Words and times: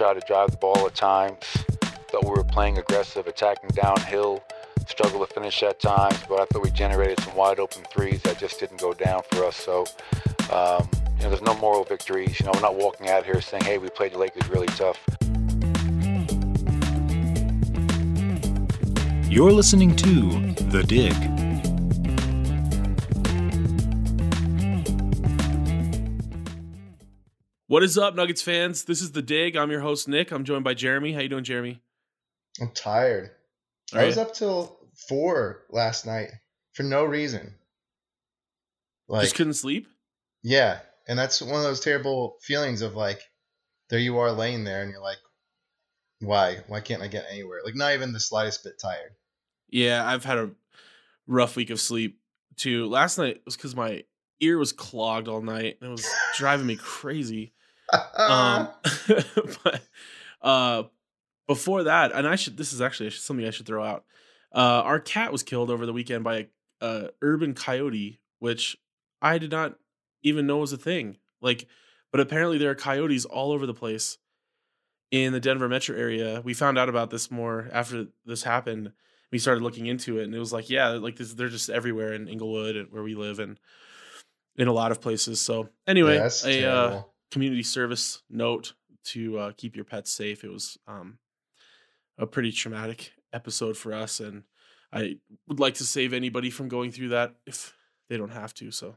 Tried 0.00 0.18
to 0.18 0.26
drive 0.26 0.50
the 0.50 0.56
ball 0.56 0.86
at 0.86 0.94
times. 0.94 1.44
Thought 2.08 2.24
we 2.24 2.30
were 2.30 2.42
playing 2.42 2.78
aggressive, 2.78 3.26
attacking 3.26 3.68
downhill. 3.74 4.42
Struggled 4.86 5.28
to 5.28 5.34
finish 5.34 5.62
at 5.62 5.78
times, 5.78 6.18
but 6.26 6.40
I 6.40 6.46
thought 6.46 6.62
we 6.62 6.70
generated 6.70 7.20
some 7.20 7.36
wide 7.36 7.60
open 7.60 7.82
threes 7.92 8.22
that 8.22 8.38
just 8.38 8.58
didn't 8.58 8.80
go 8.80 8.94
down 8.94 9.20
for 9.30 9.44
us. 9.44 9.56
So, 9.56 9.84
um, 10.50 10.88
you 11.18 11.24
know, 11.24 11.28
there's 11.28 11.42
no 11.42 11.54
moral 11.56 11.84
victories. 11.84 12.40
You 12.40 12.46
know, 12.46 12.52
we're 12.54 12.62
not 12.62 12.76
walking 12.76 13.10
out 13.10 13.26
here 13.26 13.42
saying, 13.42 13.64
"Hey, 13.64 13.76
we 13.76 13.90
played 13.90 14.12
the 14.12 14.18
Lakers 14.18 14.48
really 14.48 14.68
tough." 14.68 14.98
You're 19.28 19.52
listening 19.52 19.94
to 19.96 20.54
The 20.70 20.82
Dig. 20.82 21.49
What 27.70 27.84
is 27.84 27.96
up, 27.96 28.16
Nuggets 28.16 28.42
fans? 28.42 28.82
This 28.82 29.00
is 29.00 29.12
the 29.12 29.22
Dig. 29.22 29.54
I'm 29.54 29.70
your 29.70 29.78
host 29.78 30.08
Nick. 30.08 30.32
I'm 30.32 30.42
joined 30.42 30.64
by 30.64 30.74
Jeremy. 30.74 31.12
How 31.12 31.20
you 31.20 31.28
doing, 31.28 31.44
Jeremy? 31.44 31.80
I'm 32.60 32.72
tired. 32.72 33.30
Are 33.94 34.00
I 34.00 34.06
was 34.06 34.16
you? 34.16 34.22
up 34.22 34.34
till 34.34 34.76
four 35.08 35.62
last 35.70 36.04
night 36.04 36.30
for 36.72 36.82
no 36.82 37.04
reason. 37.04 37.54
Like, 39.06 39.22
Just 39.22 39.36
couldn't 39.36 39.52
sleep. 39.54 39.86
yeah, 40.42 40.80
and 41.06 41.16
that's 41.16 41.40
one 41.40 41.54
of 41.54 41.62
those 41.62 41.78
terrible 41.78 42.38
feelings 42.42 42.82
of 42.82 42.96
like, 42.96 43.20
there 43.88 44.00
you 44.00 44.18
are 44.18 44.32
laying 44.32 44.64
there, 44.64 44.82
and 44.82 44.90
you're 44.90 45.00
like, 45.00 45.18
why? 46.18 46.56
Why 46.66 46.80
can't 46.80 47.02
I 47.02 47.06
get 47.06 47.26
anywhere? 47.30 47.60
Like, 47.64 47.76
not 47.76 47.94
even 47.94 48.12
the 48.12 48.18
slightest 48.18 48.64
bit 48.64 48.80
tired. 48.82 49.12
Yeah, 49.68 50.04
I've 50.04 50.24
had 50.24 50.38
a 50.38 50.50
rough 51.28 51.54
week 51.54 51.70
of 51.70 51.78
sleep 51.78 52.18
too. 52.56 52.88
Last 52.88 53.16
night 53.16 53.42
was 53.44 53.56
because 53.56 53.76
my 53.76 54.02
ear 54.40 54.58
was 54.58 54.72
clogged 54.72 55.28
all 55.28 55.40
night 55.40 55.78
and 55.80 55.88
it 55.88 55.92
was 55.92 56.08
driving 56.36 56.66
me 56.66 56.74
crazy. 56.74 57.52
Um, 58.16 58.68
but 59.64 59.82
uh, 60.42 60.82
before 61.46 61.84
that, 61.84 62.12
and 62.12 62.26
I 62.26 62.36
should 62.36 62.56
this 62.56 62.72
is 62.72 62.80
actually 62.80 63.10
something 63.10 63.46
I 63.46 63.50
should 63.50 63.66
throw 63.66 63.84
out. 63.84 64.04
Uh, 64.54 64.82
our 64.84 65.00
cat 65.00 65.32
was 65.32 65.42
killed 65.42 65.70
over 65.70 65.86
the 65.86 65.92
weekend 65.92 66.24
by 66.24 66.36
a, 66.36 66.46
a 66.80 67.10
urban 67.22 67.54
coyote, 67.54 68.20
which 68.38 68.76
I 69.22 69.38
did 69.38 69.50
not 69.50 69.76
even 70.22 70.46
know 70.46 70.58
was 70.58 70.72
a 70.72 70.76
thing. 70.78 71.18
Like, 71.40 71.66
but 72.10 72.20
apparently 72.20 72.58
there 72.58 72.70
are 72.70 72.74
coyotes 72.74 73.24
all 73.24 73.52
over 73.52 73.66
the 73.66 73.74
place 73.74 74.18
in 75.10 75.32
the 75.32 75.40
Denver 75.40 75.68
metro 75.68 75.96
area. 75.96 76.40
We 76.44 76.54
found 76.54 76.78
out 76.78 76.88
about 76.88 77.10
this 77.10 77.30
more 77.30 77.68
after 77.72 78.06
this 78.24 78.42
happened. 78.42 78.92
We 79.32 79.38
started 79.38 79.62
looking 79.62 79.86
into 79.86 80.18
it, 80.18 80.24
and 80.24 80.34
it 80.34 80.38
was 80.38 80.52
like, 80.52 80.68
yeah, 80.68 80.88
like 80.88 81.16
this, 81.16 81.34
they're 81.34 81.48
just 81.48 81.70
everywhere 81.70 82.12
in 82.12 82.28
Englewood 82.28 82.76
and 82.76 82.90
where 82.90 83.02
we 83.02 83.14
live, 83.14 83.38
and 83.38 83.58
in 84.56 84.66
a 84.66 84.72
lot 84.72 84.90
of 84.90 85.00
places. 85.00 85.40
So 85.40 85.68
anyway, 85.86 86.16
Yeah, 86.16 86.22
that's 86.22 86.44
a 86.44 86.64
uh. 86.64 87.02
Community 87.30 87.62
service 87.62 88.22
note 88.28 88.74
to 89.04 89.38
uh, 89.38 89.52
keep 89.56 89.76
your 89.76 89.84
pets 89.84 90.10
safe. 90.10 90.44
It 90.44 90.50
was 90.50 90.78
um, 90.86 91.18
a 92.18 92.26
pretty 92.26 92.52
traumatic 92.52 93.12
episode 93.32 93.76
for 93.76 93.94
us, 93.94 94.20
and 94.20 94.44
I 94.92 95.16
would 95.48 95.60
like 95.60 95.74
to 95.74 95.84
save 95.84 96.12
anybody 96.12 96.50
from 96.50 96.68
going 96.68 96.90
through 96.90 97.10
that 97.10 97.34
if 97.46 97.74
they 98.08 98.16
don't 98.16 98.32
have 98.32 98.54
to. 98.54 98.70
So 98.70 98.96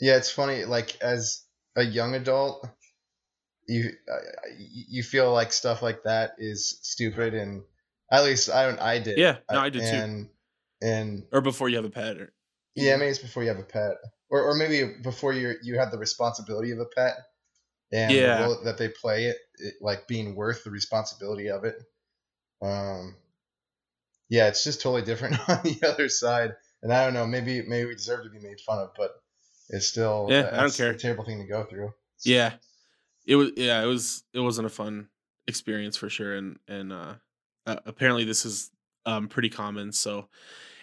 Yeah, 0.00 0.16
it's 0.16 0.30
funny. 0.30 0.64
Like 0.64 1.00
as 1.00 1.44
a 1.76 1.82
young 1.82 2.14
adult, 2.14 2.68
you 3.68 3.90
uh, 4.12 4.18
you 4.58 5.02
feel 5.02 5.32
like 5.32 5.52
stuff 5.52 5.82
like 5.82 6.02
that 6.04 6.32
is 6.38 6.78
stupid, 6.82 7.34
and 7.34 7.62
at 8.10 8.24
least 8.24 8.50
I 8.50 8.66
don't. 8.66 8.80
I 8.80 8.98
did. 8.98 9.18
Yeah, 9.18 9.38
no, 9.50 9.60
I 9.60 9.70
did 9.70 9.82
too. 9.82 9.96
and, 9.96 10.28
And 10.82 11.24
or 11.32 11.40
before 11.40 11.68
you 11.68 11.76
have 11.76 11.84
a 11.84 11.90
pet, 11.90 12.18
or 12.18 12.32
yeah, 12.74 12.96
maybe 12.96 13.10
it's 13.10 13.18
before 13.18 13.42
you 13.42 13.48
have 13.48 13.58
a 13.58 13.64
pet, 13.64 13.92
or 14.32 14.42
or 14.42 14.54
maybe 14.54 14.94
before 15.02 15.32
you 15.34 15.54
you 15.62 15.78
have 15.78 15.92
the 15.92 15.98
responsibility 15.98 16.72
of 16.72 16.80
a 16.80 16.86
pet, 16.86 17.14
and 17.92 18.10
the 18.16 18.42
role 18.42 18.64
that 18.64 18.78
they 18.78 18.88
play 18.88 19.26
it, 19.26 19.36
it, 19.58 19.74
like 19.80 20.08
being 20.08 20.34
worth 20.34 20.64
the 20.64 20.70
responsibility 20.70 21.48
of 21.50 21.64
it. 21.64 21.76
Um, 22.62 23.14
yeah, 24.30 24.48
it's 24.48 24.64
just 24.64 24.80
totally 24.80 25.02
different 25.02 25.38
on 25.48 25.60
the 25.62 25.86
other 25.86 26.08
side, 26.08 26.54
and 26.82 26.92
I 26.92 27.04
don't 27.04 27.14
know. 27.14 27.26
Maybe 27.26 27.62
maybe 27.62 27.86
we 27.86 27.94
deserve 27.94 28.24
to 28.24 28.30
be 28.30 28.40
made 28.40 28.58
fun 28.60 28.78
of, 28.78 28.92
but 28.96 29.10
it's 29.68 29.86
still 29.86 30.26
Yeah, 30.30 30.48
I 30.50 30.62
don't 30.62 30.74
care. 30.74 30.90
A 30.90 30.98
terrible 30.98 31.24
thing 31.24 31.40
to 31.42 31.46
go 31.46 31.64
through. 31.64 31.92
yeah, 32.24 32.54
it 33.26 33.36
was. 33.36 33.50
Yeah, 33.56 33.82
it 33.82 33.86
was. 33.86 34.24
It 34.32 34.40
wasn't 34.40 34.66
a 34.66 34.70
fun 34.70 35.08
experience 35.46 35.98
for 35.98 36.08
sure, 36.08 36.34
and 36.34 36.58
and 36.66 36.90
uh, 36.90 37.14
uh, 37.66 37.76
apparently 37.84 38.24
this 38.24 38.46
is 38.46 38.70
um 39.04 39.28
pretty 39.28 39.50
common. 39.50 39.92
So 39.92 40.28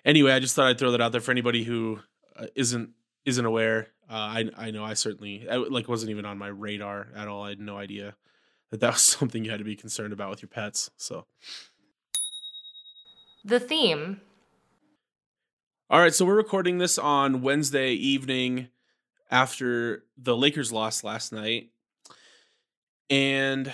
anyway, 0.05 0.33
I 0.33 0.39
just 0.39 0.55
thought 0.55 0.67
I'd 0.67 0.77
throw 0.77 0.91
that 0.91 1.01
out 1.01 1.11
there 1.11 1.21
for 1.21 1.31
anybody 1.31 1.63
who 1.63 1.99
uh, 2.35 2.45
isn't 2.53 2.91
isn't 3.29 3.45
aware. 3.45 3.88
Uh, 4.09 4.13
I 4.13 4.50
I 4.57 4.72
know 4.72 4.84
I 4.84 4.95
certainly 4.95 5.47
I, 5.50 5.56
like 5.56 5.88
wasn't 5.88 6.12
even 6.12 6.25
on 6.25 6.38
my 6.38 6.47
radar 6.47 7.07
at 7.16 7.28
all. 7.28 7.44
I 7.44 7.50
had 7.50 7.59
no 7.59 7.78
idea 7.78 8.16
that 8.72 8.79
that 8.81 8.94
was 8.94 9.01
something 9.19 9.45
you 9.45 9.51
had 9.51 9.59
to 9.59 9.63
be 9.66 9.75
concerned 9.75 10.13
about 10.13 10.29
with 10.29 10.41
your 10.41 10.50
pets. 10.50 10.91
So. 10.97 11.25
The 13.45 13.59
theme 13.59 14.19
All 15.90 16.01
right, 16.01 16.13
so 16.13 16.25
we're 16.25 16.35
recording 16.35 16.78
this 16.78 16.97
on 16.97 17.41
Wednesday 17.41 17.94
evening 17.94 18.67
after 19.31 20.03
the 20.17 20.35
Lakers 20.35 20.72
lost 20.72 21.03
last 21.03 21.31
night. 21.31 21.69
And 23.09 23.73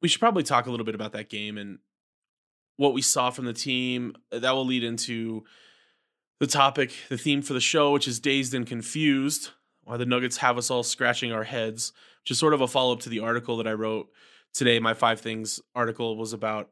we 0.00 0.08
should 0.08 0.20
probably 0.20 0.42
talk 0.42 0.66
a 0.66 0.70
little 0.70 0.86
bit 0.86 0.94
about 0.94 1.12
that 1.12 1.30
game 1.30 1.56
and 1.56 1.78
what 2.76 2.92
we 2.92 3.02
saw 3.02 3.30
from 3.30 3.46
the 3.46 3.52
team. 3.52 4.14
That 4.30 4.52
will 4.52 4.66
lead 4.66 4.84
into 4.84 5.44
the 6.40 6.46
topic, 6.46 6.92
the 7.08 7.18
theme 7.18 7.42
for 7.42 7.52
the 7.52 7.60
show, 7.60 7.92
which 7.92 8.08
is 8.08 8.20
dazed 8.20 8.54
and 8.54 8.66
confused. 8.66 9.50
Why 9.84 9.96
the 9.96 10.06
Nuggets 10.06 10.38
have 10.38 10.56
us 10.58 10.70
all 10.70 10.82
scratching 10.82 11.32
our 11.32 11.44
heads, 11.44 11.92
which 12.22 12.30
is 12.30 12.38
sort 12.38 12.54
of 12.54 12.60
a 12.60 12.68
follow 12.68 12.94
up 12.94 13.00
to 13.00 13.10
the 13.10 13.20
article 13.20 13.58
that 13.58 13.66
I 13.66 13.72
wrote 13.72 14.08
today. 14.52 14.78
My 14.78 14.94
five 14.94 15.20
things 15.20 15.60
article 15.74 16.16
was 16.16 16.32
about 16.32 16.70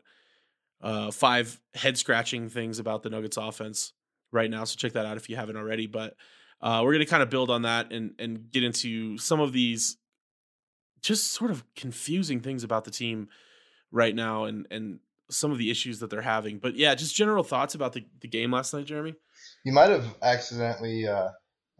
uh, 0.80 1.10
five 1.10 1.60
head 1.74 1.98
scratching 1.98 2.48
things 2.48 2.78
about 2.78 3.02
the 3.02 3.10
Nuggets 3.10 3.36
offense 3.36 3.92
right 4.32 4.50
now. 4.50 4.64
So 4.64 4.76
check 4.76 4.92
that 4.92 5.06
out 5.06 5.16
if 5.16 5.28
you 5.28 5.36
haven't 5.36 5.56
already. 5.56 5.86
But 5.86 6.16
uh, 6.60 6.80
we're 6.82 6.92
going 6.92 7.04
to 7.04 7.10
kind 7.10 7.22
of 7.22 7.30
build 7.30 7.50
on 7.50 7.62
that 7.62 7.92
and 7.92 8.14
and 8.18 8.50
get 8.50 8.64
into 8.64 9.18
some 9.18 9.40
of 9.40 9.52
these 9.52 9.98
just 11.02 11.32
sort 11.32 11.50
of 11.50 11.64
confusing 11.74 12.40
things 12.40 12.64
about 12.64 12.84
the 12.84 12.90
team 12.90 13.28
right 13.90 14.14
now 14.14 14.44
and 14.44 14.66
and 14.70 15.00
some 15.30 15.50
of 15.50 15.58
the 15.58 15.70
issues 15.70 16.00
that 16.00 16.10
they're 16.10 16.22
having. 16.22 16.58
But 16.58 16.76
yeah, 16.76 16.94
just 16.94 17.14
general 17.14 17.44
thoughts 17.44 17.74
about 17.74 17.92
the, 17.92 18.04
the 18.20 18.28
game 18.28 18.52
last 18.52 18.74
night, 18.74 18.86
Jeremy. 18.86 19.14
You 19.64 19.72
might 19.72 19.90
have 19.90 20.06
accidentally, 20.22 21.06
uh, 21.06 21.28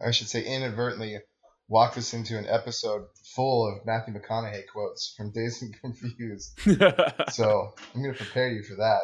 I 0.05 0.11
should 0.11 0.29
say 0.29 0.43
inadvertently, 0.43 1.19
walked 1.67 1.97
us 1.97 2.13
into 2.13 2.37
an 2.37 2.45
episode 2.47 3.05
full 3.35 3.67
of 3.67 3.85
Matthew 3.85 4.13
McConaughey 4.13 4.63
quotes 4.71 5.13
from 5.17 5.31
Dazed 5.31 5.63
and 5.63 5.75
Confused. 5.81 6.59
so 7.31 7.73
I'm 7.93 8.01
going 8.01 8.13
to 8.13 8.23
prepare 8.23 8.49
you 8.49 8.63
for 8.63 8.75
that. 8.75 9.01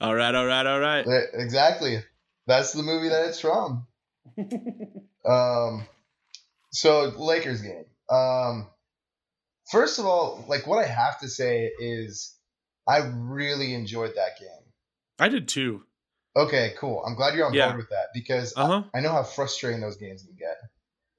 all 0.00 0.14
right, 0.14 0.34
all 0.34 0.46
right, 0.46 0.66
all 0.66 0.80
right. 0.80 1.06
Exactly. 1.34 1.98
That's 2.46 2.72
the 2.72 2.82
movie 2.82 3.08
that 3.08 3.26
it's 3.26 3.40
from. 3.40 3.86
um, 5.26 5.86
so 6.72 7.12
Lakers 7.16 7.62
game. 7.62 7.84
Um, 8.10 8.68
first 9.70 9.98
of 9.98 10.06
all, 10.06 10.44
like 10.48 10.66
what 10.66 10.84
I 10.84 10.86
have 10.86 11.20
to 11.20 11.28
say 11.28 11.70
is, 11.78 12.36
I 12.86 12.98
really 13.14 13.74
enjoyed 13.74 14.14
that 14.16 14.38
game. 14.38 14.48
I 15.18 15.28
did 15.28 15.48
too. 15.48 15.84
Okay, 16.36 16.74
cool. 16.78 17.02
I'm 17.06 17.14
glad 17.14 17.34
you're 17.34 17.46
on 17.46 17.54
Yeah. 17.54 17.66
board 17.68 17.78
with 17.78 17.90
that 17.90 18.06
because 18.12 18.52
Uh 18.56 18.66
huh. 18.66 18.82
I 18.94 19.00
know 19.00 19.12
how 19.12 19.22
frustrating 19.22 19.80
those 19.80 19.96
games 19.96 20.22
can 20.24 20.34
get. 20.36 20.56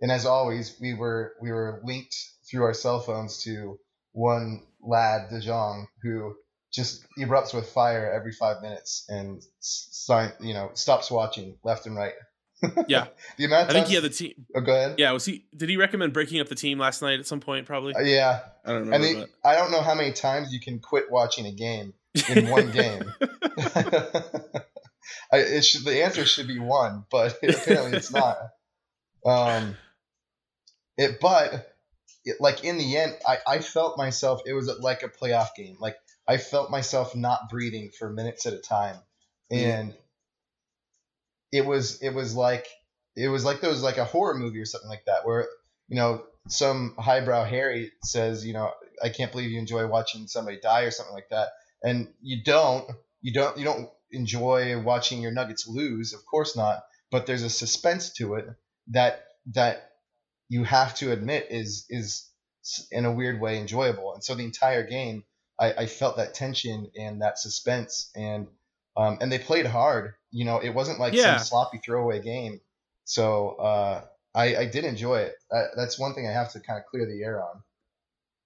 And 0.02 0.12
as 0.12 0.26
always, 0.26 0.76
we 0.82 0.94
were 0.94 1.36
we 1.42 1.52
were 1.52 1.82
linked 1.84 2.16
through 2.50 2.64
our 2.64 2.74
cell 2.74 3.00
phones 3.00 3.44
to 3.44 3.80
one 4.12 4.64
lad, 4.82 5.30
De 5.30 5.40
Jong, 5.40 5.88
who 6.04 6.36
just 6.74 7.06
erupts 7.18 7.54
with 7.54 7.70
fire 7.70 8.12
every 8.12 8.34
five 8.34 8.62
minutes 8.62 9.06
and 9.08 9.42
sign, 9.60 10.34
you 10.42 10.54
know 10.54 10.72
stops 10.74 11.10
watching 11.10 11.58
left 11.64 11.86
and 11.86 11.96
right. 11.96 12.14
Yeah, 12.88 13.08
The 13.38 13.46
amount 13.46 13.66
I 13.66 13.68
of 13.68 13.74
think 13.74 13.88
he 13.88 13.94
had 13.96 14.04
the 14.04 14.10
team. 14.10 14.46
Oh, 14.56 14.62
go 14.62 14.74
ahead. 14.74 14.96
Yeah, 14.98 15.12
was 15.12 15.24
he? 15.26 15.46
Did 15.56 15.70
he 15.70 15.78
recommend 15.78 16.12
breaking 16.14 16.40
up 16.42 16.48
the 16.50 16.56
team 16.56 16.78
last 16.80 17.02
night 17.02 17.20
at 17.20 17.26
some 17.28 17.40
point? 17.40 17.66
Probably. 17.66 17.94
Uh, 17.94 18.00
yeah. 18.02 18.42
I 18.66 18.72
don't 18.74 18.82
And 18.94 19.04
remember. 19.04 19.28
the, 19.44 19.48
I 19.50 19.56
don't 19.56 19.72
know 19.72 19.82
how 19.82 19.94
many 19.96 20.12
times 20.14 20.52
you 20.54 20.60
can 20.60 20.80
quit 20.80 21.10
watching 21.12 21.46
a 21.46 21.52
game 21.52 21.94
in 22.30 22.48
one 22.50 22.72
game. 22.82 23.14
I, 25.32 25.38
it 25.38 25.66
should, 25.66 25.86
the 25.86 26.04
answer 26.04 26.26
should 26.26 26.48
be 26.48 26.60
one, 26.60 27.06
but 27.10 27.38
apparently 27.44 27.98
it's 27.98 28.12
not. 28.12 28.38
Um, 29.26 29.76
it, 30.98 31.20
but 31.20 31.76
it, 32.24 32.38
like 32.40 32.64
in 32.64 32.78
the 32.78 32.98
end, 32.98 33.16
I, 33.28 33.38
I 33.48 33.60
felt 33.60 33.98
myself. 33.98 34.42
It 34.46 34.54
was 34.54 34.70
like 34.80 35.04
a 35.04 35.10
playoff 35.10 35.50
game. 35.56 35.78
Like 35.80 35.98
I 36.28 36.38
felt 36.38 36.72
myself 36.72 37.16
not 37.16 37.50
breathing 37.50 37.92
for 37.98 38.10
minutes 38.10 38.46
at 38.46 38.54
a 38.54 38.58
time, 38.58 38.98
and 39.52 39.94
it 41.52 41.66
was 41.66 42.02
it 42.02 42.14
was 42.14 42.36
like 42.36 42.68
it 43.16 43.28
was 43.28 43.46
like 43.46 43.62
there 43.62 43.70
was 43.70 43.84
like 43.84 43.98
a 43.98 44.06
horror 44.06 44.36
movie 44.36 44.60
or 44.60 44.66
something 44.66 44.90
like 44.90 45.06
that 45.06 45.26
where 45.26 45.48
you 45.88 45.96
know 45.96 46.24
some 46.48 46.96
highbrow 46.98 47.46
Harry 47.46 47.92
says 48.04 48.46
you 48.46 48.54
know 48.54 48.72
I 49.04 49.10
can't 49.10 49.32
believe 49.32 49.52
you 49.52 49.60
enjoy 49.60 49.88
watching 49.88 50.28
somebody 50.28 50.60
die 50.60 50.82
or 50.82 50.92
something 50.92 51.14
like 51.14 51.30
that, 51.30 51.50
and 51.84 52.08
you 52.22 52.44
don't 52.44 52.90
you 53.22 53.34
don't 53.34 53.58
you 53.58 53.66
don't 53.66 53.90
enjoy 54.16 54.80
watching 54.82 55.22
your 55.22 55.32
Nuggets 55.32 55.68
lose, 55.68 56.14
of 56.14 56.26
course 56.26 56.56
not. 56.56 56.84
But 57.12 57.26
there's 57.28 57.44
a 57.44 57.50
suspense 57.50 58.14
to 58.14 58.36
it 58.36 58.48
that 58.88 59.26
that 59.54 59.92
you 60.50 60.64
have 60.64 60.96
to 60.96 61.12
admit 61.12 61.48
is 61.50 61.86
is 61.90 62.30
in 62.92 63.06
a 63.06 63.12
weird 63.12 63.40
way 63.40 63.60
enjoyable. 63.60 64.14
And 64.14 64.24
so 64.24 64.34
the 64.36 64.44
entire 64.44 64.84
game, 64.88 65.24
I, 65.60 65.74
I 65.74 65.86
felt 65.86 66.18
that 66.18 66.34
tension 66.34 66.92
and 66.98 67.22
that 67.22 67.38
suspense, 67.38 68.10
and 68.16 68.48
um, 68.98 69.20
and 69.22 69.32
they 69.32 69.40
played 69.40 69.66
hard. 69.68 70.14
You 70.32 70.46
know, 70.46 70.60
it 70.60 70.70
wasn't 70.74 71.00
like 71.00 71.14
Yeah. 71.14 71.38
some 71.38 71.46
sloppy 71.46 71.78
throwaway 71.78 72.22
game. 72.22 72.60
So 73.06 73.50
uh, 73.50 74.06
I, 74.34 74.56
I 74.56 74.66
did 74.66 74.84
enjoy 74.84 75.20
it. 75.20 75.36
Uh, 75.52 75.64
that's 75.78 76.00
one 76.00 76.14
thing 76.16 76.28
I 76.28 76.32
have 76.32 76.52
to 76.54 76.60
kind 76.60 76.80
of 76.80 76.86
clear 76.88 77.06
the 77.06 77.24
air 77.24 77.44
on. 77.44 77.62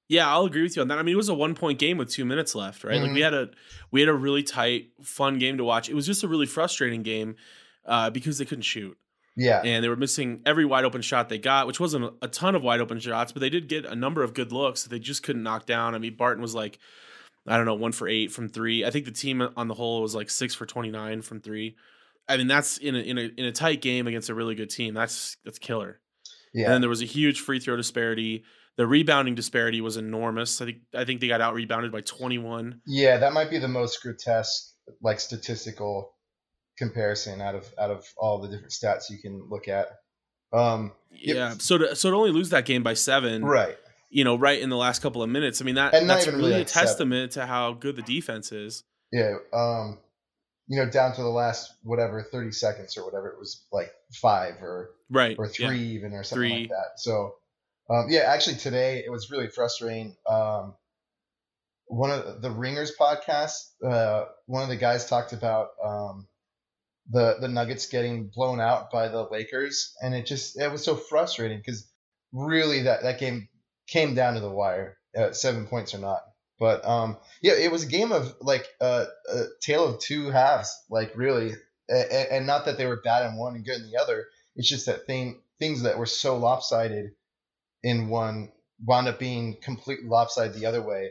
Yeah, 0.10 0.28
I'll 0.30 0.46
agree 0.46 0.64
with 0.64 0.76
you 0.76 0.82
on 0.82 0.88
that. 0.90 0.98
I 0.98 1.04
mean, 1.04 1.14
it 1.14 1.18
was 1.18 1.30
a 1.30 1.34
one 1.36 1.54
point 1.56 1.80
game 1.80 1.98
with 1.98 2.10
two 2.10 2.26
minutes 2.26 2.56
left, 2.56 2.84
right? 2.84 3.00
Like 3.02 3.14
we 3.14 3.20
Mhm. 3.20 3.24
had 3.24 3.34
a 3.36 3.50
we 3.92 4.00
had 4.02 4.10
a 4.10 4.14
really 4.14 4.44
tight, 4.44 4.90
fun 5.04 5.38
game 5.40 5.58
to 5.58 5.64
watch. 5.64 5.88
It 5.88 5.94
was 5.94 6.06
just 6.06 6.24
a 6.24 6.28
really 6.28 6.48
frustrating 6.48 7.04
game 7.04 7.36
uh, 7.86 8.10
because 8.10 8.38
they 8.38 8.46
couldn't 8.46 8.64
shoot 8.64 8.98
Yeah, 9.36 9.62
and 9.64 9.84
they 9.84 9.88
were 9.88 9.96
missing 9.96 10.42
every 10.46 10.66
wide 10.66 10.84
open 10.84 11.02
shot 11.02 11.30
they 11.30 11.38
got, 11.38 11.66
which 11.68 11.80
wasn't 11.80 12.06
a- 12.06 12.14
a 12.24 12.28
ton 12.28 12.56
of 12.56 12.62
wide 12.64 12.82
open 12.82 13.00
shots, 13.00 13.32
but 13.32 13.40
they 13.40 13.50
did 13.50 13.68
get 13.68 13.86
a 13.86 13.96
number 13.96 14.22
of 14.24 14.34
good 14.34 14.52
looks 14.52 14.84
that 14.84 14.90
they 14.90 15.00
just 15.00 15.24
couldn't 15.24 15.44
knock 15.44 15.66
down. 15.66 15.96
I 15.96 16.00
mean, 16.00 16.16
Barton 16.16 16.42
was 16.42 16.54
like, 16.56 16.78
I 17.48 17.56
don't 17.56 17.66
know, 17.66 17.74
one 17.76 17.92
for 17.94 18.08
eight 18.08 18.32
from 18.32 18.50
three. 18.50 18.84
I 18.86 18.90
think 18.92 19.06
the 19.06 19.12
team 19.12 19.42
on 19.56 19.68
the 19.68 19.74
whole 19.76 20.02
was 20.02 20.14
like 20.16 20.30
six 20.30 20.54
for 20.56 20.66
twenty 20.66 20.90
nine 20.92 21.22
from 21.22 21.40
three. 21.40 21.76
I 22.28 22.38
mean, 22.38 22.48
that's 22.48 22.78
in 22.80 22.96
a, 22.96 23.00
in 23.00 23.18
a 23.18 23.22
in 23.38 23.46
a 23.46 23.52
tight 23.52 23.82
game 23.82 24.08
against 24.08 24.30
a 24.30 24.36
really 24.36 24.56
good 24.56 24.70
team. 24.72 24.94
That's 24.96 25.38
that's 25.46 25.58
killer. 25.60 26.00
Yeah, 26.54 26.66
and 26.66 26.74
then 26.74 26.82
there 26.82 26.90
was 26.90 27.02
a 27.02 27.06
huge 27.06 27.40
free 27.42 27.60
throw 27.60 27.76
disparity. 27.76 28.44
The 28.80 28.88
rebounding 28.88 29.36
disparity 29.36 29.82
was 29.82 29.98
enormous. 29.98 30.62
I 30.62 30.66
think 30.66 30.78
I 30.96 31.04
think 31.04 31.20
they 31.20 31.28
got 31.28 31.42
out 31.42 31.54
rebounded 31.54 31.92
by 31.92 32.00
21. 32.00 32.80
yeah. 32.88 33.18
That 33.18 33.34
might 33.34 33.50
be 33.50 33.58
the 33.60 33.68
most 33.68 34.02
grotesque, 34.02 34.74
like 35.02 35.20
statistical 35.20 36.14
comparison 36.78 37.42
out 37.42 37.56
of 37.56 37.68
out 37.78 37.92
of 37.92 38.06
all 38.18 38.40
the 38.40 38.48
different 38.48 38.72
stats 38.72 39.10
you 39.10 39.18
can 39.18 39.50
look 39.50 39.68
at. 39.68 39.88
Um. 40.54 40.94
Yeah. 41.12 41.56
So 41.60 41.78
to 41.78 41.94
so 41.94 42.10
to 42.10 42.16
only 42.16 42.32
lose 42.32 42.52
that 42.52 42.64
game 42.64 42.82
by 42.82 42.94
7, 42.94 43.44
right. 43.44 43.76
you 44.10 44.24
know, 44.24 44.38
right 44.38 44.62
in 44.62 44.70
the 44.70 44.78
last 44.78 45.02
couple 45.02 45.22
of 45.22 45.30
minutes. 45.30 45.62
I 45.62 45.66
mean 45.66 45.76
that 45.76 45.92
that's 45.92 46.26
really 46.28 46.38
really 46.38 46.62
a 46.62 46.68
seven. 46.68 46.88
testament 46.88 47.32
to 47.34 47.46
how 47.46 47.74
good 47.74 47.98
the 47.98 48.02
defense 48.02 48.54
is. 48.54 48.86
Yeah. 49.12 49.36
Um, 49.52 50.00
you 50.68 50.78
know, 50.78 50.90
down 50.90 51.14
to 51.16 51.22
the 51.22 51.28
last 51.28 51.74
whatever 51.84 52.24
thirty 52.24 52.54
seconds 52.54 52.96
or 52.96 53.04
whatever 53.04 53.28
it 53.28 53.38
was, 53.40 53.66
like 53.74 53.92
five 54.14 54.62
or 54.62 54.92
Right. 55.10 55.36
or 55.38 55.48
yeah. 55.60 55.68
three 55.68 55.82
even 55.82 56.14
or 56.14 56.24
something 56.24 56.50
Three. 56.50 56.60
like 56.62 56.70
that. 56.70 56.92
So, 56.98 57.34
um, 57.90 58.06
yeah, 58.10 58.22
actually 58.22 58.58
today 58.58 59.04
it 59.06 59.12
was 59.12 59.32
really 59.32 59.48
frustrating. 59.48 60.16
Um, 60.30 60.76
one 61.86 62.12
of 62.12 62.42
the 62.42 62.52
Ringers 62.52 62.94
podcast, 63.00 63.72
uh, 63.84 64.26
one 64.46 64.62
of 64.64 64.70
the 64.70 64.76
guys 64.76 65.08
talked 65.08 65.34
about 65.34 65.70
um, 65.84 66.28
the 67.10 67.38
the 67.42 67.48
Nuggets 67.48 67.88
getting 67.88 68.28
blown 68.28 68.62
out 68.62 68.92
by 68.92 69.08
the 69.08 69.24
Lakers, 69.24 69.96
and 70.02 70.14
it 70.14 70.26
just 70.26 70.60
it 70.60 70.72
was 70.72 70.84
so 70.84 70.96
frustrating 70.96 71.58
because 71.58 71.90
really 72.32 72.84
that 72.84 73.02
that 73.04 73.20
game 73.20 73.50
came 73.88 74.14
down 74.14 74.36
to 74.36 74.40
the 74.40 74.52
wire, 74.52 74.98
uh, 75.18 75.32
seven 75.32 75.66
points 75.66 75.96
or 75.96 75.98
not. 75.98 76.22
But 76.60 76.86
um, 76.86 77.18
yeah, 77.42 77.54
it 77.54 77.72
was 77.72 77.84
a 77.84 77.88
game 77.88 78.12
of 78.12 78.36
like 78.40 78.68
uh, 78.80 79.06
a 79.34 79.44
tale 79.62 79.86
of 79.88 80.00
two 80.00 80.30
halves, 80.30 80.72
like 80.92 81.14
really, 81.16 81.54
and, 81.88 82.28
and 82.32 82.48
not 82.48 82.66
that 82.66 82.78
they 82.78 82.86
were 82.86 83.02
bad 83.02 83.26
in 83.26 83.38
one 83.38 83.56
and 83.56 83.66
good 83.66 83.82
in 83.82 83.90
the 83.90 83.98
other. 83.98 84.28
It's 84.56 84.70
just 84.70 84.86
that 84.86 85.08
thing 85.08 85.42
things 85.58 85.82
that 85.84 85.98
were 85.98 86.06
so 86.06 86.38
lopsided 86.38 87.12
in 87.84 88.10
one 88.10 88.52
wound 88.86 89.08
up 89.08 89.20
being 89.20 89.58
completely 89.62 90.08
lopsided 90.08 90.54
the 90.54 90.66
other 90.66 90.82
way. 90.82 91.10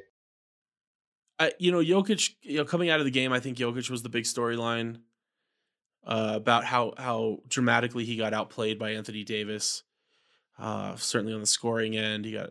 I, 1.39 1.53
you 1.59 1.71
know, 1.71 1.79
Jokic, 1.79 2.35
you 2.43 2.59
know, 2.59 2.65
coming 2.65 2.91
out 2.91 2.99
of 2.99 3.05
the 3.05 3.11
game, 3.11 3.33
I 3.33 3.41
think 3.41 3.59
Jokic 3.59 3.91
was 3.91 4.03
the 4.03 4.09
big 4.09 4.25
storyline 4.25 4.99
uh, 6.05 6.33
about 6.35 6.65
how 6.65 6.95
how 6.99 7.39
dramatically 7.49 8.05
he 8.05 8.17
got 8.17 8.35
outplayed 8.35 8.79
by 8.79 8.91
Anthony 8.91 9.25
Davis. 9.25 9.85
Uh, 10.59 10.97
certainly 10.97 11.33
on 11.33 11.41
the 11.41 11.47
scoring 11.47 11.97
end, 11.97 12.25
he 12.25 12.33
got 12.33 12.51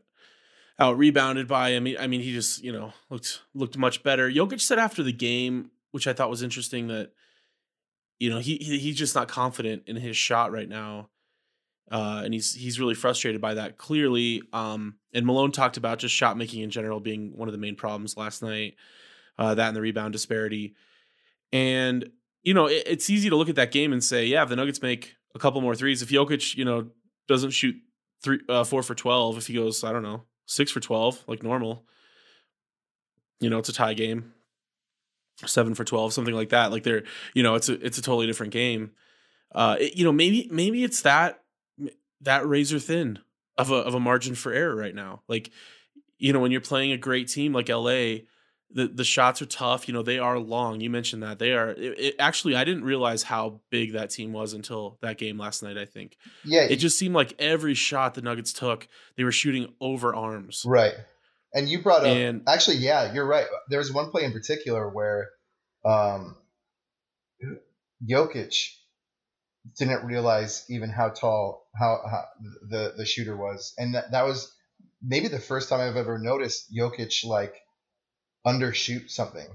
out 0.79 0.97
rebounded 0.97 1.47
by 1.47 1.71
him. 1.71 1.87
I 1.99 2.07
mean, 2.07 2.21
he 2.21 2.31
just 2.31 2.63
you 2.63 2.71
know 2.71 2.93
looked 3.09 3.41
looked 3.53 3.77
much 3.77 4.03
better. 4.03 4.29
Jokic 4.29 4.61
said 4.61 4.79
after 4.79 5.03
the 5.03 5.11
game, 5.11 5.71
which 5.91 6.07
I 6.07 6.13
thought 6.13 6.29
was 6.29 6.43
interesting, 6.43 6.87
that 6.87 7.11
you 8.19 8.29
know 8.29 8.39
he, 8.39 8.55
he 8.57 8.79
he's 8.79 8.95
just 8.95 9.15
not 9.15 9.27
confident 9.27 9.83
in 9.87 9.97
his 9.97 10.15
shot 10.15 10.51
right 10.51 10.69
now. 10.69 11.09
Uh, 11.89 12.21
and 12.25 12.33
he's 12.33 12.53
he's 12.53 12.79
really 12.79 12.93
frustrated 12.95 13.39
by 13.39 13.53
that 13.53 13.77
clearly. 13.77 14.41
Um, 14.51 14.95
and 15.13 15.25
Malone 15.25 15.51
talked 15.51 15.77
about 15.77 15.99
just 15.99 16.13
shot 16.13 16.37
making 16.37 16.61
in 16.61 16.69
general 16.69 16.99
being 16.99 17.31
one 17.37 17.47
of 17.47 17.53
the 17.53 17.57
main 17.57 17.75
problems 17.75 18.17
last 18.17 18.41
night. 18.43 18.75
Uh, 19.39 19.55
that 19.55 19.67
and 19.67 19.75
the 19.75 19.81
rebound 19.81 20.11
disparity, 20.13 20.75
and 21.53 22.09
you 22.43 22.53
know 22.53 22.65
it, 22.65 22.83
it's 22.87 23.09
easy 23.09 23.29
to 23.29 23.35
look 23.35 23.49
at 23.49 23.55
that 23.55 23.71
game 23.71 23.93
and 23.93 24.03
say, 24.03 24.25
yeah, 24.25 24.43
if 24.43 24.49
the 24.49 24.55
Nuggets 24.55 24.81
make 24.81 25.15
a 25.35 25.39
couple 25.39 25.61
more 25.61 25.75
threes, 25.75 26.01
if 26.01 26.09
Jokic 26.09 26.55
you 26.55 26.65
know 26.65 26.87
doesn't 27.27 27.51
shoot 27.51 27.75
three 28.23 28.39
uh, 28.49 28.63
four 28.63 28.81
for 28.83 28.95
twelve, 28.95 29.37
if 29.37 29.47
he 29.47 29.53
goes 29.53 29.83
I 29.83 29.91
don't 29.93 30.03
know 30.03 30.23
six 30.45 30.71
for 30.71 30.79
twelve 30.79 31.23
like 31.27 31.43
normal, 31.43 31.85
you 33.39 33.49
know 33.49 33.59
it's 33.59 33.69
a 33.69 33.73
tie 33.73 33.93
game, 33.93 34.33
seven 35.45 35.73
for 35.75 35.83
twelve 35.83 36.13
something 36.13 36.33
like 36.35 36.49
that. 36.49 36.71
Like 36.71 36.83
they're 36.83 37.03
you 37.33 37.43
know 37.43 37.55
it's 37.55 37.69
a 37.69 37.73
it's 37.85 37.97
a 37.97 38.01
totally 38.01 38.25
different 38.27 38.51
game. 38.53 38.91
Uh, 39.53 39.77
it- 39.79 39.95
you 39.95 40.03
know 40.03 40.11
maybe 40.11 40.49
maybe 40.51 40.83
it's 40.83 41.01
that 41.03 41.43
that 42.21 42.47
razor 42.47 42.79
thin 42.79 43.19
of 43.57 43.71
a 43.71 43.75
of 43.75 43.93
a 43.93 43.99
margin 43.99 44.35
for 44.35 44.51
error 44.51 44.75
right 44.75 44.95
now. 44.95 45.21
Like, 45.27 45.51
you 46.17 46.33
know, 46.33 46.39
when 46.39 46.51
you're 46.51 46.61
playing 46.61 46.91
a 46.91 46.97
great 46.97 47.27
team 47.27 47.53
like 47.53 47.69
LA, 47.69 48.25
the 48.69 48.87
the 48.93 49.03
shots 49.03 49.41
are 49.41 49.45
tough. 49.45 49.87
You 49.87 49.93
know, 49.93 50.01
they 50.03 50.19
are 50.19 50.37
long. 50.39 50.81
You 50.81 50.89
mentioned 50.89 51.23
that 51.23 51.39
they 51.39 51.53
are. 51.53 51.69
It, 51.69 51.99
it- 51.99 52.15
actually, 52.19 52.55
I 52.55 52.63
didn't 52.63 52.83
realize 52.83 53.23
how 53.23 53.61
big 53.69 53.93
that 53.93 54.09
team 54.09 54.33
was 54.33 54.53
until 54.53 54.97
that 55.01 55.17
game 55.17 55.37
last 55.37 55.63
night. 55.63 55.77
I 55.77 55.85
think 55.85 56.17
Yeah, 56.43 56.61
it 56.63 56.75
just 56.77 56.97
seemed 56.99 57.15
like 57.15 57.33
every 57.39 57.73
shot 57.73 58.13
the 58.13 58.21
Nuggets 58.21 58.51
took, 58.53 58.87
they 59.15 59.23
were 59.23 59.31
shooting 59.31 59.73
over 59.79 60.13
arms. 60.15 60.63
Right. 60.65 60.93
And 61.53 61.69
you 61.69 61.81
brought 61.81 62.01
up 62.01 62.07
And- 62.07 62.41
actually, 62.47 62.77
yeah, 62.77 63.13
you're 63.13 63.25
right. 63.25 63.45
There 63.69 63.79
was 63.79 63.91
one 63.91 64.11
play 64.11 64.23
in 64.25 64.33
particular 64.33 64.89
where 64.89 65.29
um, 65.85 66.35
Jokic 68.07 68.53
didn't 69.77 70.05
realize 70.05 70.65
even 70.69 70.89
how 70.89 71.09
tall 71.09 71.67
how, 71.75 72.01
how 72.09 72.25
the 72.69 72.93
the 72.97 73.05
shooter 73.05 73.35
was, 73.35 73.73
and 73.77 73.95
that, 73.95 74.11
that 74.11 74.25
was 74.25 74.53
maybe 75.01 75.27
the 75.27 75.39
first 75.39 75.69
time 75.69 75.79
I've 75.79 75.97
ever 75.97 76.17
noticed 76.17 76.73
Jokic 76.73 77.25
like 77.25 77.55
undershoot 78.45 79.09
something. 79.09 79.47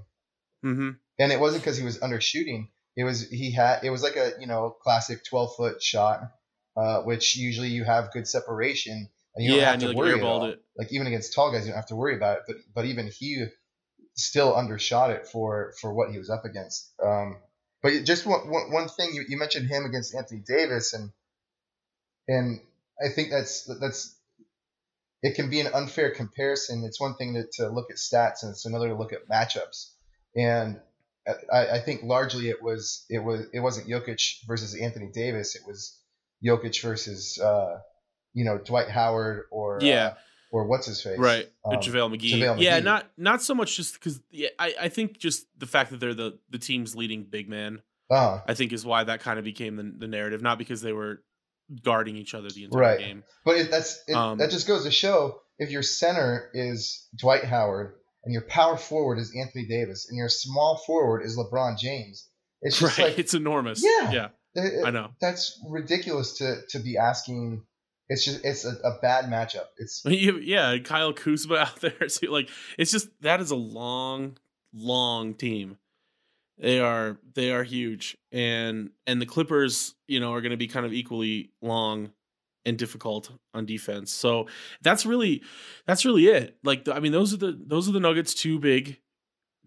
hmm 0.61 0.91
And 1.19 1.31
it 1.31 1.39
wasn't 1.39 1.63
because 1.63 1.77
he 1.77 1.85
was 1.85 1.99
undershooting. 1.99 2.69
It 2.95 3.03
was 3.03 3.29
he 3.29 3.51
had 3.51 3.83
it 3.83 3.89
was 3.89 4.03
like 4.03 4.15
a 4.15 4.33
you 4.39 4.47
know 4.47 4.75
classic 4.83 5.23
twelve 5.25 5.55
foot 5.55 5.81
shot, 5.81 6.21
uh, 6.77 7.01
which 7.01 7.35
usually 7.35 7.69
you 7.69 7.83
have 7.83 8.11
good 8.11 8.27
separation 8.27 9.09
and 9.35 9.45
you 9.45 9.51
don't 9.51 9.63
have 9.63 9.79
to 9.79 9.87
like, 9.87 9.97
worry 9.97 10.21
all. 10.21 10.45
it. 10.45 10.61
Like 10.77 10.91
even 10.91 11.07
against 11.07 11.33
tall 11.33 11.51
guys, 11.51 11.65
you 11.65 11.71
don't 11.71 11.77
have 11.77 11.87
to 11.87 11.95
worry 11.95 12.15
about 12.15 12.37
it. 12.37 12.43
But 12.47 12.55
but 12.75 12.85
even 12.85 13.07
he 13.07 13.45
still 14.15 14.55
undershot 14.55 15.09
it 15.11 15.27
for 15.27 15.73
for 15.81 15.93
what 15.93 16.11
he 16.11 16.17
was 16.17 16.29
up 16.29 16.45
against. 16.45 16.93
Um, 17.03 17.37
but 17.83 17.91
just 18.03 18.25
one, 18.25 18.49
one, 18.49 18.71
one 18.71 18.87
thing 18.87 19.11
you, 19.13 19.23
you 19.27 19.37
mentioned 19.37 19.67
him 19.69 19.85
against 19.85 20.15
Anthony 20.15 20.41
Davis 20.45 20.93
and 20.93 21.11
and 22.27 22.59
I 23.03 23.09
think 23.09 23.29
that's 23.29 23.65
that's 23.79 24.15
it 25.21 25.35
can 25.35 25.49
be 25.49 25.59
an 25.61 25.67
unfair 25.73 26.11
comparison. 26.11 26.83
It's 26.85 26.99
one 26.99 27.15
thing 27.15 27.33
to, 27.35 27.45
to 27.63 27.69
look 27.69 27.91
at 27.91 27.97
stats 27.97 28.43
and 28.43 28.51
it's 28.51 28.65
another 28.65 28.89
to 28.89 28.95
look 28.95 29.13
at 29.13 29.27
matchups. 29.29 29.91
And 30.35 30.79
I, 31.51 31.67
I 31.67 31.79
think 31.79 32.03
largely 32.03 32.49
it 32.49 32.61
was 32.61 33.05
it 33.09 33.19
was 33.19 33.45
it 33.53 33.59
wasn't 33.59 33.87
Jokic 33.87 34.45
versus 34.47 34.75
Anthony 34.75 35.09
Davis. 35.13 35.55
It 35.55 35.61
was 35.65 35.97
Jokic 36.43 36.81
versus 36.81 37.39
uh, 37.39 37.79
you 38.33 38.43
know 38.45 38.57
Dwight 38.57 38.89
Howard 38.89 39.43
or 39.51 39.79
Yeah. 39.81 40.07
uh, 40.07 40.13
or 40.53 40.65
what's 40.67 40.85
his 40.87 41.01
face 41.01 41.17
Right, 41.17 41.47
Um, 41.65 41.73
JaVale 41.79 42.15
McGee. 42.15 42.39
JaVale 42.39 42.61
Yeah, 42.61 42.79
not 42.79 43.09
not 43.17 43.41
so 43.41 43.53
much 43.55 43.75
just 43.75 43.95
because. 43.95 44.21
Yeah, 44.31 44.49
I 44.59 44.75
I 44.83 44.89
think 44.89 45.17
just 45.17 45.47
the 45.57 45.65
fact 45.65 45.89
that 45.91 45.99
they're 45.99 46.13
the 46.13 46.37
the 46.49 46.59
team's 46.59 46.95
leading 46.95 47.23
big 47.23 47.49
man. 47.49 47.81
uh, 48.09 48.39
I 48.47 48.53
think 48.53 48.71
is 48.71 48.85
why 48.85 49.03
that 49.05 49.19
kind 49.21 49.39
of 49.39 49.45
became 49.45 49.75
the, 49.75 49.91
the 49.97 50.07
narrative, 50.07 50.41
not 50.41 50.57
because 50.59 50.81
they 50.81 50.93
were 50.93 51.23
guarding 51.83 52.15
each 52.17 52.33
other 52.35 52.49
the 52.49 52.65
entire 52.65 52.81
Right. 52.81 52.99
game. 52.99 53.23
But 53.45 53.55
it, 53.57 53.71
that's 53.71 54.01
it, 54.07 54.13
Um, 54.13 54.37
that 54.37 54.51
just 54.51 54.67
goes 54.67 54.83
to 54.83 54.91
show 54.91 55.39
if 55.57 55.71
your 55.71 55.81
center 55.81 56.49
is 56.53 57.07
Dwight 57.17 57.43
Howard 57.45 57.95
and 58.23 58.31
your 58.33 58.43
power 58.43 58.77
forward 58.77 59.17
is 59.17 59.33
Anthony 59.35 59.65
Davis 59.65 60.07
and 60.09 60.17
your 60.17 60.29
small 60.29 60.77
forward 60.85 61.21
is 61.25 61.37
LeBron 61.37 61.79
James, 61.79 62.27
it's 62.61 62.77
just 62.79 62.97
right, 62.99 63.07
like 63.09 63.19
it's 63.23 63.33
enormous. 63.33 63.81
Yeah. 63.83 64.11
yeah, 64.11 64.27
it- 64.55 64.85
I 64.85 64.91
know. 64.91 65.09
that's 65.19 65.59
ridiculous 65.67 66.37
to 66.37 66.61
to 66.69 66.79
be 66.79 66.97
asking 66.97 67.63
it's 68.09 68.25
just 68.25 68.43
it's 68.43 68.65
a, 68.65 68.75
a 68.83 68.99
bad 69.01 69.25
matchup. 69.25 69.67
It's 69.77 70.03
yeah, 70.05 70.77
Kyle 70.79 71.13
Kuzma 71.13 71.55
out 71.59 71.81
there. 71.81 72.07
Like 72.27 72.49
it's 72.77 72.91
just 72.91 73.09
that 73.21 73.41
is 73.41 73.51
a 73.51 73.55
long, 73.55 74.37
long 74.73 75.33
team. 75.33 75.77
They 76.57 76.79
are 76.79 77.17
they 77.33 77.51
are 77.51 77.63
huge, 77.63 78.17
and 78.31 78.91
and 79.07 79.21
the 79.21 79.25
Clippers, 79.25 79.95
you 80.07 80.19
know, 80.19 80.33
are 80.33 80.41
going 80.41 80.51
to 80.51 80.57
be 80.57 80.67
kind 80.67 80.85
of 80.85 80.93
equally 80.93 81.51
long 81.61 82.11
and 82.65 82.77
difficult 82.77 83.31
on 83.53 83.65
defense. 83.65 84.11
So 84.11 84.47
that's 84.81 85.05
really 85.05 85.41
that's 85.87 86.05
really 86.05 86.27
it. 86.27 86.57
Like 86.63 86.87
I 86.87 86.99
mean, 86.99 87.11
those 87.11 87.33
are 87.33 87.37
the 87.37 87.59
those 87.65 87.89
are 87.89 87.91
the 87.91 87.99
Nuggets' 87.99 88.33
two 88.33 88.59
big 88.59 88.99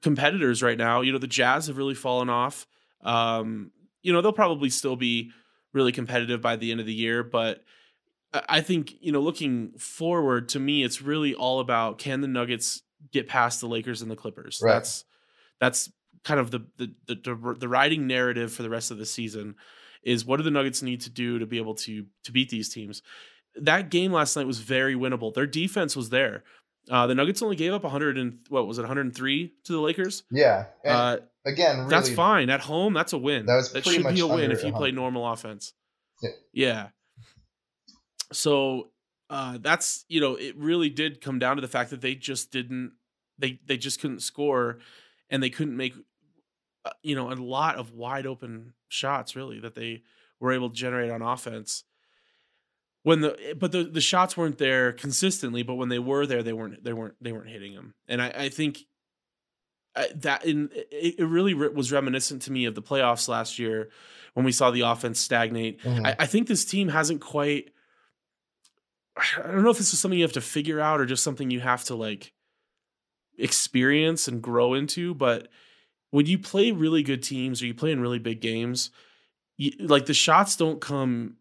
competitors 0.03 0.63
right 0.63 0.79
now. 0.79 1.01
You 1.01 1.13
know, 1.13 1.19
the 1.19 1.27
Jazz 1.27 1.67
have 1.67 1.77
really 1.77 1.95
fallen 1.95 2.31
off. 2.31 2.67
Um, 3.03 3.73
you 4.03 4.13
know, 4.13 4.23
they'll 4.23 4.33
probably 4.33 4.71
still 4.71 4.97
be 4.97 5.33
really 5.73 5.93
competitive 5.93 6.41
by 6.41 6.57
the 6.57 6.71
end 6.71 6.81
of 6.81 6.87
the 6.87 6.95
year, 6.95 7.23
but 7.23 7.65
I 8.49 8.61
think 8.61 8.95
you 9.01 9.13
know, 9.13 9.21
looking 9.21 9.73
forward 9.79 10.49
to 10.51 10.61
me, 10.61 10.85
it's 10.85 11.03
really 11.03 11.35
all 11.35 11.61
about 11.61 11.99
can 11.99 12.21
the 12.21 12.29
Nuggets 12.29 12.83
get 13.13 13.29
past 13.29 13.61
the 13.61 13.69
Lakers 13.69 14.03
and 14.03 14.11
the 14.11 14.17
Clippers. 14.17 14.61
Right. 14.63 14.75
That's 14.75 15.05
that's 15.61 15.93
kind 16.25 16.41
of 16.41 16.51
the 16.51 16.67
the, 16.77 16.93
the 17.07 17.57
the 17.59 17.69
riding 17.69 18.07
narrative 18.07 18.53
for 18.53 18.63
the 18.63 18.71
rest 18.71 18.91
of 18.91 18.99
the 18.99 19.07
season 19.07 19.55
is 20.03 20.25
what 20.25 20.37
do 20.39 20.43
the 20.43 20.51
Nuggets 20.51 20.83
need 20.83 21.01
to 21.03 21.11
do 21.11 21.39
to 21.39 21.47
be 21.47 21.59
able 21.59 21.75
to 21.75 22.07
to 22.25 22.33
beat 22.33 22.49
these 22.49 22.69
teams. 22.69 23.03
That 23.57 23.91
game 23.91 24.13
last 24.13 24.37
night 24.37 24.47
was 24.47 24.59
very 24.59 24.95
winnable. 24.95 25.33
Their 25.33 25.47
defense 25.47 25.97
was 25.97 26.11
there. 26.11 26.45
Uh, 26.91 27.07
the 27.07 27.15
Nuggets 27.15 27.43
only 27.43 27.57
gave 27.57 27.73
up 27.73 27.83
100 27.83 28.17
and 28.17 28.39
what 28.49 28.67
was 28.67 28.79
it 28.79 28.83
103 28.83 29.53
to 29.65 29.73
the 29.73 29.81
Lakers. 29.81 30.23
yeah. 30.85 30.95
Uh, 30.95 31.17
again, 31.45 31.79
really, 31.79 31.91
that's 31.91 32.11
fine 32.11 32.49
at 32.49 32.61
home. 32.61 32.93
That's 32.93 33.13
a 33.13 33.19
win. 33.19 33.47
That 33.47 33.57
was 33.57 33.73
that 33.73 33.85
should 33.85 34.07
be 34.07 34.21
a 34.21 34.27
win 34.27 34.53
if 34.53 34.63
you 34.63 34.73
play 34.73 34.93
normal 34.93 35.27
offense. 35.27 35.73
Yeah. 36.23 36.31
Yeah. 36.53 36.89
So 38.33 38.91
uh, 39.31 39.59
that's 39.61 40.05
you 40.09 40.21
know 40.21 40.35
it 40.35 40.57
really 40.57 40.91
did 40.91 41.21
come 41.21 41.39
down 41.39 41.57
to 41.57 41.63
the 41.63 41.69
fact 41.69 41.91
that 41.91 42.01
they 42.01 42.15
just 42.15 42.51
didn't 42.51 42.93
they 43.39 43.61
they 43.67 43.77
just 43.77 44.01
couldn't 44.01 44.21
score 44.21 44.79
and 45.31 45.43
they 45.43 45.51
couldn't 45.51 45.77
make 45.77 45.95
uh, 46.85 46.91
you 47.03 47.15
know 47.15 47.31
a 47.31 47.35
lot 47.35 47.77
of 47.77 47.93
wide 47.93 48.27
open 48.27 48.75
shots 48.89 49.35
really 49.35 49.61
that 49.61 49.75
they 49.75 50.03
were 50.41 50.53
able 50.53 50.69
to 50.71 50.77
generate 50.77 51.11
on 51.11 51.23
offense. 51.23 51.85
When 53.03 53.21
the 53.21 53.57
but 53.59 53.73
the, 53.73 53.85
the 53.85 54.01
shots 54.01 54.37
weren't 54.37 54.59
there 54.59 54.93
consistently 54.93 55.63
but 55.63 55.75
when 55.75 55.89
they 55.89 55.99
were 56.01 56.27
there 56.27 56.43
they 56.43 56.53
weren't 56.53 56.83
they 56.83 56.93
weren't 56.93 57.15
they 57.21 57.31
weren't 57.31 57.49
hitting 57.49 57.73
them 57.75 57.95
and 58.09 58.21
i, 58.21 58.33
I 58.37 58.49
think 58.49 58.81
that 60.15 60.45
in 60.45 60.71
it, 60.75 61.17
it 61.19 61.25
really 61.25 61.55
was 61.55 61.93
reminiscent 61.93 62.43
to 62.43 62.53
me 62.53 62.65
of 62.67 62.75
the 62.75 62.83
playoffs 62.83 63.29
last 63.29 63.59
year 63.59 63.91
when 64.35 64.45
we 64.45 64.53
saw 64.53 64.71
the 64.71 64.83
offense 64.83 65.19
stagnate. 65.19 65.81
Mhm. 65.83 66.07
I, 66.07 66.17
I 66.19 66.27
think 66.27 66.49
this 66.49 66.65
team 66.65 66.89
hasn't 66.89 67.21
quite 67.21 67.71
i 69.17 69.43
don't 69.43 69.63
know 69.63 69.71
if 69.71 69.79
this 69.79 69.93
is 69.93 69.99
something 69.99 70.19
you 70.19 70.25
have 70.25 70.33
to 70.33 70.41
figure 70.41 70.81
out 70.81 71.01
or 71.01 71.07
just 71.07 71.25
something 71.25 71.51
you 71.51 71.61
have 71.61 71.85
to 71.85 71.95
like 71.95 72.33
experience 73.39 74.29
and 74.29 74.43
grow 74.43 74.75
into 74.75 75.15
but 75.15 75.49
when 76.11 76.27
you 76.27 76.39
play 76.39 76.73
really 76.73 77.03
good 77.03 77.23
teams 77.23 77.63
or 77.63 77.67
you 77.67 77.75
play 77.75 77.93
in 77.93 78.01
really 78.01 78.19
big 78.19 78.41
games 78.41 78.91
you, 79.59 79.73
like 79.81 80.07
the 80.07 80.15
shots 80.15 80.57
don't 80.57 80.81
come 80.81 81.37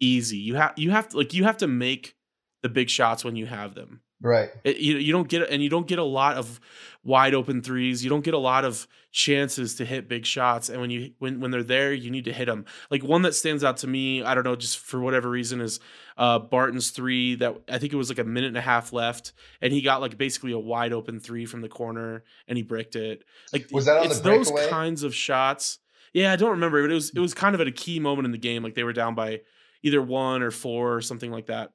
easy. 0.00 0.38
You 0.38 0.56
have 0.56 0.74
you 0.76 0.90
have 0.90 1.08
to 1.08 1.16
like 1.16 1.34
you 1.34 1.44
have 1.44 1.58
to 1.58 1.66
make 1.66 2.16
the 2.62 2.68
big 2.68 2.88
shots 2.88 3.24
when 3.24 3.36
you 3.36 3.46
have 3.46 3.74
them 3.74 4.00
right. 4.24 4.50
it, 4.64 4.78
you 4.78 4.96
you 4.96 5.12
don't 5.12 5.28
get 5.28 5.48
and 5.48 5.62
you 5.62 5.68
don't 5.68 5.86
get 5.86 5.98
a 5.98 6.04
lot 6.04 6.36
of 6.36 6.60
wide 7.04 7.34
open 7.34 7.62
threes. 7.62 8.02
You 8.02 8.10
don't 8.10 8.24
get 8.24 8.34
a 8.34 8.38
lot 8.38 8.64
of 8.64 8.88
chances 9.12 9.76
to 9.76 9.84
hit 9.84 10.08
big 10.08 10.26
shots. 10.26 10.68
And 10.68 10.80
when 10.80 10.90
you 10.90 11.12
when 11.18 11.40
when 11.40 11.50
they're 11.50 11.62
there, 11.62 11.92
you 11.92 12.10
need 12.10 12.24
to 12.24 12.32
hit 12.32 12.46
them. 12.46 12.64
Like 12.90 13.04
one 13.04 13.22
that 13.22 13.34
stands 13.34 13.62
out 13.62 13.76
to 13.78 13.86
me, 13.86 14.22
I 14.22 14.34
don't 14.34 14.44
know, 14.44 14.56
just 14.56 14.78
for 14.78 15.00
whatever 15.00 15.30
reason, 15.30 15.60
is 15.60 15.78
uh, 16.16 16.38
Barton's 16.38 16.90
three. 16.90 17.36
That 17.36 17.56
I 17.68 17.78
think 17.78 17.92
it 17.92 17.96
was 17.96 18.08
like 18.08 18.18
a 18.18 18.24
minute 18.24 18.48
and 18.48 18.56
a 18.56 18.62
half 18.62 18.92
left, 18.92 19.32
and 19.60 19.72
he 19.72 19.82
got 19.82 20.00
like 20.00 20.18
basically 20.18 20.52
a 20.52 20.58
wide 20.58 20.92
open 20.92 21.20
three 21.20 21.46
from 21.46 21.60
the 21.60 21.68
corner, 21.68 22.24
and 22.48 22.56
he 22.56 22.62
bricked 22.62 22.96
it. 22.96 23.22
Like 23.52 23.68
Was 23.70 23.84
that 23.84 23.98
on 23.98 24.06
it's 24.06 24.20
the 24.20 24.30
those 24.30 24.50
kinds 24.68 25.02
of 25.02 25.14
shots. 25.14 25.78
Yeah, 26.12 26.32
I 26.32 26.36
don't 26.36 26.50
remember, 26.50 26.82
but 26.82 26.90
it 26.90 26.94
was 26.94 27.10
it 27.10 27.20
was 27.20 27.34
kind 27.34 27.54
of 27.54 27.60
at 27.60 27.68
a 27.68 27.72
key 27.72 28.00
moment 28.00 28.26
in 28.26 28.32
the 28.32 28.38
game. 28.38 28.62
Like 28.62 28.74
they 28.74 28.84
were 28.84 28.92
down 28.92 29.14
by 29.14 29.42
either 29.82 30.00
one 30.00 30.42
or 30.42 30.50
four 30.50 30.94
or 30.94 31.02
something 31.02 31.30
like 31.30 31.46
that 31.46 31.72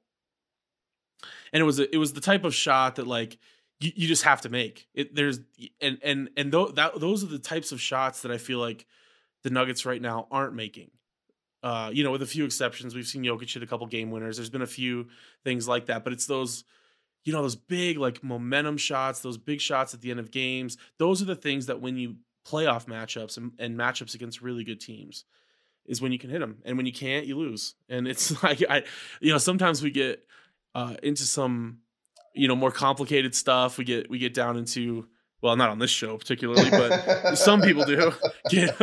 and 1.52 1.60
it 1.60 1.64
was 1.64 1.78
a, 1.78 1.92
it 1.94 1.98
was 1.98 2.12
the 2.12 2.20
type 2.20 2.44
of 2.44 2.54
shot 2.54 2.96
that 2.96 3.06
like 3.06 3.38
you, 3.80 3.92
you 3.94 4.08
just 4.08 4.24
have 4.24 4.40
to 4.42 4.48
make 4.48 4.88
it 4.94 5.14
there's 5.14 5.40
and 5.80 5.98
and 6.02 6.30
and 6.36 6.52
th- 6.52 6.74
that 6.74 6.98
those 7.00 7.24
are 7.24 7.28
the 7.28 7.38
types 7.38 7.72
of 7.72 7.80
shots 7.80 8.22
that 8.22 8.30
I 8.30 8.38
feel 8.38 8.58
like 8.58 8.86
the 9.42 9.50
Nuggets 9.50 9.86
right 9.86 10.00
now 10.00 10.26
aren't 10.30 10.54
making. 10.54 10.90
Uh, 11.62 11.90
you 11.92 12.02
know, 12.02 12.10
with 12.10 12.22
a 12.22 12.26
few 12.26 12.44
exceptions, 12.44 12.94
we've 12.94 13.06
seen 13.06 13.22
Jokic 13.22 13.52
hit 13.52 13.62
a 13.62 13.66
couple 13.66 13.86
game 13.86 14.10
winners. 14.10 14.36
There's 14.36 14.50
been 14.50 14.62
a 14.62 14.66
few 14.66 15.08
things 15.44 15.68
like 15.68 15.86
that, 15.86 16.04
but 16.04 16.12
it's 16.12 16.26
those, 16.26 16.64
you 17.24 17.32
know, 17.32 17.42
those 17.42 17.56
big 17.56 17.98
like 17.98 18.24
momentum 18.24 18.78
shots, 18.78 19.20
those 19.20 19.36
big 19.36 19.60
shots 19.60 19.92
at 19.92 20.00
the 20.00 20.10
end 20.10 20.20
of 20.20 20.30
games. 20.30 20.78
Those 20.98 21.20
are 21.20 21.26
the 21.26 21.36
things 21.36 21.66
that 21.66 21.80
when 21.80 21.98
you 21.98 22.16
playoff 22.46 22.86
matchups 22.86 23.36
and, 23.36 23.52
and 23.58 23.78
matchups 23.78 24.14
against 24.14 24.40
really 24.40 24.64
good 24.64 24.80
teams, 24.80 25.24
is 25.86 26.00
when 26.00 26.12
you 26.12 26.18
can 26.18 26.30
hit 26.30 26.38
them, 26.38 26.58
and 26.64 26.76
when 26.76 26.86
you 26.86 26.92
can't, 26.92 27.26
you 27.26 27.36
lose. 27.36 27.74
And 27.88 28.08
it's 28.08 28.42
like 28.42 28.62
I, 28.68 28.84
you 29.20 29.32
know, 29.32 29.38
sometimes 29.38 29.82
we 29.82 29.90
get 29.90 30.24
uh, 30.74 30.94
into 31.02 31.22
some 31.22 31.78
you 32.34 32.48
know 32.48 32.56
more 32.56 32.70
complicated 32.70 33.34
stuff. 33.34 33.78
We 33.78 33.84
get 33.84 34.10
we 34.10 34.18
get 34.18 34.34
down 34.34 34.56
into 34.56 35.06
well 35.42 35.56
not 35.56 35.70
on 35.70 35.78
this 35.78 35.90
show 35.90 36.16
particularly 36.18 36.70
but 36.70 37.36
some 37.36 37.60
people 37.62 37.84
do. 37.84 38.12
Get 38.50 38.80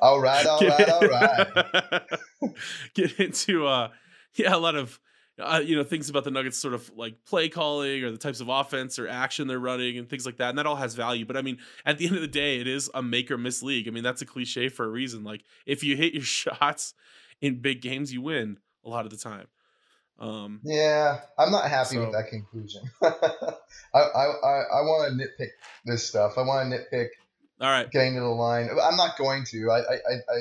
all 0.00 0.20
right, 0.20 0.46
all 0.46 0.60
right, 0.60 0.88
all 0.88 1.00
right. 1.00 2.02
get 2.94 3.18
into 3.18 3.66
uh 3.66 3.88
yeah 4.34 4.54
a 4.54 4.58
lot 4.58 4.74
of 4.74 5.00
uh, 5.38 5.60
you 5.64 5.74
know 5.74 5.84
things 5.84 6.10
about 6.10 6.24
the 6.24 6.30
nuggets 6.30 6.58
sort 6.58 6.74
of 6.74 6.90
like 6.96 7.24
play 7.24 7.48
calling 7.48 8.04
or 8.04 8.10
the 8.10 8.18
types 8.18 8.40
of 8.40 8.48
offense 8.48 8.98
or 8.98 9.08
action 9.08 9.48
they're 9.48 9.58
running 9.58 9.96
and 9.96 10.08
things 10.08 10.26
like 10.26 10.36
that 10.36 10.50
and 10.50 10.58
that 10.58 10.66
all 10.66 10.76
has 10.76 10.94
value. 10.94 11.24
But 11.24 11.36
i 11.36 11.42
mean 11.42 11.58
at 11.86 11.98
the 11.98 12.06
end 12.06 12.16
of 12.16 12.22
the 12.22 12.28
day 12.28 12.60
it 12.60 12.66
is 12.66 12.90
a 12.94 13.02
make 13.02 13.30
or 13.30 13.38
miss 13.38 13.62
league. 13.62 13.88
I 13.88 13.90
mean 13.90 14.04
that's 14.04 14.22
a 14.22 14.26
cliche 14.26 14.68
for 14.68 14.84
a 14.84 14.88
reason. 14.88 15.24
Like 15.24 15.44
if 15.66 15.82
you 15.82 15.96
hit 15.96 16.12
your 16.12 16.22
shots 16.24 16.94
in 17.40 17.60
big 17.60 17.80
games 17.80 18.12
you 18.12 18.20
win 18.20 18.58
a 18.84 18.88
lot 18.88 19.04
of 19.04 19.10
the 19.10 19.16
time 19.16 19.46
um 20.20 20.60
Yeah, 20.62 21.20
I'm 21.38 21.50
not 21.50 21.68
happy 21.68 21.96
So- 21.96 22.02
with 22.02 22.12
that 22.12 22.28
conclusion. 22.28 22.82
I 23.02 23.08
I 23.94 23.98
I, 23.98 24.24
I 24.24 24.80
want 24.82 25.10
to 25.10 25.16
nitpick 25.24 25.48
this 25.84 26.06
stuff. 26.06 26.34
I 26.36 26.42
want 26.42 26.70
to 26.70 26.78
nitpick 26.78 27.08
all 27.60 27.70
right 27.70 27.90
getting 27.90 28.14
to 28.14 28.20
the 28.20 28.26
line. 28.26 28.68
I'm 28.70 28.96
not 28.96 29.18
going 29.18 29.44
to. 29.50 29.70
I 29.70 29.78
I, 29.78 29.94
I, 29.94 30.14
I 30.14 30.38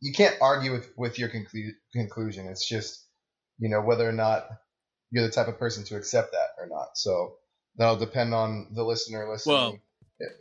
you 0.00 0.12
can't 0.12 0.36
argue 0.40 0.72
with 0.72 0.92
with 0.96 1.18
your 1.18 1.28
conclu- 1.28 1.74
conclusion. 1.92 2.46
It's 2.46 2.68
just 2.68 3.04
you 3.58 3.68
know 3.68 3.80
whether 3.80 4.08
or 4.08 4.12
not 4.12 4.46
you're 5.10 5.24
the 5.24 5.30
type 5.32 5.48
of 5.48 5.58
person 5.58 5.84
to 5.84 5.96
accept 5.96 6.32
that 6.32 6.62
or 6.62 6.68
not. 6.68 6.96
So 6.96 7.36
that'll 7.76 7.96
depend 7.96 8.34
on 8.34 8.68
the 8.72 8.84
listener 8.84 9.28
listening. 9.30 9.54
Well, 9.54 9.78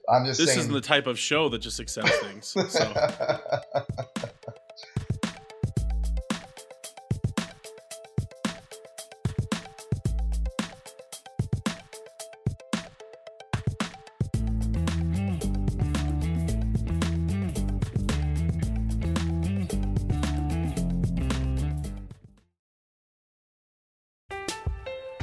I'm 0.09 0.25
just 0.25 0.39
this 0.39 0.49
saying. 0.49 0.59
isn't 0.59 0.73
the 0.73 0.81
type 0.81 1.07
of 1.07 1.17
show 1.17 1.49
that 1.49 1.59
just 1.59 1.79
accepts 1.79 2.15
things 2.19 2.47
so 2.47 2.61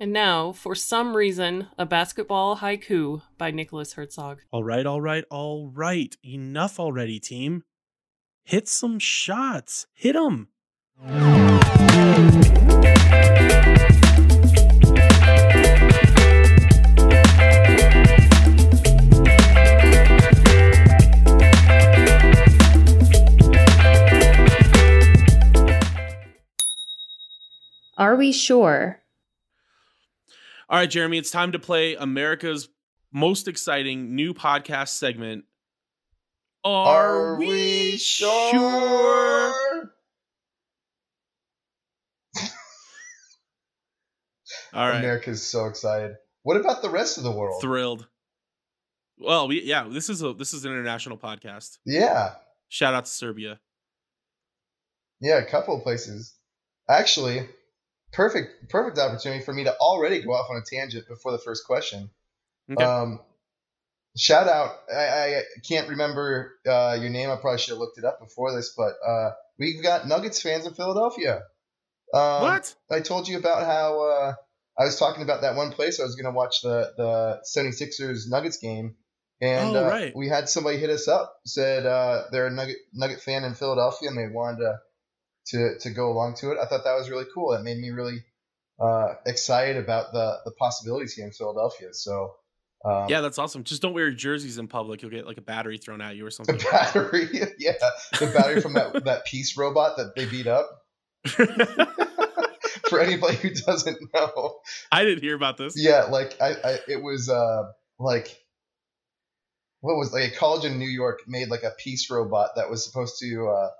And 0.00 0.12
now, 0.12 0.52
for 0.52 0.74
some 0.74 1.16
reason, 1.16 1.68
a 1.78 1.86
basketball 1.86 2.56
haiku 2.58 3.22
by 3.38 3.50
Nicholas 3.50 3.92
Herzog. 3.94 4.40
all 4.50 4.64
right 4.64 4.86
all 4.86 5.00
right 5.00 5.24
all 5.30 5.68
right 5.68 6.16
enough 6.24 6.80
already 6.80 7.20
team 7.20 7.62
hit 8.44 8.68
some 8.68 8.98
shots 8.98 9.86
hit 9.94 10.14
them 10.14 10.48
Are 27.96 28.16
we 28.16 28.32
sure? 28.32 29.00
All 30.68 30.78
right, 30.78 30.88
Jeremy, 30.88 31.18
it's 31.18 31.30
time 31.30 31.52
to 31.52 31.58
play 31.58 31.94
America's 31.94 32.68
most 33.12 33.48
exciting 33.48 34.14
new 34.14 34.32
podcast 34.34 34.88
segment. 34.88 35.44
Are, 36.64 37.34
Are 37.34 37.38
we, 37.38 37.46
we 37.46 37.96
sure? 37.98 38.50
sure? 38.52 39.92
All 44.72 44.88
right. 44.88 44.98
America's 44.98 45.42
so 45.42 45.66
excited. 45.66 46.14
What 46.42 46.56
about 46.56 46.80
the 46.82 46.88
rest 46.90 47.18
of 47.18 47.24
the 47.24 47.30
world? 47.30 47.60
Thrilled. 47.60 48.06
Well, 49.18 49.46
we 49.48 49.62
yeah, 49.62 49.86
this 49.88 50.08
is 50.08 50.22
a 50.22 50.32
this 50.32 50.52
is 50.52 50.64
an 50.64 50.72
international 50.72 51.16
podcast. 51.18 51.78
yeah. 51.86 52.34
Shout 52.68 52.94
out 52.94 53.04
to 53.04 53.10
Serbia. 53.10 53.60
Yeah, 55.20 55.38
a 55.38 55.44
couple 55.44 55.76
of 55.76 55.82
places. 55.84 56.34
Actually, 56.88 57.46
perfect 58.14 58.70
perfect 58.70 58.98
opportunity 58.98 59.44
for 59.44 59.52
me 59.52 59.64
to 59.64 59.74
already 59.76 60.22
go 60.22 60.32
off 60.32 60.48
on 60.50 60.56
a 60.56 60.62
tangent 60.64 61.06
before 61.08 61.32
the 61.32 61.38
first 61.38 61.66
question. 61.66 62.10
Okay. 62.70 62.82
Um, 62.82 63.20
shout 64.16 64.48
out. 64.48 64.70
I, 64.92 65.36
I 65.36 65.42
can't 65.68 65.88
remember 65.88 66.54
uh, 66.66 66.96
your 67.00 67.10
name. 67.10 67.30
I 67.30 67.36
probably 67.36 67.58
should 67.58 67.70
have 67.70 67.78
looked 67.78 67.98
it 67.98 68.04
up 68.04 68.20
before 68.20 68.54
this, 68.54 68.74
but 68.76 68.94
uh, 69.06 69.30
we've 69.58 69.82
got 69.82 70.06
Nuggets 70.08 70.40
fans 70.40 70.66
in 70.66 70.74
Philadelphia. 70.74 71.42
Um, 72.12 72.42
what? 72.42 72.74
I 72.90 73.00
told 73.00 73.28
you 73.28 73.38
about 73.38 73.64
how 73.64 74.00
uh, 74.00 74.34
I 74.78 74.84
was 74.84 74.98
talking 74.98 75.22
about 75.22 75.42
that 75.42 75.56
one 75.56 75.72
place 75.72 76.00
I 76.00 76.04
was 76.04 76.14
going 76.14 76.32
to 76.32 76.36
watch 76.36 76.62
the 76.62 76.92
the 76.96 77.42
76ers 77.56 78.28
Nuggets 78.28 78.58
game. 78.58 78.96
And 79.40 79.76
Oh, 79.76 79.84
uh, 79.84 79.88
right. 79.88 80.16
we 80.16 80.28
had 80.28 80.48
somebody 80.48 80.78
hit 80.78 80.90
us 80.90 81.08
up, 81.08 81.34
said 81.44 81.84
uh, 81.84 82.22
they're 82.30 82.46
a 82.46 82.50
Nugget 82.52 82.76
Nugget 82.92 83.20
fan 83.20 83.44
in 83.44 83.54
Philadelphia, 83.54 84.08
and 84.08 84.16
they 84.16 84.28
wanted 84.32 84.58
to 84.58 84.78
to 85.46 85.78
to 85.80 85.90
go 85.90 86.10
along 86.10 86.36
to 86.36 86.52
it. 86.52 86.58
I 86.60 86.66
thought 86.66 86.84
that 86.84 86.94
was 86.94 87.10
really 87.10 87.26
cool. 87.34 87.52
It 87.52 87.62
made 87.62 87.78
me 87.78 87.90
really 87.90 88.24
uh, 88.80 89.14
excited 89.26 89.76
about 89.76 90.12
the 90.12 90.38
the 90.44 90.52
possibilities 90.52 91.14
here 91.14 91.26
in 91.26 91.32
Philadelphia. 91.32 91.88
So 91.92 92.34
um, 92.84 93.06
yeah, 93.08 93.22
that's 93.22 93.38
awesome. 93.38 93.64
Just 93.64 93.80
don't 93.80 93.94
wear 93.94 94.04
your 94.04 94.14
jerseys 94.14 94.58
in 94.58 94.68
public. 94.68 95.00
You'll 95.00 95.10
get 95.10 95.26
like 95.26 95.38
a 95.38 95.42
battery 95.42 95.78
thrown 95.78 96.00
at 96.02 96.16
you 96.16 96.26
or 96.26 96.30
something. 96.30 96.58
the 96.58 96.64
battery, 96.70 97.28
yeah, 97.58 97.72
the 98.18 98.26
battery 98.26 98.60
from 98.60 98.74
that 98.74 99.04
that 99.04 99.24
piece 99.24 99.56
robot 99.56 99.96
that 99.96 100.14
they 100.14 100.26
beat 100.26 100.46
up. 100.46 100.68
For 102.90 103.00
anybody 103.00 103.36
who 103.36 103.50
doesn't 103.50 103.96
know, 104.12 104.58
I 104.92 105.04
didn't 105.04 105.22
hear 105.22 105.34
about 105.34 105.56
this. 105.56 105.74
yeah, 105.76 106.04
like 106.04 106.36
I, 106.40 106.50
I 106.62 106.78
it 106.86 107.02
was 107.02 107.30
uh 107.30 107.62
like 107.98 108.36
what 109.80 109.96
was 109.96 110.12
like 110.12 110.32
a 110.32 110.36
college 110.36 110.64
in 110.64 110.78
New 110.78 110.88
York 110.88 111.20
made 111.26 111.48
like 111.48 111.62
a 111.62 111.72
peace 111.78 112.10
robot 112.10 112.50
that 112.56 112.70
was 112.70 112.84
supposed 112.84 113.18
to 113.20 113.48
uh, 113.48 113.70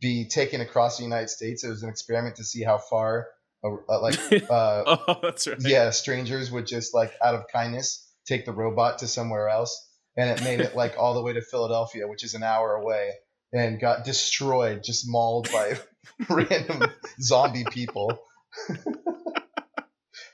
be 0.00 0.28
taken 0.28 0.60
across 0.60 0.96
the 0.98 1.04
United 1.04 1.28
States. 1.30 1.64
It 1.64 1.68
was 1.68 1.82
an 1.82 1.88
experiment 1.88 2.36
to 2.36 2.44
see 2.44 2.62
how 2.62 2.78
far 2.78 3.28
uh, 3.64 3.68
uh, 3.88 4.00
like 4.00 4.18
uh, 4.50 4.82
oh, 4.86 5.18
that's 5.22 5.46
right. 5.46 5.56
yeah 5.60 5.90
strangers 5.90 6.50
would 6.50 6.66
just 6.66 6.94
like 6.94 7.12
out 7.24 7.34
of 7.34 7.44
kindness 7.52 8.08
take 8.26 8.44
the 8.44 8.52
robot 8.52 8.98
to 8.98 9.06
somewhere 9.06 9.48
else, 9.48 9.88
and 10.16 10.30
it 10.30 10.42
made 10.44 10.60
it 10.60 10.76
like 10.76 10.94
all 10.98 11.14
the 11.14 11.22
way 11.22 11.32
to 11.32 11.42
Philadelphia, 11.42 12.06
which 12.08 12.24
is 12.24 12.34
an 12.34 12.42
hour 12.42 12.74
away, 12.74 13.10
and 13.52 13.80
got 13.80 14.04
destroyed, 14.04 14.82
just 14.84 15.04
mauled 15.08 15.50
by 15.52 15.78
random 16.28 16.90
zombie 17.20 17.64
people. 17.70 18.18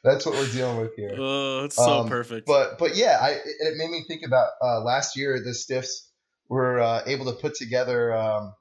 That's 0.05 0.25
what 0.25 0.35
we're 0.37 0.51
dealing 0.53 0.79
with 0.81 0.95
here. 0.97 1.15
Oh, 1.19 1.65
it's 1.65 1.77
so 1.77 2.01
Um, 2.01 2.09
perfect. 2.09 2.47
But 2.47 2.79
but 2.79 2.97
yeah, 2.97 3.19
I 3.21 3.31
it 3.31 3.43
it 3.61 3.77
made 3.77 3.91
me 3.91 4.05
think 4.07 4.23
about 4.25 4.51
uh, 4.63 4.81
last 4.81 5.17
year. 5.17 5.43
The 5.43 5.55
Stiffs 5.55 6.11
were 6.49 6.81
uh, 6.81 7.03
able 7.07 7.27
to 7.27 7.33
put 7.33 7.55
together 7.57 8.15
um, 8.15 8.55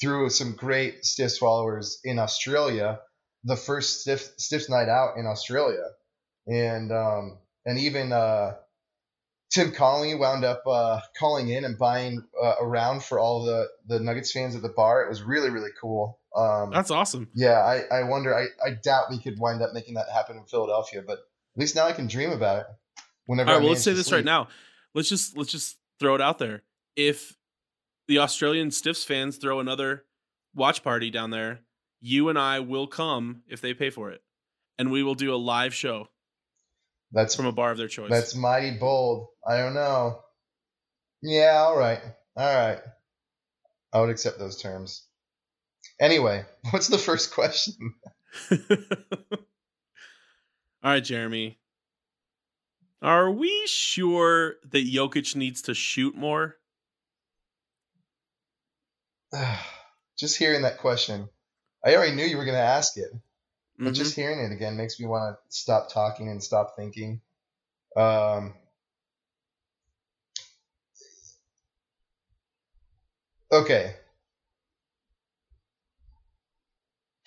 through 0.00 0.30
some 0.30 0.54
great 0.54 1.04
Stiffs 1.04 1.38
followers 1.38 2.00
in 2.04 2.18
Australia 2.18 3.00
the 3.46 3.56
first 3.56 4.00
Stiff 4.00 4.32
Stiffs 4.36 4.68
night 4.68 4.88
out 4.88 5.16
in 5.16 5.26
Australia, 5.26 5.84
and 6.46 6.92
um, 6.92 7.38
and 7.64 7.78
even 7.78 8.12
uh, 8.12 8.54
Tim 9.50 9.72
Connelly 9.72 10.16
wound 10.16 10.44
up 10.44 10.62
uh, 10.66 11.00
calling 11.18 11.48
in 11.48 11.64
and 11.64 11.78
buying 11.78 12.24
uh, 12.42 12.54
around 12.60 13.04
for 13.04 13.18
all 13.18 13.44
the 13.44 13.68
the 13.86 14.00
Nuggets 14.00 14.32
fans 14.32 14.56
at 14.56 14.62
the 14.62 14.68
bar. 14.68 15.04
It 15.04 15.08
was 15.08 15.22
really 15.22 15.50
really 15.50 15.70
cool. 15.80 16.18
Um, 16.36 16.70
that's 16.70 16.90
awesome. 16.90 17.30
yeah, 17.34 17.58
I, 17.58 18.00
I 18.00 18.02
wonder. 18.02 18.36
I, 18.36 18.46
I 18.64 18.72
doubt 18.82 19.10
we 19.10 19.18
could 19.18 19.38
wind 19.38 19.62
up 19.62 19.70
making 19.72 19.94
that 19.94 20.06
happen 20.12 20.36
in 20.36 20.44
Philadelphia, 20.44 21.02
but 21.06 21.18
at 21.18 21.60
least 21.60 21.76
now 21.76 21.86
I 21.86 21.92
can 21.92 22.08
dream 22.08 22.32
about 22.32 22.60
it. 22.60 22.66
Whenever 23.26 23.50
All 23.50 23.54
I 23.54 23.58
right, 23.58 23.62
well, 23.62 23.72
let's 23.72 23.84
say 23.84 23.92
this 23.92 24.12
right 24.12 24.24
now. 24.24 24.48
Let's 24.92 25.08
just 25.08 25.36
let's 25.36 25.52
just 25.52 25.76
throw 26.00 26.16
it 26.16 26.20
out 26.20 26.38
there. 26.38 26.62
If 26.96 27.36
the 28.08 28.18
Australian 28.18 28.70
Stiffs 28.70 29.04
fans 29.04 29.36
throw 29.36 29.60
another 29.60 30.04
watch 30.54 30.82
party 30.82 31.10
down 31.10 31.30
there, 31.30 31.60
you 32.00 32.28
and 32.28 32.38
I 32.38 32.60
will 32.60 32.86
come 32.86 33.42
if 33.48 33.60
they 33.60 33.74
pay 33.74 33.90
for 33.90 34.10
it, 34.10 34.22
and 34.78 34.90
we 34.90 35.02
will 35.02 35.14
do 35.14 35.34
a 35.34 35.36
live 35.36 35.74
show 35.74 36.08
That's 37.12 37.34
from 37.34 37.46
a 37.46 37.52
bar 37.52 37.70
of 37.70 37.78
their 37.78 37.88
choice. 37.88 38.10
that's 38.10 38.34
mighty 38.34 38.72
bold. 38.78 39.28
I 39.46 39.58
don't 39.58 39.74
know. 39.74 40.20
Yeah, 41.22 41.56
all 41.58 41.76
right, 41.76 42.00
all 42.36 42.54
right. 42.54 42.78
I 43.92 44.00
would 44.00 44.10
accept 44.10 44.38
those 44.38 44.60
terms. 44.60 45.06
Anyway, 46.00 46.44
what's 46.70 46.88
the 46.88 46.98
first 46.98 47.32
question? 47.32 47.94
All 50.82 50.92
right, 50.92 51.02
Jeremy. 51.02 51.58
Are 53.02 53.30
we 53.30 53.66
sure 53.66 54.56
that 54.70 54.86
Jokic 54.86 55.34
needs 55.34 55.62
to 55.62 55.74
shoot 55.74 56.14
more? 56.14 56.56
just 60.18 60.38
hearing 60.38 60.62
that 60.62 60.78
question, 60.78 61.28
I 61.84 61.94
already 61.96 62.14
knew 62.14 62.24
you 62.24 62.36
were 62.36 62.44
going 62.44 62.56
to 62.56 62.60
ask 62.60 62.96
it, 62.96 63.10
but 63.84 63.92
Mhm. 63.92 63.94
just 63.94 64.14
hearing 64.16 64.40
it 64.40 64.52
again 64.52 64.76
makes 64.76 65.00
me 65.00 65.06
want 65.06 65.36
to 65.36 65.56
stop 65.56 65.90
talking 65.90 66.28
and 66.28 66.42
stop 66.42 66.76
thinking. 66.76 67.20
Um, 67.96 68.54
okay. 73.50 73.96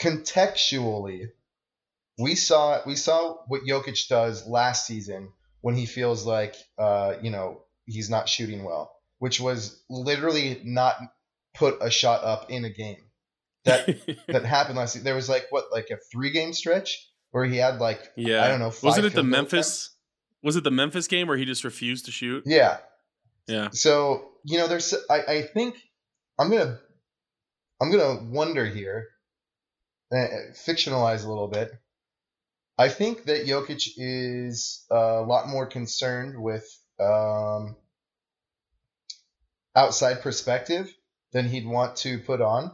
Contextually, 0.02 1.32
we 2.18 2.36
saw 2.36 2.82
we 2.86 2.96
saw 2.96 3.38
what 3.48 3.64
Jokic 3.64 4.08
does 4.08 4.48
last 4.48 4.88
season 4.88 5.34
when 5.62 5.76
he 5.76 5.86
feels 5.86 6.26
like 6.26 6.56
uh, 6.78 7.16
you 7.22 7.32
know 7.32 7.64
he's 7.86 8.10
not 8.10 8.30
shooting 8.30 8.64
well, 8.64 8.96
which 9.20 9.40
was 9.40 9.84
literally 9.90 10.62
not 10.64 10.98
put 11.54 11.78
a 11.82 11.90
shot 11.90 12.24
up 12.24 12.50
in 12.50 12.66
a 12.66 12.70
game. 12.70 13.04
That 13.66 13.88
that 14.28 14.46
happened 14.46 14.78
last 14.78 14.96
year. 14.96 15.04
There 15.04 15.16
was 15.16 15.30
like 15.30 15.48
what 15.50 15.66
like 15.72 15.90
a 15.92 15.98
three 16.12 16.32
game 16.32 16.54
stretch 16.54 17.08
where 17.32 17.46
he 17.46 17.58
had 17.58 17.80
like 17.80 18.02
yeah, 18.16 18.44
I 18.44 18.48
don't 18.48 18.60
know. 18.60 18.72
Wasn't 18.82 19.06
it 19.06 19.14
the 19.14 19.24
Memphis? 19.24 19.92
Was 20.42 20.56
it 20.56 20.64
the 20.64 20.72
Memphis 20.72 21.08
game 21.08 21.28
where 21.28 21.38
he 21.38 21.46
just 21.46 21.64
refused 21.64 22.06
to 22.06 22.12
shoot? 22.12 22.44
Yeah. 22.46 22.78
Yeah. 23.48 23.70
So 23.72 24.30
you 24.46 24.58
know, 24.58 24.68
there's 24.68 24.94
I, 25.10 25.22
I 25.22 25.42
think 25.42 25.76
I'm 26.38 26.50
gonna 26.50 26.80
I'm 27.82 27.92
gonna 27.92 28.24
wonder 28.30 28.66
here, 28.66 29.08
uh, 30.12 30.28
fictionalize 30.54 31.26
a 31.26 31.30
little 31.30 31.48
bit. 31.48 31.72
I 32.78 32.88
think 32.88 33.26
that 33.26 33.46
Jokic 33.46 33.90
is 33.98 34.86
a 34.90 35.22
lot 35.22 35.50
more 35.50 35.66
concerned 35.66 36.42
with 36.42 36.66
um, 36.98 37.76
outside 39.76 40.22
perspective 40.22 40.90
than 41.34 41.48
he'd 41.48 41.66
want 41.68 41.96
to 41.98 42.20
put 42.20 42.42
on. 42.42 42.72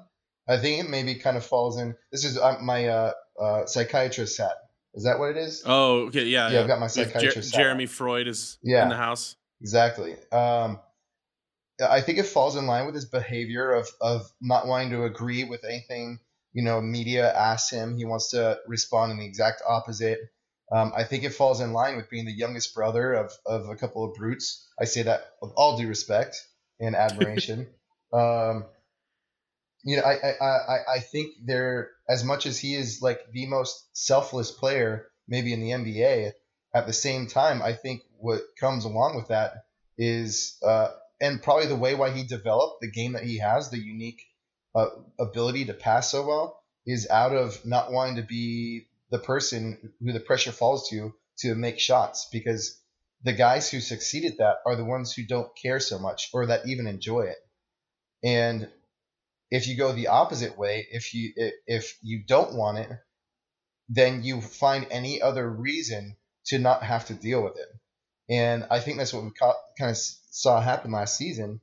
I 0.47 0.57
think 0.57 0.83
it 0.83 0.89
maybe 0.89 1.15
kind 1.15 1.37
of 1.37 1.45
falls 1.45 1.79
in. 1.79 1.95
This 2.11 2.23
is 2.23 2.37
uh, 2.37 2.57
my 2.61 2.87
uh, 2.87 3.11
uh, 3.39 3.65
psychiatrist 3.65 4.37
hat. 4.37 4.53
Is 4.93 5.03
that 5.03 5.19
what 5.19 5.31
it 5.31 5.37
is? 5.37 5.63
Oh, 5.65 6.05
okay, 6.07 6.23
yeah, 6.25 6.49
Yeah, 6.51 6.61
I've 6.61 6.67
got 6.67 6.79
my 6.79 6.85
Jer- 6.87 7.05
psychiatrist 7.05 7.53
hat 7.53 7.61
Jeremy 7.61 7.85
Freud 7.85 8.27
is 8.27 8.57
Yeah. 8.63 8.83
in 8.83 8.89
the 8.89 8.95
house. 8.95 9.35
Exactly. 9.61 10.13
Um, 10.31 10.79
I 11.85 11.99
think 12.01 12.19
it 12.19 12.25
falls 12.27 12.55
in 12.55 12.67
line 12.67 12.85
with 12.85 12.95
his 12.95 13.05
behavior 13.05 13.71
of 13.73 13.89
of 13.99 14.31
not 14.39 14.67
wanting 14.67 14.91
to 14.91 15.03
agree 15.03 15.43
with 15.43 15.65
anything 15.65 16.19
you 16.53 16.63
know 16.63 16.79
media 16.79 17.33
asks 17.33 17.69
him. 17.71 17.97
He 17.97 18.05
wants 18.05 18.29
to 18.29 18.59
respond 18.67 19.11
in 19.11 19.17
the 19.17 19.25
exact 19.25 19.61
opposite. 19.67 20.19
Um, 20.71 20.93
I 20.95 21.03
think 21.03 21.23
it 21.25 21.31
falls 21.33 21.59
in 21.61 21.73
line 21.73 21.97
with 21.97 22.09
being 22.09 22.25
the 22.25 22.31
youngest 22.31 22.73
brother 22.73 23.13
of 23.13 23.31
of 23.45 23.67
a 23.69 23.75
couple 23.75 24.05
of 24.05 24.13
brutes. 24.15 24.65
I 24.79 24.85
say 24.85 25.03
that 25.03 25.31
with 25.41 25.51
all 25.57 25.77
due 25.77 25.87
respect 25.89 26.37
and 26.79 26.95
admiration. 27.05 27.67
Um, 28.13 28.65
you 29.83 29.97
know, 29.97 30.03
I, 30.03 30.13
I, 30.13 30.45
I, 30.45 30.77
I 30.95 30.99
think 30.99 31.33
there, 31.43 31.91
as 32.09 32.23
much 32.23 32.45
as 32.45 32.57
he 32.57 32.75
is 32.75 33.01
like 33.01 33.19
the 33.31 33.45
most 33.45 33.87
selfless 33.93 34.51
player, 34.51 35.07
maybe 35.27 35.53
in 35.53 35.61
the 35.61 35.71
NBA, 35.71 36.31
at 36.73 36.87
the 36.87 36.93
same 36.93 37.27
time, 37.27 37.61
I 37.61 37.73
think 37.73 38.01
what 38.17 38.41
comes 38.59 38.85
along 38.85 39.15
with 39.15 39.27
that 39.27 39.53
is, 39.97 40.57
uh, 40.63 40.89
and 41.21 41.41
probably 41.41 41.67
the 41.67 41.75
way 41.75 41.95
why 41.95 42.09
he 42.09 42.23
developed 42.23 42.81
the 42.81 42.91
game 42.91 43.13
that 43.13 43.23
he 43.23 43.37
has, 43.37 43.69
the 43.69 43.77
unique 43.77 44.21
uh, 44.73 44.87
ability 45.19 45.65
to 45.65 45.73
pass 45.73 46.11
so 46.11 46.25
well, 46.25 46.59
is 46.85 47.07
out 47.09 47.33
of 47.33 47.63
not 47.65 47.91
wanting 47.91 48.17
to 48.17 48.23
be 48.23 48.87
the 49.11 49.19
person 49.19 49.93
who 50.01 50.11
the 50.11 50.19
pressure 50.19 50.51
falls 50.51 50.89
to 50.89 51.13
to 51.37 51.55
make 51.55 51.79
shots 51.79 52.27
because 52.31 52.79
the 53.23 53.33
guys 53.33 53.69
who 53.69 53.79
succeed 53.79 54.25
at 54.25 54.37
that 54.37 54.57
are 54.65 54.75
the 54.75 54.85
ones 54.85 55.13
who 55.13 55.25
don't 55.25 55.55
care 55.61 55.79
so 55.79 55.99
much 55.99 56.29
or 56.33 56.45
that 56.47 56.67
even 56.67 56.87
enjoy 56.87 57.21
it. 57.21 57.37
And 58.25 58.67
if 59.51 59.67
you 59.67 59.77
go 59.77 59.93
the 59.93 60.07
opposite 60.07 60.57
way, 60.57 60.87
if 60.91 61.13
you 61.13 61.31
if 61.67 61.97
you 62.01 62.23
don't 62.27 62.55
want 62.55 62.79
it, 62.79 62.89
then 63.87 64.23
you 64.23 64.41
find 64.41 64.87
any 64.89 65.21
other 65.21 65.47
reason 65.47 66.17
to 66.47 66.57
not 66.57 66.83
have 66.83 67.05
to 67.05 67.13
deal 67.13 67.43
with 67.43 67.55
it. 67.57 67.69
And 68.27 68.65
I 68.71 68.79
think 68.79 68.97
that's 68.97 69.13
what 69.13 69.23
we 69.23 69.31
kind 69.77 69.91
of 69.91 69.97
saw 69.97 70.59
happen 70.59 70.91
last 70.91 71.15
season. 71.15 71.61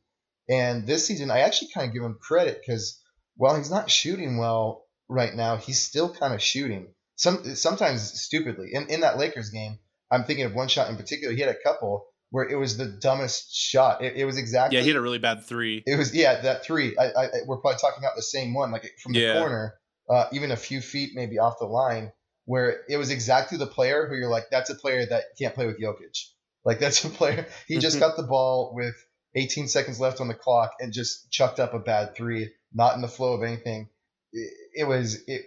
And 0.49 0.87
this 0.87 1.05
season, 1.07 1.33
I 1.33 1.41
actually 1.41 1.73
kind 1.75 1.89
of 1.89 1.95
give 1.95 2.05
him 2.05 2.19
credit 2.21 2.61
because 2.61 3.01
while 3.37 3.57
he's 3.57 3.71
not 3.71 3.91
shooting 3.91 4.39
well 4.39 4.87
right 5.09 5.35
now, 5.35 5.57
he's 5.57 5.83
still 5.83 6.15
kind 6.15 6.33
of 6.33 6.41
shooting. 6.41 6.95
Some 7.17 7.57
sometimes 7.57 8.21
stupidly. 8.21 8.71
In 8.73 8.89
in 8.89 9.01
that 9.01 9.19
Lakers 9.19 9.51
game, 9.51 9.81
I'm 10.13 10.25
thinking 10.25 10.45
of 10.45 10.55
one 10.55 10.69
shot 10.69 10.91
in 10.91 10.97
particular. 10.97 11.35
He 11.35 11.41
had 11.41 11.55
a 11.55 11.63
couple 11.63 12.07
where 12.33 12.49
it 12.49 12.57
was 12.57 12.79
the 12.79 12.87
dumbest 12.87 13.55
shot. 13.55 14.03
It, 14.03 14.17
it 14.17 14.25
was 14.25 14.39
exactly. 14.39 14.79
Yeah, 14.79 14.83
he 14.83 14.89
had 14.89 14.97
a 14.97 15.03
really 15.03 15.19
bad 15.19 15.45
three. 15.45 15.83
It 15.87 15.97
was 15.97 16.15
yeah 16.15 16.41
that 16.41 16.65
three. 16.65 16.97
I, 16.99 17.05
I 17.05 17.27
we're 17.47 17.59
probably 17.59 17.79
talking 17.79 17.99
about 18.03 18.17
the 18.17 18.23
same 18.23 18.55
one, 18.55 18.73
like 18.73 18.91
from 19.03 19.13
the 19.13 19.21
Yeah. 19.21 19.39
corner, 19.39 19.75
uh, 20.11 20.25
even 20.33 20.51
a 20.51 20.57
few 20.57 20.81
feet 20.81 21.11
maybe 21.15 21.39
off 21.39 21.59
the 21.61 21.67
line, 21.67 22.11
where 22.47 22.81
it 22.89 22.97
was 22.97 23.11
exactly 23.11 23.59
the 23.59 23.67
player 23.67 24.09
who 24.09 24.17
you're 24.17 24.31
like, 24.31 24.45
that's 24.51 24.71
a 24.71 24.75
player 24.75 25.05
that 25.05 25.25
can't 25.39 25.55
play 25.55 25.67
with 25.67 25.79
Jokic. 25.79 26.19
Like 26.65 26.81
that's 26.81 27.05
a 27.05 27.11
player. 27.11 27.47
He 27.69 27.79
just 27.79 28.01
got 28.01 28.17
the 28.17 28.23
ball 28.23 28.73
with 28.75 28.95
18 29.35 29.69
seconds 29.69 30.01
left 30.01 30.21
on 30.23 30.29
the 30.29 30.35
clock 30.35 30.73
and 30.81 30.93
just 30.93 31.31
chucked 31.31 31.61
up 31.61 31.75
a 31.75 31.79
bad 31.79 32.15
three, 32.17 32.51
not 32.73 32.95
in 32.95 33.03
the 33.03 33.09
flow 33.09 33.35
of 33.35 33.43
anything. 33.43 33.91
It, 34.33 34.53
it 34.75 34.85
was 34.85 35.23
it, 35.27 35.43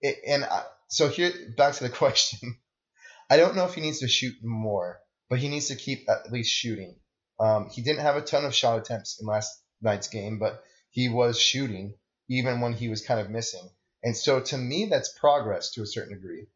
it 0.00 0.16
and 0.26 0.42
I, 0.44 0.62
so 0.88 1.08
here 1.08 1.32
back 1.54 1.74
to 1.74 1.84
the 1.84 1.90
question. 2.02 2.56
I 3.28 3.36
don't 3.36 3.56
know 3.56 3.66
if 3.66 3.74
he 3.74 3.82
needs 3.82 3.98
to 4.00 4.08
shoot 4.08 4.34
more, 4.42 5.00
but 5.28 5.38
he 5.38 5.48
needs 5.48 5.68
to 5.68 5.76
keep 5.76 6.08
at 6.08 6.32
least 6.32 6.50
shooting. 6.50 6.96
Um, 7.40 7.68
he 7.70 7.82
didn't 7.82 8.02
have 8.02 8.16
a 8.16 8.22
ton 8.22 8.44
of 8.44 8.54
shot 8.54 8.78
attempts 8.78 9.20
in 9.20 9.26
last 9.26 9.50
night's 9.82 10.08
game, 10.08 10.38
but 10.38 10.62
he 10.90 11.08
was 11.08 11.38
shooting 11.38 11.94
even 12.28 12.60
when 12.60 12.72
he 12.72 12.88
was 12.88 13.04
kind 13.04 13.20
of 13.20 13.30
missing. 13.30 13.68
And 14.02 14.16
so 14.16 14.40
to 14.40 14.56
me, 14.56 14.86
that's 14.86 15.18
progress 15.18 15.72
to 15.72 15.82
a 15.82 15.86
certain 15.86 16.14
degree. 16.14 16.46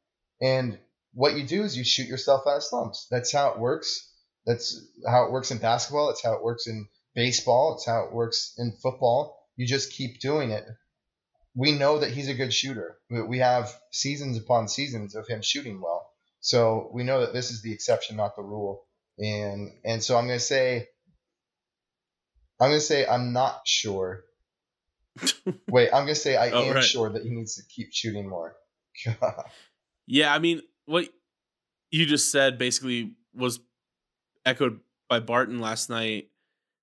And 0.40 0.78
what 1.14 1.36
you 1.36 1.46
do 1.46 1.62
is 1.64 1.76
you 1.76 1.84
shoot 1.84 2.06
yourself 2.06 2.46
out 2.46 2.58
of 2.58 2.62
slumps. 2.62 3.06
That's 3.10 3.32
how 3.32 3.50
it 3.50 3.58
works. 3.58 4.12
That's 4.46 4.80
how 5.06 5.24
it 5.24 5.32
works 5.32 5.50
in 5.50 5.58
basketball. 5.58 6.10
It's 6.10 6.22
how 6.22 6.34
it 6.34 6.42
works 6.42 6.66
in 6.66 6.88
baseball. 7.14 7.74
It's 7.74 7.86
how 7.86 8.04
it 8.04 8.12
works 8.12 8.54
in 8.58 8.72
football. 8.82 9.36
You 9.56 9.66
just 9.66 9.92
keep 9.92 10.20
doing 10.20 10.50
it. 10.50 10.64
We 11.54 11.72
know 11.72 11.98
that 11.98 12.12
he's 12.12 12.28
a 12.28 12.34
good 12.34 12.52
shooter. 12.52 12.98
We 13.10 13.38
have 13.38 13.74
seasons 13.90 14.38
upon 14.38 14.68
seasons 14.68 15.16
of 15.16 15.26
him 15.26 15.42
shooting 15.42 15.80
well. 15.80 16.07
So 16.48 16.88
we 16.94 17.04
know 17.04 17.20
that 17.20 17.34
this 17.34 17.50
is 17.50 17.60
the 17.60 17.74
exception, 17.74 18.16
not 18.16 18.34
the 18.34 18.42
rule. 18.42 18.86
And 19.18 19.70
and 19.84 20.02
so 20.02 20.16
I'm 20.16 20.26
going 20.26 20.38
to 20.38 20.44
say 20.44 20.86
I'm 22.58 22.70
going 22.70 22.80
to 22.80 22.86
say 22.86 23.06
I'm 23.06 23.34
not 23.34 23.60
sure. 23.66 24.24
Wait, 25.68 25.88
I'm 25.92 26.04
going 26.04 26.14
to 26.14 26.14
say 26.14 26.36
I 26.36 26.48
Oh, 26.50 26.64
am 26.64 26.76
right. 26.76 26.82
sure 26.84 27.10
that 27.10 27.22
he 27.22 27.28
needs 27.28 27.56
to 27.56 27.62
keep 27.68 27.88
shooting 27.92 28.26
more. 28.28 28.56
Yeah, 30.10 30.34
I 30.34 30.38
mean, 30.38 30.62
what 30.86 31.06
you 31.90 32.06
just 32.06 32.32
said 32.32 32.56
basically 32.56 33.12
was 33.34 33.60
echoed 34.46 34.80
by 35.06 35.20
Barton 35.20 35.60
last 35.60 35.90
night, 35.90 36.30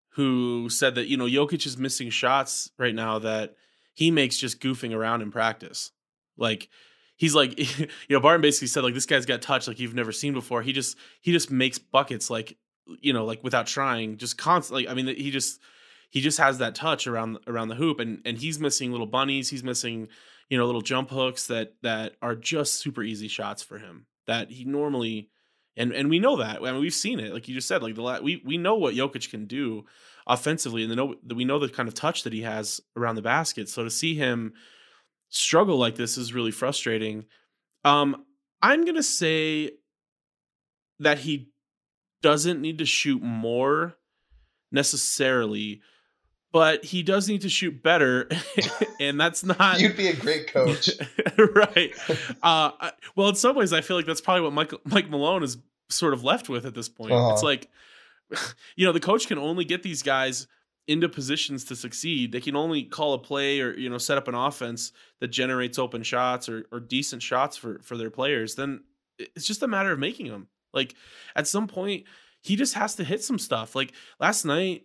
who 0.10 0.70
said 0.70 0.94
that, 0.94 1.08
you 1.08 1.18
know, 1.18 1.26
Jokic 1.26 1.66
is 1.66 1.76
missing 1.76 2.12
shots 2.12 2.70
right 2.78 2.94
now 2.94 3.18
that 3.18 3.56
he 3.96 4.12
makes 4.12 4.38
just 4.38 4.62
goofing 4.62 4.96
around 4.96 5.24
in 5.24 5.32
practice. 5.32 5.92
Like, 6.38 6.70
he's 7.18 7.36
like, 7.36 7.58
you 7.80 7.88
know, 8.10 8.20
Barton 8.20 8.42
basically 8.42 8.68
said, 8.68 8.84
like, 8.84 8.94
this 8.94 9.06
guy's 9.06 9.26
got 9.26 9.42
touch 9.42 9.68
like 9.68 9.80
you've 9.80 9.96
never 9.96 10.12
seen 10.12 10.34
before. 10.34 10.62
He 10.62 10.74
just, 10.74 10.98
he 11.22 11.32
just 11.32 11.52
makes 11.52 11.78
buckets 11.78 12.30
like, 12.30 12.58
you 13.00 13.14
know, 13.14 13.26
like 13.26 13.44
without 13.44 13.68
trying, 13.68 14.18
just 14.18 14.38
constantly. 14.38 14.88
I 14.88 14.94
mean, 14.94 15.08
he 15.08 15.32
just, 15.32 15.60
he 16.16 16.22
just 16.22 16.38
has 16.38 16.60
that 16.60 16.76
touch 16.76 17.08
around 17.08 17.40
around 17.46 17.68
the 17.68 17.76
hoop 17.76 18.00
and 18.00 18.22
and 18.24 18.38
he's 18.38 18.58
missing 18.58 18.90
little 18.92 19.06
bunnies 19.06 19.50
he's 19.50 19.66
missing 19.66 20.08
you 20.50 20.58
know 20.58 20.66
little 20.66 20.82
jump 20.82 21.10
hooks 21.10 21.48
that 21.48 21.74
that 21.84 22.14
are 22.22 22.36
just 22.36 22.76
super 22.76 23.04
easy 23.04 23.28
shots 23.28 23.62
for 23.62 23.78
him 23.78 24.06
that 24.26 24.50
he 24.50 24.64
normally 24.64 25.30
and 25.76 25.92
and 25.92 26.10
we 26.10 26.20
know 26.20 26.38
that 26.38 26.62
I 26.62 26.72
mean 26.72 26.80
we've 26.80 26.94
seen 26.94 27.20
it 27.20 27.34
like 27.34 27.50
you 27.50 27.54
just 27.54 27.68
said 27.68 27.84
like 27.84 27.96
the 27.96 28.02
la- 28.02 28.22
we 28.22 28.42
we 28.46 28.58
know 28.58 28.76
what 28.76 28.96
Jokic 28.96 29.30
can 29.30 29.46
do 29.46 29.86
offensively 30.26 30.84
and 30.84 30.92
the 30.92 30.96
know 30.96 31.16
we 31.36 31.44
know 31.44 31.60
the 31.60 31.68
kind 31.68 31.90
of 31.90 31.94
touch 31.94 32.24
that 32.24 32.32
he 32.32 32.44
has 32.44 32.80
around 32.96 33.16
the 33.16 33.22
basket 33.22 33.68
so 33.68 33.84
to 33.84 33.90
see 33.90 34.16
him 34.16 34.54
struggle 35.30 35.78
like 35.78 35.96
this 35.96 36.18
is 36.18 36.34
really 36.34 36.52
frustrating 36.52 37.26
um 37.84 38.24
I'm 38.62 38.84
going 38.84 38.96
to 38.96 39.04
say 39.04 39.72
that 41.00 41.20
he 41.20 41.50
doesn't 42.22 42.62
need 42.62 42.78
to 42.80 42.86
shoot 42.86 43.22
more 43.22 43.96
necessarily 44.72 45.82
but 46.52 46.86
he 46.86 47.04
does 47.04 47.28
need 47.28 47.42
to 47.42 47.50
shoot 47.50 47.84
better 47.84 48.30
and 49.00 49.20
that's 49.20 49.44
not 49.44 49.80
You'd 49.80 49.98
be 49.98 50.08
a 50.08 50.16
great 50.16 50.48
coach. 50.48 50.90
right 51.38 51.92
uh 52.42 52.72
I- 52.80 52.92
well 53.16 53.30
in 53.30 53.36
some 53.36 53.56
ways 53.56 53.74
i 53.74 53.82
feel 53.82 53.98
like 53.98 54.06
that's 54.06 54.22
probably 54.22 54.42
what 54.42 54.54
mike 54.54 54.74
mike 54.86 55.10
malone 55.10 55.44
is 55.44 55.58
sort 55.90 56.14
of 56.14 56.24
left 56.24 56.50
with 56.50 56.66
at 56.66 56.74
this 56.74 56.90
point 56.90 57.12
Uh-huh. 57.12 57.34
it's 57.34 57.44
like 57.44 57.70
you 58.76 58.86
know 58.86 58.92
the 58.92 59.00
coach 59.00 59.28
can 59.28 59.38
only 59.38 59.66
get 59.66 59.84
these 59.84 60.02
guys 60.04 60.48
into 60.88 61.10
positions 61.10 61.66
to 61.66 61.76
succeed 61.76 62.32
they 62.32 62.42
can 62.42 62.56
only 62.56 62.84
call 62.84 63.14
a 63.14 63.20
play 63.20 63.60
or 63.60 63.76
you 63.78 63.90
know 63.90 63.98
set 63.98 64.18
up 64.18 64.28
an 64.28 64.36
offense 64.36 64.92
that 65.20 65.30
generates 65.30 65.80
open 65.80 66.04
shots 66.04 66.48
or, 66.48 66.66
or 66.72 66.80
decent 66.80 67.22
shots 67.22 67.58
for 67.58 67.80
for 67.82 67.98
their 67.98 68.12
players 68.12 68.56
then 68.56 68.84
it's 69.18 69.48
just 69.48 69.64
a 69.64 69.68
matter 69.68 69.92
of 69.92 70.00
making 70.00 70.28
them 70.28 70.48
like 70.76 70.94
at 71.36 71.48
some 71.48 71.68
point 71.68 72.04
he 72.42 72.56
just 72.56 72.76
has 72.76 72.94
to 72.96 73.04
hit 73.04 73.24
some 73.24 73.40
stuff. 73.40 73.76
Like 73.76 73.94
last 74.20 74.46
night 74.46 74.84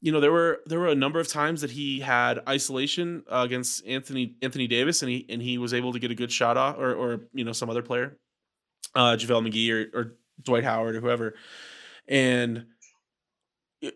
you 0.00 0.12
know 0.12 0.20
there 0.20 0.30
were 0.30 0.60
there 0.66 0.78
were 0.78 0.88
a 0.88 0.94
number 0.94 1.18
of 1.18 1.26
times 1.26 1.62
that 1.62 1.70
he 1.70 1.98
had 2.00 2.40
isolation 2.46 3.24
uh, 3.32 3.38
against 3.38 3.84
Anthony 3.86 4.36
Anthony 4.42 4.68
Davis 4.68 5.02
and 5.02 5.10
he 5.10 5.26
and 5.28 5.42
he 5.42 5.58
was 5.58 5.74
able 5.74 5.92
to 5.94 5.98
get 5.98 6.10
a 6.10 6.14
good 6.14 6.30
shot 6.30 6.56
off 6.56 6.78
or 6.78 6.94
or 6.94 7.20
you 7.32 7.44
know 7.44 7.52
some 7.52 7.70
other 7.70 7.82
player 7.82 8.18
uh 8.94 9.16
JaVale 9.16 9.48
McGee 9.48 9.70
or, 9.94 9.98
or 9.98 10.16
Dwight 10.42 10.64
Howard 10.64 10.96
or 10.96 11.00
whoever. 11.00 11.34
And 12.06 12.66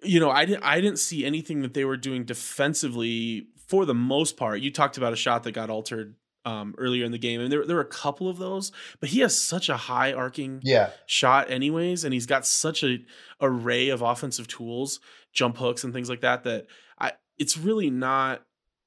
you 0.02 0.20
know 0.20 0.30
I 0.30 0.44
didn't 0.44 0.62
I 0.64 0.80
didn't 0.80 0.98
see 0.98 1.24
anything 1.24 1.62
that 1.62 1.74
they 1.74 1.84
were 1.84 1.96
doing 1.96 2.24
defensively 2.24 3.48
for 3.66 3.84
the 3.84 3.94
most 3.94 4.36
part 4.36 4.60
you 4.60 4.70
talked 4.72 4.96
about 4.96 5.12
a 5.12 5.16
shot 5.16 5.42
that 5.44 5.52
got 5.52 5.70
altered 5.70 6.14
um 6.44 6.74
earlier 6.78 7.04
in 7.04 7.12
the 7.12 7.18
game 7.18 7.40
and 7.40 7.50
there 7.52 7.66
there 7.66 7.76
were 7.76 7.82
a 7.82 7.86
couple 7.86 8.28
of 8.28 8.38
those 8.38 8.72
but 9.00 9.08
he 9.08 9.20
has 9.20 9.38
such 9.38 9.68
a 9.68 9.76
high 9.76 10.12
arcing 10.12 10.60
Yeah. 10.62 10.90
shot 11.06 11.50
anyways 11.50 12.04
and 12.04 12.14
he's 12.14 12.26
got 12.26 12.46
such 12.46 12.82
a 12.84 12.98
array 13.40 13.88
of 13.88 14.02
offensive 14.02 14.46
tools 14.48 15.00
jump 15.32 15.56
hooks 15.58 15.84
and 15.84 15.92
things 15.92 16.08
like 16.08 16.20
that 16.22 16.44
that 16.44 16.66
i 16.98 17.12
it's 17.38 17.56
really 17.58 17.90
not 17.90 18.42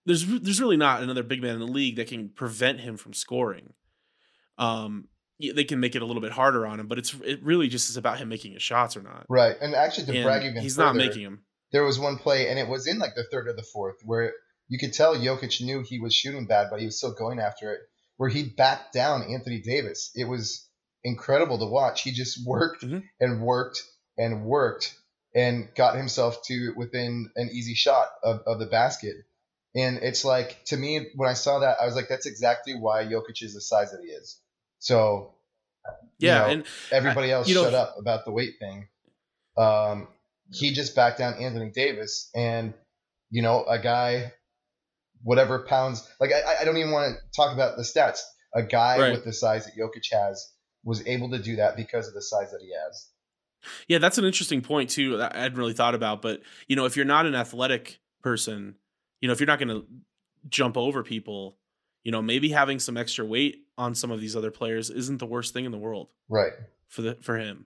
there's 0.06 0.26
there's 0.26 0.62
really 0.62 0.78
not 0.78 1.04
another 1.04 1.24
big 1.24 1.42
man 1.42 1.54
in 1.56 1.60
the 1.60 1.66
league 1.68 1.98
that 1.98 2.08
can 2.08 2.30
prevent 2.30 2.80
him 2.80 2.98
from 2.98 3.14
scoring 3.14 3.74
um 4.58 5.08
they 5.50 5.64
can 5.64 5.80
make 5.80 5.96
it 5.96 6.02
a 6.02 6.06
little 6.06 6.22
bit 6.22 6.32
harder 6.32 6.66
on 6.68 6.80
him 6.80 6.88
but 6.88 6.98
it's 7.00 7.14
it 7.26 7.42
really 7.44 7.68
just 7.68 7.90
is 7.90 7.98
about 7.98 8.18
him 8.20 8.30
making 8.30 8.54
his 8.54 8.62
shots 8.62 8.96
or 8.96 9.02
not 9.02 9.26
Right. 9.30 9.56
And 9.62 9.74
actually, 9.74 10.06
to 10.08 10.16
And 10.16 10.24
brag 10.24 10.44
even 10.44 10.62
he's 10.62 10.76
further, 10.76 10.88
not 10.88 10.96
making 10.96 11.24
them 11.24 11.44
there 11.72 11.84
was 11.84 11.98
one 12.00 12.18
play, 12.18 12.50
and 12.50 12.60
it 12.60 12.68
was 12.68 12.86
in 12.86 13.00
like 13.00 13.16
the 13.16 13.24
third 13.32 13.48
or 13.48 13.54
the 13.54 13.64
fourth, 13.64 13.96
where 14.04 14.34
you 14.68 14.78
could 14.78 14.94
tell 14.94 15.16
Jokic 15.16 15.62
knew 15.62 15.82
he 15.82 16.00
was 16.00 16.14
shooting 16.14 16.46
bad, 16.46 16.68
but 16.70 16.80
he 16.80 16.86
was 16.86 16.98
still 16.98 17.14
going 17.14 17.40
after 17.40 17.74
it. 17.74 17.80
Where 18.18 18.30
he 18.30 18.44
backed 18.44 18.94
down 18.94 19.24
Anthony 19.24 19.62
Davis. 19.62 20.12
It 20.14 20.26
was 20.26 20.68
incredible 21.04 21.58
to 21.60 21.66
watch. 21.66 22.02
He 22.04 22.12
just 22.12 22.46
worked 22.46 22.84
Mhm. 22.84 23.04
and 23.20 23.42
worked 23.42 23.84
and 24.18 24.44
worked 24.46 24.96
and 25.34 25.70
got 25.76 25.96
himself 25.96 26.44
to 26.48 26.74
within 26.76 27.32
an 27.36 27.50
easy 27.54 27.74
shot 27.74 28.10
of, 28.22 28.42
of 28.46 28.60
the 28.60 28.66
basket. 28.66 29.16
And 29.74 29.98
it's 30.00 30.26
like 30.26 30.64
to 30.66 30.78
me, 30.78 31.08
when 31.16 31.30
I 31.30 31.34
saw 31.34 31.60
that, 31.60 31.78
I 31.82 31.86
was 31.86 31.96
like, 31.96 32.10
that's 32.10 32.26
exactly 32.26 32.74
why 32.76 33.06
Jokic 33.06 33.42
is 33.42 33.54
the 33.54 33.62
size 33.62 33.92
that 33.92 34.02
he 34.04 34.12
is. 34.12 34.40
So 34.82 35.34
you 36.20 36.28
yeah 36.28 36.40
know, 36.40 36.46
and 36.48 36.66
everybody 36.92 37.32
else 37.32 37.48
you 37.48 37.56
know- 37.56 37.64
shut 37.64 37.74
up 37.74 37.96
about 37.98 38.26
the 38.26 38.32
weight 38.32 38.56
thing. 38.60 38.88
Um, 39.58 40.08
he 40.54 40.74
just 40.74 40.96
backed 40.96 41.20
down 41.20 41.36
Anthony 41.36 41.70
Davis, 41.72 42.30
and 42.36 42.74
you 43.30 43.42
know, 43.42 43.64
a 43.64 43.80
guy, 43.80 44.34
whatever 45.24 45.60
pounds, 45.60 46.08
like 46.20 46.32
I, 46.34 46.62
I 46.62 46.66
don't 46.66 46.78
even 46.78 46.92
want 46.92 47.16
to 47.16 47.22
talk 47.36 47.54
about 47.54 47.78
the 47.78 47.84
stats. 47.84 48.20
A 48.54 48.62
guy 48.64 49.00
Right. 49.00 49.12
with 49.14 49.24
the 49.24 49.32
size 49.32 49.66
that 49.66 49.76
Jokic 49.78 50.12
has 50.12 50.52
was 50.84 51.06
able 51.08 51.30
to 51.32 51.40
do 51.40 51.56
that 51.58 51.78
because 51.78 52.08
of 52.10 52.14
the 52.14 52.22
size 52.22 52.52
that 52.52 52.60
he 52.62 52.72
has. 52.86 53.08
Yeah, 53.88 54.00
that's 54.00 54.18
an 54.18 54.26
interesting 54.26 54.62
point 54.62 54.90
too. 54.90 55.18
That 55.18 55.36
I 55.36 55.40
hadn't 55.44 55.58
really 55.58 55.74
thought 55.74 55.96
about, 55.96 56.22
but 56.22 56.42
you 56.68 56.76
know, 56.76 56.86
if 56.86 56.96
you're 56.98 57.06
not 57.06 57.26
an 57.26 57.36
athletic 57.36 58.00
person, 58.22 58.76
you 59.22 59.28
know, 59.28 59.32
if 59.34 59.40
you're 59.40 59.48
not 59.48 59.60
going 59.60 59.70
to 59.70 59.86
jump 60.50 60.76
over 60.76 61.04
people, 61.04 61.58
you 62.04 62.12
know, 62.12 62.22
maybe 62.22 62.50
having 62.50 62.80
some 62.80 62.98
extra 62.98 63.26
weight 63.26 63.64
on 63.78 63.96
some 63.96 64.12
of 64.12 64.20
these 64.22 64.36
other 64.36 64.52
players 64.52 64.90
isn't 64.90 65.18
the 65.20 65.26
worst 65.26 65.54
thing 65.54 65.66
in 65.66 65.72
the 65.72 65.78
world 65.78 66.08
Right. 66.30 66.54
for 66.88 67.02
the 67.02 67.16
for 67.22 67.38
him. 67.38 67.66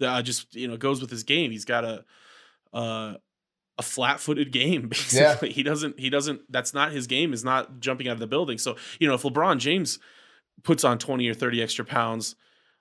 That 0.00 0.08
uh, 0.16 0.22
just 0.22 0.54
you 0.54 0.68
know 0.68 0.76
goes 0.76 1.00
with 1.00 1.10
his 1.10 1.22
game. 1.22 1.50
He's 1.50 1.64
got 1.64 1.84
a 1.84 2.04
uh, 2.72 3.14
a 3.78 3.82
flat 3.82 4.20
footed 4.20 4.50
game 4.52 4.88
basically. 4.88 5.52
He 5.52 5.62
doesn't 5.62 5.98
he 5.98 6.10
doesn't. 6.10 6.40
That's 6.50 6.74
not 6.74 6.92
his 6.92 7.06
game. 7.06 7.32
Is 7.32 7.44
not 7.44 7.80
jumping 7.80 8.08
out 8.08 8.14
of 8.14 8.18
the 8.20 8.26
building. 8.26 8.58
So 8.58 8.76
you 8.98 9.06
know 9.08 9.14
if 9.14 9.22
LeBron 9.22 9.58
James 9.58 9.98
puts 10.62 10.84
on 10.84 10.98
twenty 10.98 11.28
or 11.28 11.34
thirty 11.34 11.62
extra 11.62 11.84
pounds, 11.84 12.34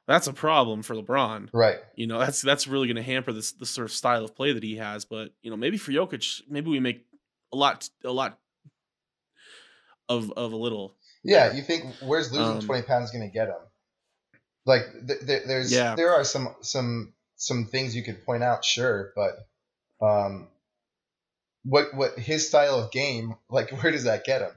that's 0.07 0.27
a 0.27 0.33
problem 0.33 0.81
for 0.81 0.95
LeBron. 0.95 1.49
Right. 1.53 1.77
You 1.95 2.07
know, 2.07 2.19
that's 2.19 2.41
that's 2.41 2.67
really 2.67 2.87
going 2.87 2.95
to 2.97 3.03
hamper 3.03 3.31
this 3.33 3.51
the 3.51 3.65
sort 3.65 3.85
of 3.85 3.91
style 3.91 4.23
of 4.25 4.35
play 4.35 4.53
that 4.53 4.63
he 4.63 4.77
has. 4.77 5.05
But 5.05 5.31
you 5.41 5.51
know, 5.51 5.57
maybe 5.57 5.77
for 5.77 5.91
Jokic, 5.91 6.41
maybe 6.49 6.69
we 6.71 6.79
make 6.79 7.05
a 7.53 7.57
lot 7.57 7.87
a 8.03 8.11
lot 8.11 8.39
of 10.17 10.31
of 10.31 10.53
a 10.53 10.55
little. 10.57 10.95
Yeah, 11.23 11.53
you 11.53 11.61
think 11.61 11.85
where's 12.01 12.31
losing 12.31 12.57
Um, 12.57 12.61
20 12.61 12.83
pounds 12.83 13.11
going 13.11 13.27
to 13.27 13.33
get 13.33 13.47
him? 13.47 13.61
Like 14.65 14.83
th- 15.07 15.19
th- 15.25 15.43
there's 15.47 15.71
Yeah. 15.71 15.95
there 15.95 16.13
are 16.13 16.23
some 16.23 16.55
some 16.61 17.13
some 17.35 17.65
things 17.65 17.95
you 17.95 18.03
could 18.03 18.23
point 18.25 18.43
out, 18.43 18.63
sure, 18.65 19.11
but 19.15 19.31
um, 20.05 20.49
what 21.63 21.93
what 21.93 22.17
his 22.17 22.47
style 22.47 22.75
of 22.79 22.91
game, 22.91 23.35
like 23.49 23.69
where 23.81 23.91
does 23.91 24.03
that 24.05 24.23
get 24.23 24.41
him? 24.41 24.51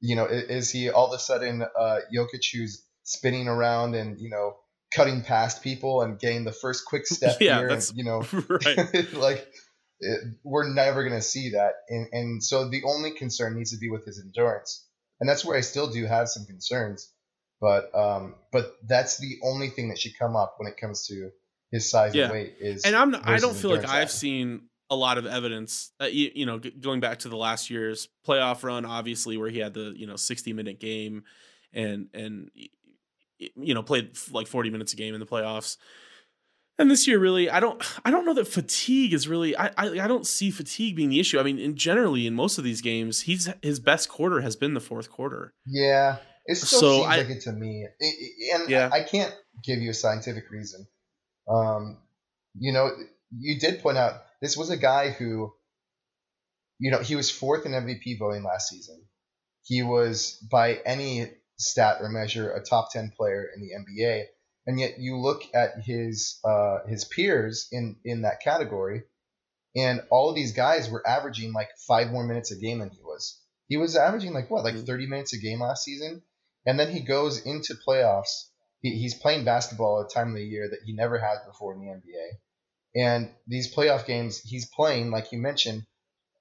You 0.00 0.16
know, 0.16 0.26
is, 0.26 0.42
is 0.50 0.70
he 0.70 0.90
all 0.90 1.06
of 1.06 1.12
a 1.14 1.18
sudden 1.18 1.62
uh, 1.62 1.98
Jokic 2.14 2.44
who's 2.54 2.82
spinning 3.04 3.48
around 3.48 3.94
and 3.94 4.20
you 4.20 4.28
know 4.30 4.56
cutting 4.94 5.22
past 5.22 5.62
people 5.62 6.02
and 6.02 6.18
getting 6.18 6.44
the 6.44 6.52
first 6.52 6.84
quick 6.86 7.06
step 7.16 7.38
Yeah, 7.40 7.58
here, 7.58 7.68
that's- 7.68 7.90
and, 7.90 7.98
you 7.98 8.04
know, 8.04 8.20
right. 8.48 9.12
like 9.14 9.46
it, 10.00 10.20
we're 10.44 10.68
never 10.72 11.02
going 11.02 11.16
to 11.16 11.22
see 11.22 11.50
that, 11.50 11.72
and 11.88 12.06
and 12.12 12.42
so 12.42 12.68
the 12.68 12.82
only 12.84 13.12
concern 13.12 13.56
needs 13.56 13.72
to 13.72 13.78
be 13.78 13.88
with 13.90 14.04
his 14.04 14.20
endurance, 14.20 14.86
and 15.20 15.28
that's 15.28 15.44
where 15.44 15.56
I 15.56 15.60
still 15.62 15.88
do 15.90 16.04
have 16.06 16.28
some 16.28 16.44
concerns, 16.46 17.12
but 17.60 17.94
um, 17.94 18.34
but 18.52 18.76
that's 18.86 19.18
the 19.18 19.36
only 19.42 19.70
thing 19.70 19.88
that 19.88 19.98
should 19.98 20.18
come 20.18 20.36
up 20.36 20.56
when 20.58 20.70
it 20.70 20.76
comes 20.78 21.06
to 21.06 21.30
his 21.70 21.90
size 21.90 22.14
Yeah. 22.14 22.24
and 22.24 22.32
weight 22.32 22.54
is. 22.60 22.84
and 22.84 22.94
I'm 22.94 23.14
I 23.24 23.38
don't 23.38 23.56
feel 23.56 23.70
like 23.70 23.88
I've 23.88 24.10
seen 24.10 24.68
a 24.88 24.94
lot 24.96 25.18
of 25.18 25.26
evidence. 25.26 25.90
Uh, 26.00 26.04
you, 26.04 26.30
you 26.34 26.46
know, 26.46 26.58
going 26.58 27.00
back 27.00 27.18
to 27.20 27.28
the 27.28 27.36
last 27.36 27.70
year's 27.70 28.08
playoff 28.26 28.62
run, 28.62 28.84
obviously 28.84 29.36
where 29.36 29.48
he 29.50 29.58
had 29.58 29.74
the 29.74 29.92
you 29.96 30.06
know 30.06 30.16
60 30.16 30.52
minute 30.52 30.78
game, 30.78 31.24
and 31.72 32.08
and 32.14 32.50
you 33.38 33.74
know 33.74 33.82
played 33.82 34.16
like 34.30 34.46
40 34.46 34.70
minutes 34.70 34.92
a 34.92 34.96
game 34.96 35.14
in 35.14 35.20
the 35.20 35.26
playoffs. 35.26 35.76
And 36.78 36.90
this 36.90 37.06
year, 37.08 37.18
really, 37.18 37.48
I 37.48 37.58
don't, 37.60 37.82
I 38.04 38.10
don't 38.10 38.26
know 38.26 38.34
that 38.34 38.48
fatigue 38.48 39.14
is 39.14 39.26
really. 39.28 39.56
I, 39.56 39.68
I, 39.78 39.86
I 40.00 40.06
don't 40.08 40.26
see 40.26 40.50
fatigue 40.50 40.94
being 40.94 41.08
the 41.08 41.18
issue. 41.20 41.38
I 41.40 41.42
mean, 41.42 41.58
in 41.58 41.74
generally, 41.76 42.26
in 42.26 42.34
most 42.34 42.58
of 42.58 42.64
these 42.64 42.82
games, 42.82 43.22
he's 43.22 43.48
his 43.62 43.80
best 43.80 44.08
quarter 44.10 44.42
has 44.42 44.56
been 44.56 44.74
the 44.74 44.80
fourth 44.80 45.10
quarter. 45.10 45.54
Yeah, 45.64 46.16
it 46.44 46.56
still 46.56 46.78
So 46.80 46.92
seems 46.98 47.06
I- 47.06 47.16
like 47.18 47.30
it 47.30 47.40
to 47.42 47.52
me, 47.52 47.86
It- 47.98 48.04
it- 48.18 48.60
and 48.60 48.70
Yeah. 48.70 48.90
I, 48.92 48.98
I 48.98 49.02
can't 49.04 49.34
give 49.64 49.78
you 49.80 49.90
a 49.90 49.94
scientific 49.94 50.50
reason. 50.50 50.86
Um, 51.48 51.98
you 52.58 52.72
know, 52.72 52.90
you 53.36 53.58
did 53.58 53.80
point 53.80 53.96
out 53.96 54.20
this 54.42 54.56
was 54.56 54.68
a 54.70 54.76
guy 54.76 55.10
who, 55.10 55.52
you 56.78 56.90
know, 56.90 56.98
he 57.00 57.16
was 57.16 57.30
fourth 57.30 57.64
in 57.64 57.72
MVP 57.72 58.18
voting 58.18 58.42
last 58.42 58.68
season. 58.68 59.02
He 59.64 59.82
was 59.82 60.32
by 60.50 60.74
any 60.84 61.26
stat 61.58 61.98
or 62.00 62.10
measure 62.10 62.52
a 62.52 62.62
top 62.62 62.92
ten 62.92 63.12
player 63.16 63.46
in 63.54 63.62
the 63.62 63.70
NBA, 63.74 64.24
and 64.66 64.80
yet 64.80 64.98
you 64.98 65.18
look 65.18 65.42
at 65.54 65.82
his 65.84 66.40
uh, 66.44 66.78
his 66.86 67.04
peers 67.04 67.68
in 67.70 67.96
in 68.04 68.22
that 68.22 68.40
category, 68.42 69.02
and 69.76 70.02
all 70.10 70.28
of 70.28 70.34
these 70.34 70.52
guys 70.52 70.90
were 70.90 71.06
averaging 71.06 71.52
like 71.52 71.68
five 71.86 72.10
more 72.10 72.26
minutes 72.26 72.50
a 72.50 72.56
game 72.56 72.80
than 72.80 72.90
he 72.90 73.00
was. 73.02 73.40
He 73.68 73.76
was 73.76 73.96
averaging 73.96 74.32
like 74.32 74.50
what, 74.50 74.64
like 74.64 74.76
30 74.76 75.06
minutes 75.06 75.32
a 75.32 75.38
game 75.38 75.60
last 75.60 75.84
season, 75.84 76.22
and 76.64 76.78
then 76.78 76.90
he 76.90 77.00
goes 77.00 77.44
into 77.44 77.74
playoffs. 77.86 78.48
He, 78.80 78.90
he's 78.98 79.14
playing 79.14 79.44
basketball 79.44 80.00
at 80.00 80.06
a 80.10 80.14
time 80.14 80.28
of 80.28 80.36
the 80.36 80.44
year 80.44 80.68
that 80.68 80.82
he 80.84 80.92
never 80.92 81.18
has 81.18 81.38
before 81.46 81.74
in 81.74 81.80
the 81.80 81.92
NBA. 81.92 83.06
And 83.06 83.30
these 83.46 83.74
playoff 83.74 84.06
games, 84.06 84.40
he's 84.40 84.66
playing 84.66 85.10
like 85.10 85.32
you 85.32 85.38
mentioned, 85.38 85.84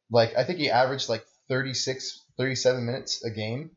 like 0.10 0.36
I 0.36 0.44
think 0.44 0.60
he 0.60 0.70
averaged 0.70 1.10
like 1.10 1.26
36, 1.50 2.24
37 2.38 2.86
minutes 2.86 3.24
a 3.24 3.30
game, 3.30 3.72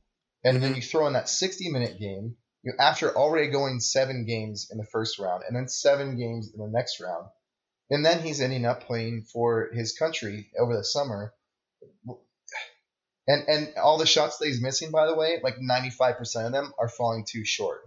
and 0.45 0.63
then 0.63 0.75
you 0.75 0.83
throw 0.83 1.07
in 1.07 1.15
that 1.15 1.29
60 1.29 1.71
minute 1.71 1.99
game. 1.99 2.37
You 2.69 2.75
know, 2.77 2.85
after 2.85 3.17
already 3.17 3.49
going 3.49 3.81
seven 3.81 4.27
games 4.27 4.69
in 4.71 4.77
the 4.77 4.85
first 4.85 5.19
round, 5.19 5.43
and 5.47 5.57
then 5.57 5.69
seven 5.69 6.19
games 6.19 6.53
in 6.53 6.61
the 6.61 6.69
next 6.69 7.01
round, 7.01 7.27
and 7.89 8.05
then 8.05 8.21
he's 8.21 8.43
ending 8.43 8.67
up 8.67 8.85
playing 8.85 9.25
for 9.33 9.71
his 9.73 9.97
country 9.97 10.51
over 10.61 10.77
the 10.77 10.85
summer. 10.85 11.33
And 13.27 13.49
and 13.49 13.75
all 13.79 13.97
the 13.97 14.05
shots 14.05 14.37
that 14.37 14.49
he's 14.49 14.61
missing, 14.61 14.91
by 14.91 15.07
the 15.07 15.15
way, 15.15 15.39
like 15.43 15.55
ninety 15.59 15.89
five 15.89 16.19
percent 16.19 16.45
of 16.45 16.53
them 16.53 16.75
are 16.79 16.91
falling 16.91 17.25
too 17.27 17.47
short. 17.47 17.81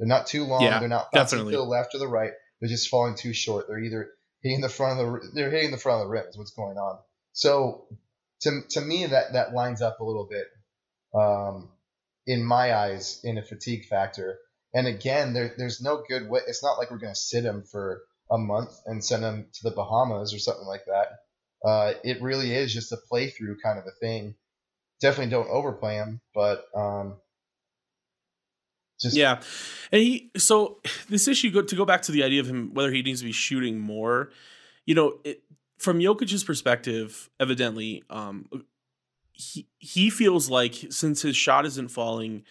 They're 0.00 0.08
not 0.08 0.26
too 0.26 0.42
long. 0.42 0.62
Yeah, 0.62 0.80
they're 0.80 0.88
not 0.88 1.12
definitely. 1.12 1.52
to 1.52 1.58
the 1.58 1.64
left 1.64 1.94
or 1.94 1.98
the 1.98 2.08
right. 2.08 2.32
They're 2.60 2.68
just 2.68 2.88
falling 2.88 3.14
too 3.14 3.34
short. 3.34 3.66
They're 3.68 3.78
either 3.78 4.10
hitting 4.42 4.62
the 4.62 4.68
front 4.68 4.98
of 4.98 5.12
the 5.12 5.30
they're 5.32 5.50
hitting 5.50 5.70
the 5.70 5.78
front 5.78 6.02
of 6.02 6.08
the 6.08 6.12
rim. 6.12 6.24
Is 6.28 6.36
what's 6.36 6.50
going 6.50 6.76
on. 6.76 6.98
So 7.34 7.86
to 8.40 8.62
to 8.70 8.80
me 8.80 9.06
that 9.06 9.34
that 9.34 9.54
lines 9.54 9.80
up 9.80 10.00
a 10.00 10.04
little 10.04 10.28
bit, 10.28 10.46
um, 11.14 11.68
in 12.26 12.44
my 12.44 12.74
eyes, 12.74 13.20
in 13.24 13.38
a 13.38 13.42
fatigue 13.42 13.86
factor. 13.86 14.38
And 14.72 14.86
again, 14.86 15.32
there 15.32 15.54
there's 15.56 15.80
no 15.80 16.02
good 16.08 16.28
way. 16.28 16.40
It's 16.46 16.62
not 16.62 16.78
like 16.78 16.90
we're 16.90 16.98
gonna 16.98 17.14
sit 17.14 17.44
him 17.44 17.62
for 17.62 18.02
a 18.30 18.38
month 18.38 18.72
and 18.86 19.04
send 19.04 19.22
him 19.22 19.46
to 19.52 19.62
the 19.62 19.74
Bahamas 19.74 20.34
or 20.34 20.38
something 20.38 20.66
like 20.66 20.84
that. 20.86 21.68
Uh, 21.68 21.94
it 22.02 22.20
really 22.20 22.52
is 22.52 22.72
just 22.72 22.92
a 22.92 22.98
playthrough 23.10 23.56
kind 23.62 23.78
of 23.78 23.86
a 23.86 23.98
thing. 24.00 24.34
Definitely 25.00 25.30
don't 25.30 25.48
overplay 25.48 25.94
him, 25.94 26.20
but 26.34 26.64
um, 26.74 27.16
just 29.00 29.16
yeah, 29.16 29.40
and 29.92 30.02
he 30.02 30.30
so 30.36 30.80
this 31.08 31.28
issue 31.28 31.62
to 31.62 31.76
go 31.76 31.84
back 31.84 32.02
to 32.02 32.12
the 32.12 32.24
idea 32.24 32.40
of 32.40 32.48
him 32.48 32.74
whether 32.74 32.90
he 32.90 33.02
needs 33.02 33.20
to 33.20 33.26
be 33.26 33.32
shooting 33.32 33.78
more. 33.78 34.30
You 34.86 34.94
know, 34.94 35.18
it, 35.24 35.42
from 35.78 35.98
Jokic's 35.98 36.44
perspective, 36.44 37.30
evidently, 37.40 38.02
um, 38.10 38.46
he 39.34 39.68
he 39.78 40.10
feels 40.10 40.48
like 40.48 40.74
since 40.90 41.22
his 41.22 41.36
shot 41.36 41.66
isn't 41.66 41.88
falling, 41.88 42.44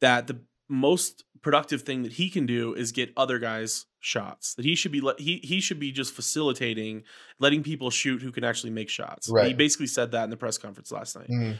that 0.00 0.26
the 0.26 0.40
most 0.68 1.24
productive 1.42 1.82
thing 1.82 2.02
that 2.02 2.14
he 2.14 2.30
can 2.30 2.46
do 2.46 2.74
is 2.74 2.90
get 2.90 3.12
other 3.16 3.38
guys 3.38 3.86
shots. 4.00 4.54
That 4.54 4.64
he 4.64 4.74
should 4.74 4.92
be 4.92 5.00
let 5.00 5.20
he 5.20 5.40
he 5.44 5.60
should 5.60 5.78
be 5.78 5.92
just 5.92 6.14
facilitating, 6.14 7.04
letting 7.38 7.62
people 7.62 7.90
shoot 7.90 8.22
who 8.22 8.32
can 8.32 8.44
actually 8.44 8.70
make 8.70 8.88
shots. 8.88 9.30
He 9.48 9.54
basically 9.54 9.86
said 9.86 10.12
that 10.12 10.24
in 10.24 10.30
the 10.30 10.36
press 10.36 10.58
conference 10.58 10.90
last 10.90 11.16
night 11.16 11.28
mhm. 11.28 11.58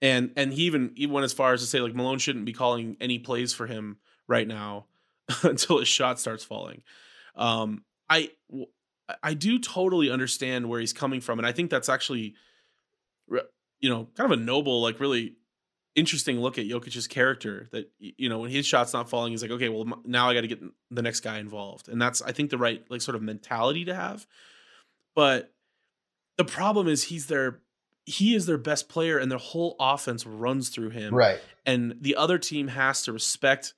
and 0.00 0.30
and 0.36 0.52
he 0.52 0.62
even 0.62 0.92
he 0.94 1.06
went 1.06 1.24
as 1.24 1.32
far 1.32 1.52
as 1.52 1.60
to 1.60 1.66
say 1.66 1.80
like 1.80 1.94
Malone 1.94 2.18
shouldn't 2.18 2.44
be 2.44 2.52
calling 2.52 2.96
any 3.00 3.18
plays 3.18 3.52
for 3.52 3.66
him 3.66 3.98
right 4.28 4.46
now 4.46 4.86
until 5.42 5.78
his 5.78 5.88
shot 5.88 6.20
starts 6.20 6.44
falling. 6.44 6.82
Um, 7.36 7.84
I 8.08 8.30
I 9.22 9.34
do 9.34 9.58
totally 9.58 10.10
understand 10.10 10.68
where 10.68 10.80
he's 10.80 10.92
coming 10.92 11.20
from, 11.20 11.38
and 11.38 11.46
I 11.46 11.52
think 11.52 11.70
that's 11.70 11.88
actually, 11.88 12.34
you 13.84 13.90
know, 13.90 14.08
kind 14.16 14.32
of 14.32 14.38
a 14.38 14.42
noble, 14.42 14.80
like 14.80 14.98
really 14.98 15.34
interesting 15.94 16.40
look 16.40 16.56
at 16.56 16.64
Jokic's 16.64 17.06
character. 17.06 17.68
That 17.72 17.90
you 17.98 18.30
know 18.30 18.38
when 18.38 18.50
his 18.50 18.64
shot's 18.64 18.94
not 18.94 19.10
falling, 19.10 19.32
he's 19.32 19.42
like, 19.42 19.50
okay, 19.50 19.68
well 19.68 20.00
now 20.06 20.30
I 20.30 20.32
got 20.34 20.40
to 20.40 20.46
get 20.48 20.62
the 20.90 21.02
next 21.02 21.20
guy 21.20 21.38
involved, 21.38 21.88
and 21.90 22.00
that's 22.00 22.22
I 22.22 22.32
think 22.32 22.48
the 22.48 22.56
right 22.56 22.82
like 22.88 23.02
sort 23.02 23.14
of 23.14 23.20
mentality 23.22 23.84
to 23.84 23.94
have. 23.94 24.26
But 25.14 25.52
the 26.38 26.46
problem 26.46 26.88
is 26.88 27.04
he's 27.04 27.26
their 27.26 27.60
he 28.06 28.34
is 28.34 28.46
their 28.46 28.56
best 28.58 28.88
player 28.88 29.18
and 29.18 29.30
their 29.30 29.38
whole 29.38 29.76
offense 29.78 30.24
runs 30.26 30.70
through 30.70 30.90
him. 30.90 31.14
right. 31.14 31.40
And 31.66 31.96
the 32.00 32.16
other 32.16 32.38
team 32.38 32.68
has 32.68 33.02
to 33.02 33.12
respect 33.12 33.74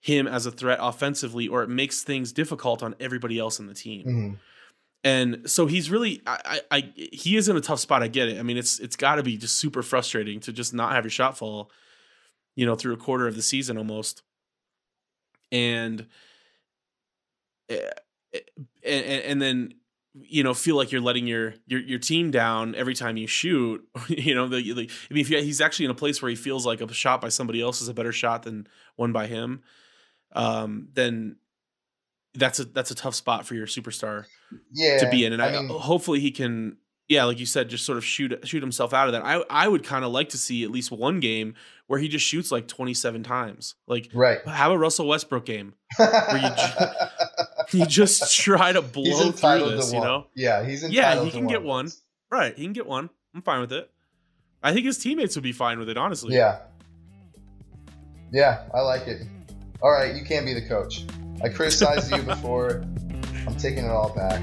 him 0.00 0.26
as 0.26 0.46
a 0.46 0.50
threat 0.50 0.78
offensively 0.80 1.48
or 1.48 1.62
it 1.62 1.68
makes 1.68 2.02
things 2.02 2.32
difficult 2.32 2.82
on 2.82 2.94
everybody 3.00 3.38
else 3.38 3.58
in 3.58 3.66
the 3.66 3.74
team. 3.74 4.06
Mhm. 4.06 4.38
And 5.06 5.48
so 5.48 5.66
he's 5.66 5.88
really 5.88 6.20
I, 6.26 6.40
I 6.44 6.78
I 6.78 6.92
he 6.96 7.36
is 7.36 7.48
in 7.48 7.56
a 7.56 7.60
tough 7.60 7.78
spot. 7.78 8.02
I 8.02 8.08
get 8.08 8.28
it. 8.28 8.40
I 8.40 8.42
mean 8.42 8.56
it's 8.56 8.80
it's 8.80 8.96
gotta 8.96 9.22
be 9.22 9.36
just 9.36 9.56
super 9.56 9.84
frustrating 9.84 10.40
to 10.40 10.52
just 10.52 10.74
not 10.74 10.90
have 10.94 11.04
your 11.04 11.12
shot 11.12 11.38
fall, 11.38 11.70
you 12.56 12.66
know, 12.66 12.74
through 12.74 12.94
a 12.94 12.96
quarter 12.96 13.28
of 13.28 13.36
the 13.36 13.42
season 13.42 13.78
almost. 13.78 14.24
And 15.52 16.08
eh, 17.68 17.78
eh, 18.34 18.40
and, 18.84 19.22
and 19.22 19.42
then 19.42 19.74
you 20.22 20.42
know 20.42 20.54
feel 20.54 20.74
like 20.74 20.90
you're 20.90 21.00
letting 21.00 21.28
your 21.28 21.54
your 21.68 21.78
your 21.82 22.00
team 22.00 22.32
down 22.32 22.74
every 22.74 22.94
time 22.94 23.16
you 23.16 23.28
shoot 23.28 23.86
you 24.08 24.34
know 24.34 24.48
the, 24.48 24.56
the 24.72 24.90
i 25.10 25.14
mean 25.14 25.20
if 25.20 25.30
you, 25.30 25.38
he's 25.42 25.60
actually 25.60 25.84
in 25.84 25.90
a 25.90 25.94
place 25.94 26.22
where 26.22 26.30
he 26.30 26.34
feels 26.34 26.64
like 26.64 26.80
a 26.80 26.90
shot 26.92 27.20
by 27.20 27.28
somebody 27.28 27.60
else 27.60 27.82
is 27.82 27.88
a 27.88 27.94
better 27.94 28.12
shot 28.12 28.42
than 28.42 28.66
one 28.96 29.12
by 29.12 29.26
him 29.26 29.62
um 30.32 30.88
then 30.94 31.36
that's 32.36 32.58
a 32.60 32.64
that's 32.64 32.90
a 32.90 32.94
tough 32.94 33.14
spot 33.14 33.46
for 33.46 33.54
your 33.54 33.66
superstar 33.66 34.24
Yeah. 34.72 34.98
to 34.98 35.08
be 35.10 35.24
in 35.24 35.32
and 35.32 35.42
I, 35.42 35.48
I 35.56 35.60
mean, 35.60 35.68
hopefully 35.68 36.20
he 36.20 36.30
can 36.30 36.76
yeah 37.08 37.24
like 37.24 37.38
you 37.38 37.46
said 37.46 37.68
just 37.68 37.84
sort 37.84 37.98
of 37.98 38.04
shoot 38.04 38.38
shoot 38.46 38.62
himself 38.62 38.92
out 38.92 39.08
of 39.08 39.12
that 39.12 39.24
i 39.24 39.42
i 39.50 39.68
would 39.68 39.84
kind 39.84 40.04
of 40.04 40.10
like 40.12 40.30
to 40.30 40.38
see 40.38 40.64
at 40.64 40.70
least 40.70 40.90
one 40.90 41.20
game 41.20 41.54
where 41.86 41.98
he 41.98 42.08
just 42.08 42.24
shoots 42.26 42.50
like 42.50 42.66
27 42.66 43.22
times 43.22 43.74
like 43.86 44.10
right. 44.12 44.46
have 44.46 44.72
a 44.72 44.78
russell 44.78 45.06
westbrook 45.06 45.44
game 45.44 45.74
where 45.96 46.38
you 46.38 46.50
you 47.80 47.86
just 47.86 48.36
try 48.36 48.72
to 48.72 48.82
blow 48.82 49.30
through 49.32 49.70
this 49.76 49.92
you 49.92 50.00
know 50.00 50.26
Yeah, 50.34 50.64
he's 50.64 50.88
yeah 50.88 51.22
he 51.22 51.30
can 51.30 51.46
get 51.46 51.62
one 51.62 51.88
right 52.30 52.56
he 52.56 52.64
can 52.64 52.72
get 52.72 52.86
one 52.86 53.10
i'm 53.34 53.42
fine 53.42 53.60
with 53.60 53.72
it 53.72 53.90
i 54.62 54.72
think 54.72 54.86
his 54.86 54.98
teammates 54.98 55.36
would 55.36 55.44
be 55.44 55.52
fine 55.52 55.78
with 55.78 55.88
it 55.88 55.96
honestly 55.96 56.34
Yeah. 56.34 56.58
Yeah, 58.32 58.64
I 58.74 58.80
like 58.80 59.06
it. 59.06 59.22
All 59.80 59.92
right, 59.92 60.14
you 60.14 60.24
can't 60.24 60.44
be 60.44 60.52
the 60.52 60.66
coach. 60.66 61.04
I 61.46 61.48
criticized 61.48 62.10
you 62.10 62.22
before. 62.22 62.82
I'm 63.46 63.54
taking 63.54 63.84
it 63.84 63.88
all 63.88 64.12
back. 64.12 64.42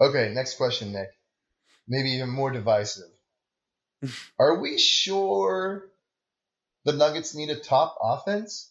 Okay, 0.00 0.32
next 0.34 0.56
question, 0.56 0.92
Nick. 0.92 1.10
Maybe 1.86 2.10
even 2.10 2.30
more 2.30 2.50
divisive. 2.50 3.10
Are 4.38 4.58
we 4.60 4.78
sure 4.78 5.90
the 6.84 6.92
Nuggets 6.92 7.34
need 7.34 7.50
a 7.50 7.56
top 7.56 7.96
offense? 8.02 8.70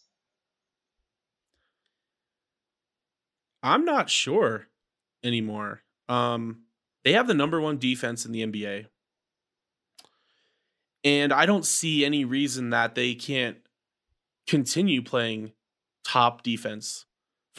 I'm 3.62 3.84
not 3.84 4.10
sure 4.10 4.66
anymore. 5.22 5.82
Um, 6.08 6.62
they 7.04 7.12
have 7.12 7.26
the 7.26 7.34
number 7.34 7.60
one 7.60 7.78
defense 7.78 8.24
in 8.24 8.32
the 8.32 8.44
NBA. 8.44 8.86
And 11.04 11.32
I 11.32 11.46
don't 11.46 11.64
see 11.64 12.04
any 12.04 12.24
reason 12.24 12.70
that 12.70 12.94
they 12.94 13.14
can't 13.14 13.58
continue 14.46 15.02
playing 15.02 15.52
top 16.04 16.42
defense 16.42 17.06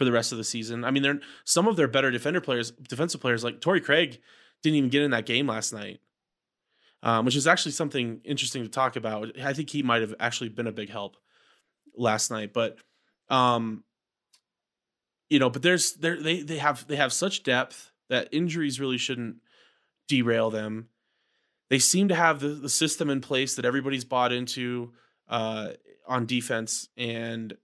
for 0.01 0.05
the 0.05 0.11
rest 0.11 0.31
of 0.31 0.39
the 0.39 0.43
season. 0.43 0.83
I 0.83 0.89
mean, 0.89 1.03
they're 1.03 1.19
some 1.45 1.67
of 1.67 1.75
their 1.75 1.87
better 1.87 2.09
defender 2.09 2.41
players, 2.41 2.71
defensive 2.71 3.21
players 3.21 3.43
like 3.43 3.61
Torrey 3.61 3.79
Craig 3.79 4.19
didn't 4.63 4.77
even 4.77 4.89
get 4.89 5.03
in 5.03 5.11
that 5.11 5.27
game 5.27 5.45
last 5.45 5.73
night. 5.73 5.99
Um, 7.03 7.23
which 7.23 7.35
is 7.35 7.45
actually 7.45 7.73
something 7.73 8.19
interesting 8.23 8.63
to 8.63 8.69
talk 8.69 8.95
about. 8.95 9.39
I 9.39 9.53
think 9.53 9.69
he 9.69 9.83
might 9.83 10.01
have 10.01 10.15
actually 10.19 10.49
been 10.49 10.65
a 10.65 10.71
big 10.71 10.89
help 10.89 11.17
last 11.95 12.31
night, 12.31 12.51
but 12.51 12.77
um, 13.29 13.83
you 15.29 15.37
know, 15.37 15.51
but 15.51 15.61
there's 15.61 15.93
there 15.93 16.19
they 16.19 16.41
they 16.41 16.57
have 16.57 16.87
they 16.87 16.95
have 16.95 17.13
such 17.13 17.43
depth 17.43 17.91
that 18.09 18.27
injuries 18.31 18.79
really 18.79 18.97
shouldn't 18.97 19.35
derail 20.07 20.49
them. 20.49 20.87
They 21.69 21.79
seem 21.79 22.07
to 22.07 22.15
have 22.15 22.39
the, 22.39 22.49
the 22.49 22.69
system 22.69 23.11
in 23.11 23.21
place 23.21 23.55
that 23.55 23.65
everybody's 23.65 24.05
bought 24.05 24.31
into 24.31 24.93
uh, 25.29 25.69
on 26.07 26.25
defense, 26.25 26.89
and 26.97 27.55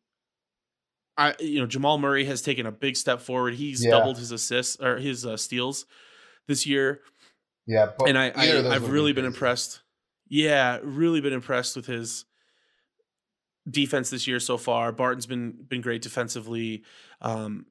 I 1.17 1.35
you 1.39 1.59
know 1.59 1.65
Jamal 1.67 1.97
Murray 1.97 2.25
has 2.25 2.41
taken 2.41 2.65
a 2.65 2.71
big 2.71 2.95
step 2.95 3.21
forward. 3.21 3.55
He's 3.55 3.83
Yeah. 3.83 3.91
doubled 3.91 4.17
his 4.17 4.31
assists 4.31 4.79
or 4.81 4.97
his 4.97 5.25
uh, 5.25 5.37
steals 5.37 5.85
this 6.47 6.65
year 6.65 7.01
Yeah, 7.65 7.91
and 8.05 8.17
I, 8.17 8.31
either 8.35 8.57
of 8.57 8.63
those 8.65 8.73
I 8.73 8.75
I've 8.75 8.89
really 8.89 9.11
be 9.11 9.17
been 9.21 9.25
impressed. 9.25 9.81
Yeah, 10.29 10.79
really 10.83 11.21
been 11.21 11.33
impressed 11.33 11.75
with 11.75 11.85
his 11.85 12.25
defense 13.69 14.09
this 14.09 14.27
year 14.27 14.39
so 14.39 14.57
far. 14.57 14.91
Barton's 14.91 15.25
been 15.25 15.51
been 15.67 15.81
great 15.81 16.01
defensively. 16.01 16.83
Um, 17.21 17.65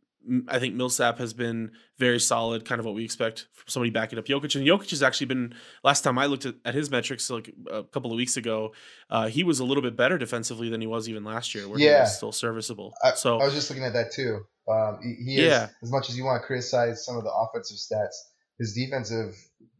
I 0.49 0.59
think 0.59 0.75
Millsap 0.75 1.19
has 1.19 1.33
been 1.33 1.71
very 1.99 2.19
solid, 2.21 2.65
kind 2.65 2.79
of 2.79 2.85
what 2.85 2.95
we 2.95 3.05
expect 3.05 3.47
from 3.55 3.65
somebody 3.69 3.91
backing 3.91 4.19
up 4.19 4.27
Jokic. 4.27 4.55
And 4.57 4.67
Jokic 4.67 4.91
has 4.91 5.03
actually 5.03 5.27
been 5.29 5.55
last 5.85 6.03
time 6.03 6.19
I 6.19 6.27
looked 6.27 6.47
at, 6.47 6.55
at 6.65 6.75
his 6.75 6.91
metrics 6.91 7.31
like 7.31 7.55
a 7.71 7.85
couple 7.85 8.11
of 8.13 8.17
weeks 8.17 8.37
ago, 8.37 8.73
uh, 9.11 9.29
he 9.29 9.45
was 9.45 9.61
a 9.61 9.65
little 9.65 9.83
bit 9.83 9.97
better 9.97 10.19
defensively 10.19 10.69
than 10.69 10.81
he 10.81 10.87
was 10.87 11.09
even 11.09 11.25
last 11.25 11.55
year, 11.55 11.69
where 11.69 11.79
he 11.79 11.85
Yeah. 11.87 12.01
was 12.03 12.17
still 12.17 12.33
serviceable. 12.33 12.93
I, 13.03 13.13
so 13.13 13.39
I 13.39 13.45
was 13.45 13.55
just 13.55 13.71
looking 13.71 13.85
at 13.85 13.93
that 13.95 14.13
too. 14.13 14.41
Um, 14.69 14.99
he, 15.03 15.15
he 15.25 15.37
is, 15.39 15.47
Yeah. 15.47 15.69
as 15.83 15.91
much 15.93 16.09
as 16.11 16.17
you 16.19 16.25
want 16.25 16.43
to 16.43 16.47
criticize 16.47 17.05
some 17.05 17.17
of 17.17 17.25
the 17.25 17.31
offensive 17.33 17.77
stats, 17.77 18.17
his 18.59 18.75
defensive 18.75 19.35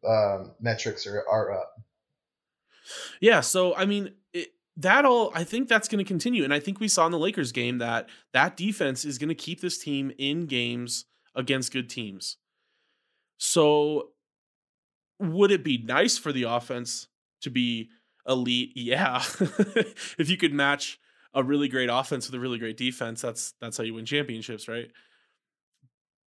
um, 0.07 0.53
metrics 0.61 1.07
are, 1.07 1.25
are 1.29 1.53
up. 1.53 1.73
Yeah, 3.21 3.41
so 3.41 3.75
I 3.75 3.85
mean, 3.87 4.13
it, 4.77 4.83
that 4.83 5.05
all 5.05 5.33
I 5.35 5.45
think 5.45 5.69
that's 5.69 5.89
going 5.89 6.05
to 6.05 6.09
continue, 6.09 6.45
and 6.45 6.53
I 6.53 6.61
think 6.61 6.81
we 6.81 6.89
saw 6.89 7.07
in 7.07 7.13
the 7.13 7.19
Lakers 7.19 7.53
game 7.53 7.79
that 7.79 8.09
that 8.33 8.57
defense 8.57 9.05
is 9.05 9.19
going 9.19 9.29
to 9.29 9.35
keep 9.35 9.61
this 9.61 9.79
team 9.79 10.13
in 10.19 10.47
games 10.47 11.07
against 11.35 11.73
good 11.73 11.89
teams. 11.91 12.37
So, 13.39 14.11
would 15.19 15.51
it 15.51 15.65
be 15.65 15.79
nice 15.79 16.19
for 16.19 16.33
the 16.33 16.45
offense 16.45 17.09
to 17.43 17.51
be 17.51 17.91
elite? 18.27 18.73
Yeah, 18.77 19.23
if 20.19 20.31
you 20.31 20.37
could 20.37 20.53
match 20.53 20.99
a 21.35 21.43
really 21.43 21.69
great 21.69 21.91
offense 21.91 22.27
with 22.27 22.35
a 22.35 22.41
really 22.41 22.59
great 22.59 22.77
defense, 22.77 23.21
that's 23.21 23.55
that's 23.61 23.77
how 23.77 23.85
you 23.85 23.95
win 23.95 24.07
championships, 24.07 24.69
right? 24.69 24.91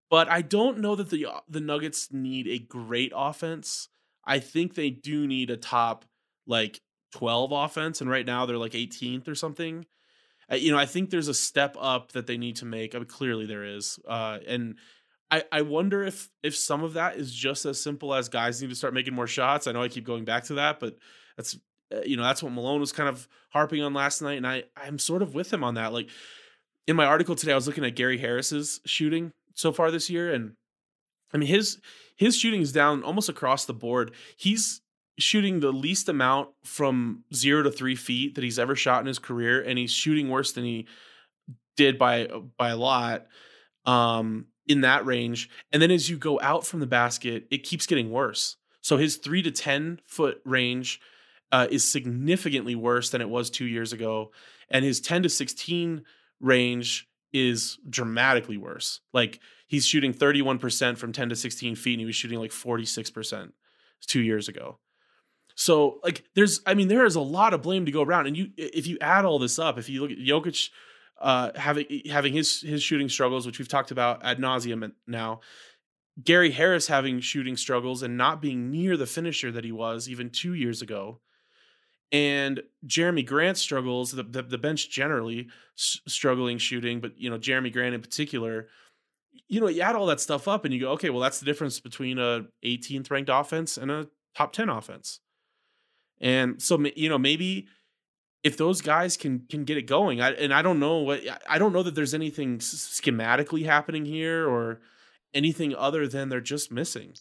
But 0.09 0.27
I 0.27 0.41
don't 0.41 0.79
know 0.79 0.95
that 0.95 1.09
the 1.09 1.27
the 1.47 1.61
Nuggets 1.61 2.11
need 2.11 2.47
a 2.47 2.59
great 2.59 3.11
offense. 3.15 3.89
I 4.25 4.39
think 4.39 4.75
they 4.75 4.89
do 4.89 5.27
need 5.27 5.49
a 5.49 5.57
top 5.57 6.05
like 6.45 6.81
12 7.11 7.51
offense 7.51 8.01
and 8.01 8.09
right 8.09 8.25
now 8.25 8.45
they're 8.45 8.57
like 8.57 8.73
18th 8.73 9.27
or 9.27 9.35
something. 9.35 9.85
You 10.51 10.71
know, 10.71 10.79
I 10.79 10.87
think 10.87 11.09
there's 11.09 11.27
a 11.27 11.33
step 11.33 11.75
up 11.79 12.13
that 12.13 12.25
they 12.25 12.37
need 12.37 12.55
to 12.57 12.65
make. 12.65 12.95
I 12.95 12.97
mean, 12.97 13.07
clearly 13.07 13.45
there 13.45 13.63
is. 13.63 13.99
Uh, 14.07 14.39
and 14.47 14.77
I, 15.31 15.43
I 15.51 15.61
wonder 15.61 16.03
if 16.03 16.29
if 16.41 16.55
some 16.55 16.83
of 16.83 16.93
that 16.93 17.17
is 17.17 17.33
just 17.33 17.65
as 17.65 17.81
simple 17.81 18.13
as 18.13 18.29
guys 18.29 18.61
need 18.61 18.69
to 18.69 18.75
start 18.75 18.93
making 18.93 19.13
more 19.13 19.27
shots. 19.27 19.67
I 19.67 19.71
know 19.71 19.83
I 19.83 19.87
keep 19.87 20.05
going 20.05 20.25
back 20.25 20.45
to 20.45 20.55
that, 20.55 20.79
but 20.79 20.97
that's 21.37 21.55
uh, 21.93 22.01
you 22.03 22.17
know 22.17 22.23
that's 22.23 22.41
what 22.41 22.51
Malone 22.51 22.79
was 22.79 22.91
kind 22.91 23.09
of 23.09 23.27
harping 23.51 23.83
on 23.83 23.93
last 23.93 24.21
night, 24.21 24.37
and 24.37 24.47
I 24.47 24.63
I'm 24.75 24.97
sort 24.97 25.21
of 25.21 25.35
with 25.35 25.53
him 25.53 25.63
on 25.63 25.75
that. 25.75 25.93
Like 25.93 26.09
in 26.87 26.95
my 26.95 27.05
article 27.05 27.35
today, 27.35 27.51
I 27.51 27.55
was 27.55 27.67
looking 27.67 27.85
at 27.85 27.95
Gary 27.95 28.17
Harris's 28.17 28.79
shooting 28.85 29.31
so 29.53 29.71
far 29.71 29.91
this 29.91 30.09
year, 30.09 30.33
and 30.33 30.53
I 31.31 31.37
mean 31.37 31.47
his 31.47 31.79
his 32.15 32.35
shooting 32.35 32.61
is 32.61 32.71
down 32.71 33.03
almost 33.03 33.29
across 33.29 33.65
the 33.65 33.73
board. 33.73 34.11
He's 34.35 34.81
shooting 35.19 35.59
the 35.59 35.71
least 35.71 36.09
amount 36.09 36.49
from 36.63 37.23
zero 37.33 37.63
to 37.63 37.71
three 37.71 37.95
feet 37.95 38.35
that 38.35 38.43
he's 38.43 38.59
ever 38.59 38.75
shot 38.75 39.01
in 39.01 39.07
his 39.07 39.19
career, 39.19 39.61
and 39.61 39.77
he's 39.77 39.91
shooting 39.91 40.29
worse 40.29 40.51
than 40.53 40.63
he 40.63 40.87
did 41.77 41.97
by 41.97 42.27
by 42.57 42.69
a 42.69 42.77
lot 42.77 43.27
um, 43.85 44.47
in 44.67 44.81
that 44.81 45.05
range. 45.05 45.49
And 45.71 45.81
then 45.81 45.91
as 45.91 46.09
you 46.09 46.17
go 46.17 46.39
out 46.41 46.65
from 46.65 46.79
the 46.79 46.87
basket, 46.87 47.47
it 47.51 47.63
keeps 47.63 47.85
getting 47.85 48.11
worse. 48.11 48.57
So 48.81 48.97
his 48.97 49.17
three 49.17 49.41
to 49.43 49.51
ten 49.51 49.99
foot 50.05 50.41
range 50.45 50.99
uh, 51.51 51.67
is 51.69 51.89
significantly 51.89 52.75
worse 52.75 53.09
than 53.09 53.21
it 53.21 53.29
was 53.29 53.49
two 53.49 53.65
years 53.65 53.93
ago, 53.93 54.31
and 54.69 54.83
his 54.83 54.99
ten 55.01 55.23
to 55.23 55.29
sixteen 55.29 56.03
range 56.39 57.07
is 57.33 57.77
dramatically 57.89 58.57
worse. 58.57 59.01
Like 59.13 59.39
he's 59.67 59.85
shooting 59.85 60.13
31% 60.13 60.97
from 60.97 61.11
10 61.11 61.29
to 61.29 61.35
16 61.35 61.75
feet, 61.75 61.93
and 61.93 61.99
he 61.99 62.05
was 62.05 62.15
shooting 62.15 62.39
like 62.39 62.51
46% 62.51 63.51
two 64.07 64.21
years 64.21 64.47
ago. 64.47 64.79
So 65.59 65.99
like 66.05 66.23
there's 66.35 66.61
I 66.65 66.73
mean 66.73 66.87
there 66.87 67.05
is 67.05 67.15
a 67.15 67.21
lot 67.21 67.53
of 67.53 67.61
blame 67.61 67.85
to 67.85 67.91
go 67.91 68.01
around 68.01 68.27
and 68.27 68.37
you 68.37 68.47
if 68.55 68.87
you 68.87 68.97
add 69.01 69.25
all 69.25 69.39
this 69.39 69.59
up 69.59 69.77
if 69.77 69.89
you 69.89 70.01
look 70.01 70.09
at 70.09 70.17
Jokic 70.17 70.69
uh 71.19 71.51
having 71.53 71.85
having 72.09 72.31
his 72.31 72.61
his 72.61 72.81
shooting 72.81 73.09
struggles 73.09 73.45
which 73.45 73.59
we've 73.59 73.67
talked 73.67 73.91
about 73.91 74.23
ad 74.23 74.39
nauseum 74.39 74.89
now 75.05 75.41
Gary 76.23 76.51
Harris 76.51 76.87
having 76.87 77.19
shooting 77.19 77.57
struggles 77.57 78.03
and 78.03 78.15
not 78.15 78.41
being 78.41 78.71
near 78.71 78.95
the 78.95 79.05
finisher 79.05 79.51
that 79.51 79.65
he 79.65 79.73
was 79.73 80.07
even 80.07 80.29
2 80.29 80.53
years 80.53 80.81
ago 80.81 81.19
and 82.09 82.61
Jerami 82.87 83.25
Grant 83.25 83.57
struggles 83.57 84.13
the 84.13 84.23
the, 84.23 84.43
the 84.43 84.57
bench 84.57 84.89
generally 84.89 85.49
s- 85.77 85.99
struggling 86.07 86.57
shooting 86.57 87.01
but 87.01 87.19
you 87.19 87.29
know 87.29 87.37
Jerami 87.37 87.73
Grant 87.73 87.93
in 87.93 88.01
particular 88.01 88.69
you 89.49 89.59
know 89.59 89.67
you 89.67 89.81
add 89.81 89.97
all 89.97 90.05
that 90.05 90.21
stuff 90.21 90.47
up 90.47 90.63
and 90.63 90.73
you 90.73 90.79
go 90.79 90.91
okay 90.91 91.09
well 91.09 91.19
that's 91.19 91.41
the 91.41 91.45
difference 91.45 91.81
between 91.81 92.17
a 92.17 92.45
18th 92.63 93.11
ranked 93.11 93.29
offense 93.29 93.75
and 93.75 93.91
a 93.91 94.07
top 94.33 94.53
10 94.53 94.69
offense 94.69 95.19
and 96.19 96.61
so 96.61 96.79
you 96.95 97.09
know 97.09 97.17
maybe 97.17 97.67
if 98.43 98.57
those 98.57 98.81
guys 98.81 99.17
can 99.17 99.45
can 99.49 99.63
get 99.63 99.77
it 99.77 99.83
going, 99.83 100.21
I, 100.21 100.31
and 100.31 100.53
I 100.53 100.61
don't 100.61 100.79
know 100.79 100.97
what 100.99 101.21
I 101.47 101.57
don't 101.57 101.73
know 101.73 101.83
that 101.83 101.95
there's 101.95 102.13
anything 102.13 102.59
schematically 102.59 103.65
happening 103.65 104.05
here 104.05 104.47
or 104.47 104.81
anything 105.33 105.75
other 105.75 106.07
than 106.07 106.29
they're 106.29 106.41
just 106.41 106.71
missing. 106.71 107.13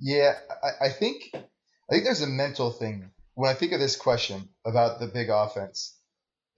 Yeah, 0.00 0.32
I, 0.62 0.86
I 0.86 0.88
think 0.90 1.30
I 1.34 1.40
think 1.90 2.04
there's 2.04 2.22
a 2.22 2.26
mental 2.26 2.70
thing 2.70 3.10
when 3.34 3.50
I 3.50 3.54
think 3.54 3.72
of 3.72 3.80
this 3.80 3.96
question 3.96 4.48
about 4.64 5.00
the 5.00 5.06
big 5.06 5.28
offense. 5.30 5.96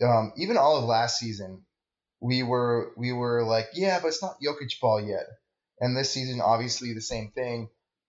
Um, 0.03 0.33
even 0.37 0.57
all 0.57 0.77
of 0.77 0.85
last 0.85 1.19
season, 1.19 1.63
we 2.21 2.43
were 2.43 2.93
we 2.97 3.13
were 3.13 3.45
like, 3.45 3.69
yeah, 3.75 3.99
but 4.01 4.09
it's 4.09 4.23
not 4.23 4.37
Jokic 4.45 4.81
ball 4.81 5.01
yet. 5.01 5.27
And 5.81 5.97
this 5.97 6.11
season, 6.11 6.41
obviously, 6.41 6.93
the 6.93 7.01
same 7.01 7.31
thing. 7.35 7.69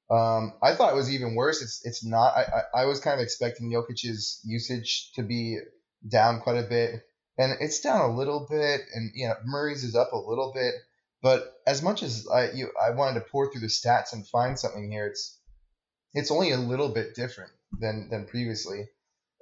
Um, 0.09 0.53
I 0.61 0.73
thought 0.73 0.93
it 0.93 0.95
was 0.95 1.13
even 1.13 1.35
worse. 1.35 1.61
It's 1.61 1.85
it's 1.85 2.05
not. 2.05 2.33
I, 2.35 2.43
I, 2.43 2.81
I 2.81 2.85
was 2.85 2.99
kind 2.99 3.19
of 3.19 3.23
expecting 3.23 3.71
Jokic's 3.71 4.41
usage 4.45 5.11
to 5.15 5.23
be 5.23 5.59
down 6.07 6.39
quite 6.39 6.57
a 6.57 6.67
bit, 6.67 7.01
and 7.37 7.57
it's 7.59 7.81
down 7.81 8.09
a 8.09 8.15
little 8.15 8.47
bit, 8.49 8.81
and 8.93 9.11
you 9.15 9.27
know 9.27 9.35
Murray's 9.45 9.83
is 9.83 9.95
up 9.95 10.13
a 10.13 10.17
little 10.17 10.53
bit. 10.53 10.75
But 11.21 11.53
as 11.65 11.81
much 11.81 12.03
as 12.03 12.27
I 12.31 12.51
you 12.51 12.69
I 12.81 12.91
wanted 12.91 13.19
to 13.19 13.25
pour 13.29 13.51
through 13.51 13.61
the 13.61 13.67
stats 13.67 14.13
and 14.13 14.25
find 14.25 14.57
something 14.57 14.89
here, 14.89 15.07
it's 15.07 15.37
it's 16.13 16.31
only 16.31 16.51
a 16.51 16.57
little 16.57 16.89
bit 16.89 17.13
different 17.13 17.51
than 17.77 18.07
than 18.09 18.27
previously. 18.27 18.87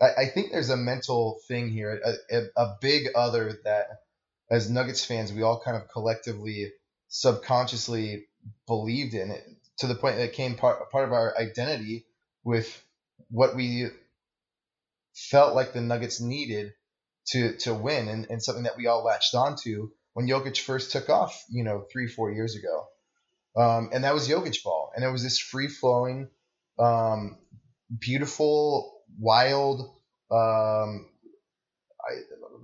I, 0.01 0.23
I 0.23 0.25
think 0.25 0.51
there's 0.51 0.71
a 0.71 0.77
mental 0.77 1.39
thing 1.47 1.69
here, 1.69 2.01
a, 2.03 2.35
a, 2.35 2.43
a 2.57 2.75
big 2.81 3.09
other 3.15 3.59
that 3.65 3.85
as 4.49 4.69
Nuggets 4.69 5.05
fans 5.05 5.31
we 5.31 5.43
all 5.43 5.61
kind 5.63 5.77
of 5.77 5.87
collectively 5.89 6.71
subconsciously 7.07 8.25
believed 8.67 9.13
in 9.13 9.29
it 9.29 9.43
to 9.77 9.87
the 9.87 9.95
point 9.95 10.15
that 10.17 10.23
it 10.23 10.31
became 10.31 10.55
part 10.55 10.91
part 10.91 11.05
of 11.05 11.13
our 11.13 11.37
identity 11.37 12.05
with 12.43 12.83
what 13.29 13.55
we 13.55 13.87
felt 15.13 15.55
like 15.55 15.73
the 15.73 15.81
Nuggets 15.81 16.21
needed 16.21 16.73
to 17.27 17.57
to 17.57 17.73
win, 17.73 18.07
and, 18.07 18.27
and 18.29 18.43
something 18.43 18.63
that 18.63 18.77
we 18.77 18.87
all 18.87 19.03
latched 19.03 19.35
onto 19.35 19.89
when 20.13 20.27
Jokic 20.27 20.59
first 20.59 20.91
took 20.91 21.09
off, 21.09 21.43
you 21.49 21.63
know, 21.63 21.85
three 21.91 22.07
four 22.07 22.31
years 22.31 22.55
ago, 22.55 22.85
um, 23.55 23.89
and 23.93 24.03
that 24.03 24.13
was 24.13 24.27
Jokic 24.27 24.63
ball, 24.63 24.91
and 24.95 25.03
it 25.03 25.09
was 25.09 25.23
this 25.23 25.39
free 25.39 25.67
flowing, 25.67 26.29
um, 26.79 27.37
beautiful, 27.99 29.01
wild. 29.19 29.81
Um, 30.31 31.09
I, 32.07 32.13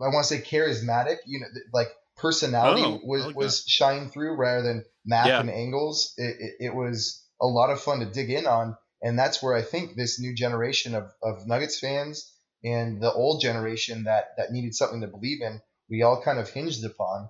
I 0.03 0.09
want 0.09 0.25
to 0.25 0.35
say 0.35 0.41
charismatic, 0.41 1.17
you 1.25 1.39
know, 1.39 1.47
like 1.73 1.89
personality 2.17 2.83
Oh, 2.83 2.99
was 3.03 3.25
like 3.25 3.35
was 3.35 3.63
shining 3.67 4.09
through 4.09 4.35
rather 4.35 4.61
than 4.63 4.85
math 5.05 5.27
Yeah. 5.27 5.39
and 5.39 5.49
angles. 5.49 6.13
It, 6.17 6.35
it, 6.39 6.65
it 6.67 6.75
was 6.75 7.25
a 7.41 7.47
lot 7.47 7.69
of 7.71 7.81
fun 7.81 7.99
to 7.99 8.05
dig 8.05 8.29
in 8.29 8.45
on, 8.45 8.75
and 9.01 9.17
that's 9.17 9.41
where 9.41 9.55
I 9.55 9.61
think 9.63 9.95
this 9.95 10.19
new 10.19 10.35
generation 10.35 10.93
of, 10.95 11.11
of 11.23 11.47
Nuggets 11.47 11.79
fans 11.79 12.31
and 12.63 13.01
the 13.01 13.11
old 13.11 13.41
generation 13.41 14.03
that 14.03 14.35
that 14.37 14.51
needed 14.51 14.75
something 14.75 15.01
to 15.01 15.07
believe 15.07 15.41
in, 15.41 15.61
we 15.89 16.03
all 16.03 16.21
kind 16.21 16.39
of 16.39 16.49
hinged 16.49 16.85
upon, 16.85 17.29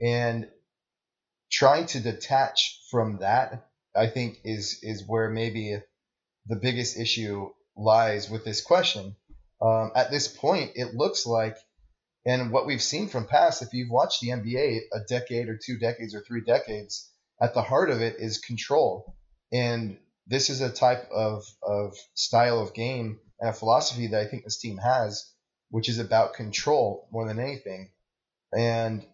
and 0.00 0.48
trying 1.50 1.86
to 1.86 2.00
detach 2.00 2.80
from 2.90 3.18
that, 3.18 3.68
I 3.94 4.06
think 4.06 4.38
is 4.44 4.78
is 4.82 5.04
where 5.06 5.28
maybe 5.28 5.78
the 6.46 6.56
biggest 6.56 6.96
issue 6.98 7.50
lies 7.76 8.30
with 8.30 8.44
this 8.44 8.62
question. 8.62 9.16
Um, 9.62 9.92
at 9.94 10.10
this 10.10 10.26
point, 10.26 10.72
it 10.74 10.94
looks 10.94 11.26
like, 11.26 11.56
and 12.26 12.52
what 12.52 12.66
we've 12.66 12.82
seen 12.82 13.08
from 13.08 13.26
past, 13.26 13.62
if 13.62 13.72
you've 13.72 13.90
watched 13.90 14.20
the 14.20 14.28
NBA 14.28 14.80
a 14.92 15.00
decade 15.08 15.48
or 15.48 15.56
two 15.56 15.78
decades 15.78 16.14
or 16.14 16.20
three 16.20 16.42
decades, 16.42 17.10
at 17.40 17.54
the 17.54 17.62
heart 17.62 17.90
of 17.90 18.02
it 18.02 18.16
is 18.18 18.38
control. 18.38 19.16
And 19.52 19.98
this 20.26 20.50
is 20.50 20.60
a 20.60 20.70
type 20.70 21.08
of, 21.10 21.44
of 21.62 21.96
style 22.14 22.60
of 22.60 22.74
game 22.74 23.18
and 23.40 23.50
a 23.50 23.54
philosophy 23.54 24.08
that 24.08 24.20
I 24.20 24.26
think 24.26 24.44
this 24.44 24.58
team 24.58 24.76
has, 24.76 25.32
which 25.70 25.88
is 25.88 25.98
about 25.98 26.34
control 26.34 27.08
more 27.10 27.26
than 27.26 27.40
anything. 27.40 27.90
And 28.56 29.04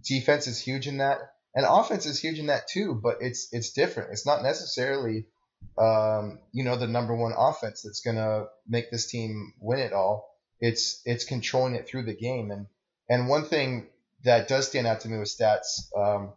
defense 0.00 0.46
is 0.46 0.58
huge 0.58 0.86
in 0.86 0.98
that, 0.98 1.18
and 1.54 1.66
offense 1.68 2.06
is 2.06 2.20
huge 2.20 2.38
in 2.38 2.46
that 2.46 2.68
too. 2.68 2.98
But 3.02 3.18
it's 3.20 3.48
it's 3.52 3.72
different. 3.72 4.12
It's 4.12 4.26
not 4.26 4.42
necessarily 4.42 5.26
um, 5.78 6.38
you 6.52 6.64
know 6.64 6.76
the 6.76 6.86
number 6.86 7.14
one 7.14 7.34
offense 7.36 7.82
that's 7.82 8.00
gonna 8.00 8.46
make 8.66 8.90
this 8.90 9.06
team 9.06 9.52
win 9.60 9.80
it 9.80 9.92
all. 9.92 10.31
It's 10.62 11.02
it's 11.04 11.24
controlling 11.24 11.74
it 11.74 11.86
through 11.86 12.04
the 12.04 12.14
game. 12.14 12.50
And 12.50 12.66
and 13.10 13.28
one 13.28 13.44
thing 13.44 13.88
that 14.24 14.48
does 14.48 14.68
stand 14.68 14.86
out 14.86 15.00
to 15.00 15.08
me 15.08 15.18
with 15.18 15.28
stats. 15.28 15.94
Um, 15.94 16.32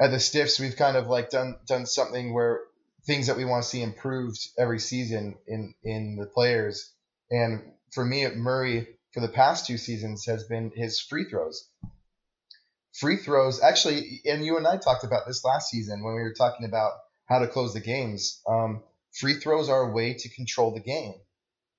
at 0.00 0.10
the 0.10 0.20
Stiffs, 0.20 0.58
we've 0.58 0.76
kind 0.76 0.96
of 0.96 1.08
like 1.08 1.28
done 1.28 1.56
done 1.66 1.84
something 1.84 2.32
where 2.32 2.60
things 3.04 3.26
that 3.26 3.36
we 3.36 3.44
want 3.44 3.64
to 3.64 3.68
see 3.68 3.82
improved 3.82 4.38
every 4.58 4.78
season 4.78 5.34
in 5.46 5.74
in 5.82 6.16
the 6.16 6.26
players. 6.26 6.92
And 7.30 7.72
for 7.90 8.04
me, 8.04 8.26
Murray 8.28 8.86
for 9.12 9.20
the 9.20 9.28
past 9.28 9.66
two 9.66 9.76
seasons 9.76 10.24
has 10.26 10.44
been 10.44 10.72
his 10.74 11.00
free 11.00 11.24
throws. 11.24 11.68
Free 12.94 13.16
throws, 13.16 13.60
actually, 13.62 14.20
and 14.24 14.44
you 14.44 14.58
and 14.58 14.66
I 14.66 14.76
talked 14.76 15.04
about 15.04 15.26
this 15.26 15.44
last 15.44 15.70
season 15.70 16.04
when 16.04 16.14
we 16.14 16.22
were 16.22 16.34
talking 16.34 16.66
about 16.66 16.92
how 17.26 17.38
to 17.40 17.48
close 17.48 17.74
the 17.74 17.80
games. 17.80 18.40
Um, 18.46 18.82
free 19.12 19.40
throws 19.40 19.68
are 19.68 19.90
a 19.90 19.92
way 19.92 20.14
to 20.14 20.28
control 20.28 20.72
the 20.72 20.80
game, 20.80 21.14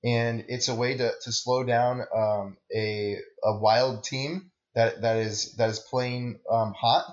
and 0.04 0.44
it's 0.48 0.68
a 0.68 0.74
way 0.74 0.96
to, 0.96 1.12
to 1.22 1.32
slow 1.32 1.64
down 1.64 2.02
um, 2.14 2.56
a 2.74 3.16
a 3.42 3.58
wild 3.58 4.04
team 4.04 4.50
that 4.74 5.02
that 5.02 5.16
is 5.18 5.54
that 5.56 5.70
is 5.70 5.78
playing 5.78 6.38
um, 6.50 6.74
hot 6.78 7.04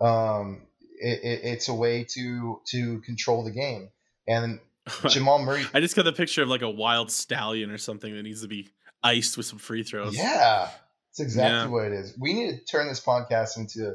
um, 0.00 0.66
it, 1.00 1.20
it, 1.22 1.40
it's 1.44 1.68
a 1.68 1.74
way 1.74 2.04
to 2.14 2.60
to 2.70 3.00
control 3.00 3.44
the 3.44 3.50
game. 3.50 3.90
And 4.26 4.60
Jamal 5.08 5.38
Murray, 5.42 5.64
I 5.72 5.80
just 5.80 5.96
got 5.96 6.04
the 6.04 6.12
picture 6.12 6.42
of 6.42 6.48
like 6.48 6.62
a 6.62 6.70
wild 6.70 7.10
stallion 7.10 7.70
or 7.70 7.78
something 7.78 8.14
that 8.14 8.22
needs 8.22 8.42
to 8.42 8.48
be 8.48 8.68
iced 9.02 9.36
with 9.36 9.46
some 9.46 9.58
free 9.58 9.82
throws. 9.82 10.16
yeah, 10.16 10.68
that's 11.10 11.20
exactly 11.20 11.52
Yeah. 11.60 11.66
what 11.68 11.84
it 11.86 11.92
is. 11.92 12.14
We 12.18 12.32
need 12.32 12.50
to 12.58 12.64
turn 12.64 12.88
this 12.88 13.00
podcast 13.04 13.56
into 13.56 13.94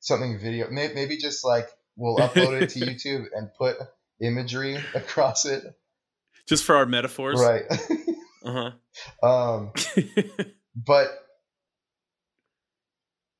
something 0.00 0.38
video. 0.38 0.68
Maybe 0.70 1.16
just 1.16 1.44
like 1.44 1.68
we'll 1.96 2.16
upload 2.18 2.62
it 2.62 2.70
to 2.70 2.80
YouTube 2.80 3.26
and 3.34 3.50
put 3.56 3.76
imagery 4.20 4.76
across 4.94 5.46
it. 5.46 5.64
Just 6.46 6.64
for 6.64 6.76
our 6.76 6.86
metaphors. 6.86 7.40
Right. 7.40 7.64
Uh 8.42 8.70
um, 9.22 9.72
huh. 9.76 10.02
but 10.74 11.08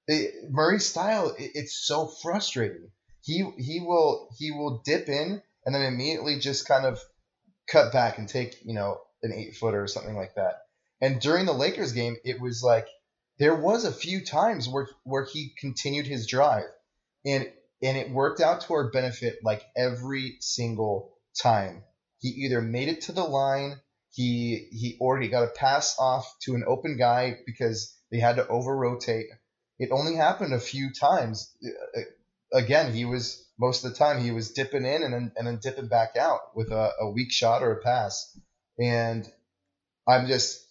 it, 0.06 0.50
Murray's 0.50 0.86
style, 0.86 1.34
it, 1.38 1.52
it's 1.54 1.86
so 1.86 2.06
frustrating. 2.22 2.90
He 3.22 3.44
he 3.58 3.80
will 3.80 4.28
he 4.38 4.50
will 4.50 4.82
dip 4.84 5.08
in 5.08 5.42
and 5.64 5.74
then 5.74 5.82
immediately 5.82 6.38
just 6.38 6.68
kind 6.68 6.84
of 6.84 7.00
cut 7.66 7.92
back 7.92 8.18
and 8.18 8.28
take 8.28 8.56
you 8.64 8.74
know 8.74 8.98
an 9.22 9.32
eight 9.32 9.56
footer 9.56 9.82
or 9.82 9.88
something 9.88 10.16
like 10.16 10.34
that. 10.34 10.54
And 11.00 11.20
during 11.20 11.46
the 11.46 11.52
Lakers 11.52 11.92
game, 11.92 12.16
it 12.24 12.40
was 12.40 12.62
like 12.62 12.86
there 13.38 13.54
was 13.54 13.84
a 13.84 13.92
few 13.92 14.24
times 14.24 14.68
where 14.68 14.88
where 15.04 15.24
he 15.24 15.54
continued 15.58 16.06
his 16.06 16.26
drive, 16.26 16.64
and 17.24 17.50
and 17.82 17.96
it 17.96 18.10
worked 18.10 18.40
out 18.40 18.62
to 18.62 18.74
our 18.74 18.90
benefit 18.90 19.38
like 19.42 19.62
every 19.76 20.36
single 20.40 21.14
time. 21.40 21.84
He 22.20 22.28
either 22.28 22.60
made 22.62 22.88
it 22.88 23.02
to 23.02 23.12
the 23.12 23.24
line, 23.24 23.80
he 24.12 24.68
he 24.72 24.96
or 25.00 25.18
he 25.20 25.28
got 25.28 25.44
a 25.44 25.48
pass 25.48 25.96
off 25.98 26.34
to 26.42 26.54
an 26.54 26.64
open 26.66 26.96
guy 26.98 27.38
because 27.46 27.96
they 28.10 28.18
had 28.18 28.36
to 28.36 28.48
over 28.48 28.76
rotate. 28.76 29.26
It 29.78 29.90
only 29.92 30.16
happened 30.16 30.54
a 30.54 30.60
few 30.60 30.92
times. 30.92 31.54
Uh, 31.96 32.00
Again, 32.52 32.92
he 32.92 33.04
was 33.04 33.46
most 33.60 33.84
of 33.84 33.92
the 33.92 33.96
time 33.96 34.20
he 34.20 34.32
was 34.32 34.50
dipping 34.52 34.84
in 34.84 35.04
and 35.04 35.14
then 35.14 35.32
and 35.36 35.46
then 35.46 35.60
dipping 35.62 35.86
back 35.86 36.16
out 36.16 36.56
with 36.56 36.72
a, 36.72 36.92
a 37.00 37.10
weak 37.10 37.30
shot 37.30 37.62
or 37.62 37.72
a 37.72 37.82
pass. 37.82 38.36
And 38.78 39.30
I'm 40.08 40.26
just 40.26 40.66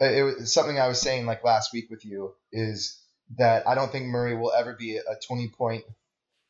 it 0.00 0.22
was 0.22 0.52
something 0.52 0.78
I 0.78 0.88
was 0.88 1.00
saying 1.00 1.26
like 1.26 1.44
last 1.44 1.72
week 1.72 1.90
with 1.90 2.04
you 2.04 2.34
is 2.52 3.02
that 3.36 3.68
I 3.68 3.74
don't 3.74 3.92
think 3.92 4.06
Murray 4.06 4.34
will 4.34 4.52
ever 4.52 4.74
be 4.74 4.96
a 4.96 5.02
20 5.26 5.48
point 5.58 5.84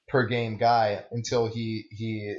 per 0.08 0.26
game 0.26 0.56
guy 0.56 1.04
until 1.10 1.46
he 1.46 1.86
he 1.90 2.36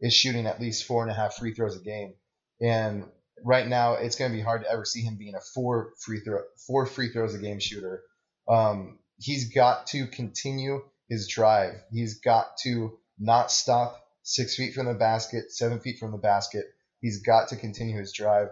is 0.00 0.14
shooting 0.14 0.46
at 0.46 0.60
least 0.60 0.84
four 0.84 1.02
and 1.02 1.10
a 1.10 1.14
half 1.14 1.36
free 1.36 1.54
throws 1.54 1.76
a 1.76 1.80
game. 1.80 2.14
And 2.60 3.04
right 3.44 3.66
now, 3.66 3.94
it's 3.94 4.16
going 4.16 4.30
to 4.30 4.36
be 4.36 4.42
hard 4.42 4.62
to 4.62 4.70
ever 4.70 4.84
see 4.84 5.02
him 5.02 5.16
being 5.16 5.34
a 5.34 5.40
four 5.40 5.92
free 5.98 6.20
throw 6.20 6.40
four 6.66 6.86
free 6.86 7.12
throws 7.12 7.34
a 7.34 7.38
game 7.38 7.60
shooter. 7.60 8.02
Um, 8.48 8.98
he's 9.18 9.52
got 9.52 9.86
to 9.88 10.06
continue 10.06 10.82
his 11.08 11.28
drive. 11.28 11.74
He's 11.90 12.20
got 12.20 12.56
to 12.62 12.98
not 13.18 13.50
stop 13.50 14.04
six 14.22 14.56
feet 14.56 14.74
from 14.74 14.86
the 14.86 14.94
basket, 14.94 15.52
seven 15.52 15.80
feet 15.80 15.98
from 15.98 16.12
the 16.12 16.18
basket. 16.18 16.66
He's 17.00 17.22
got 17.22 17.48
to 17.48 17.56
continue 17.56 17.98
his 17.98 18.12
drive. 18.12 18.48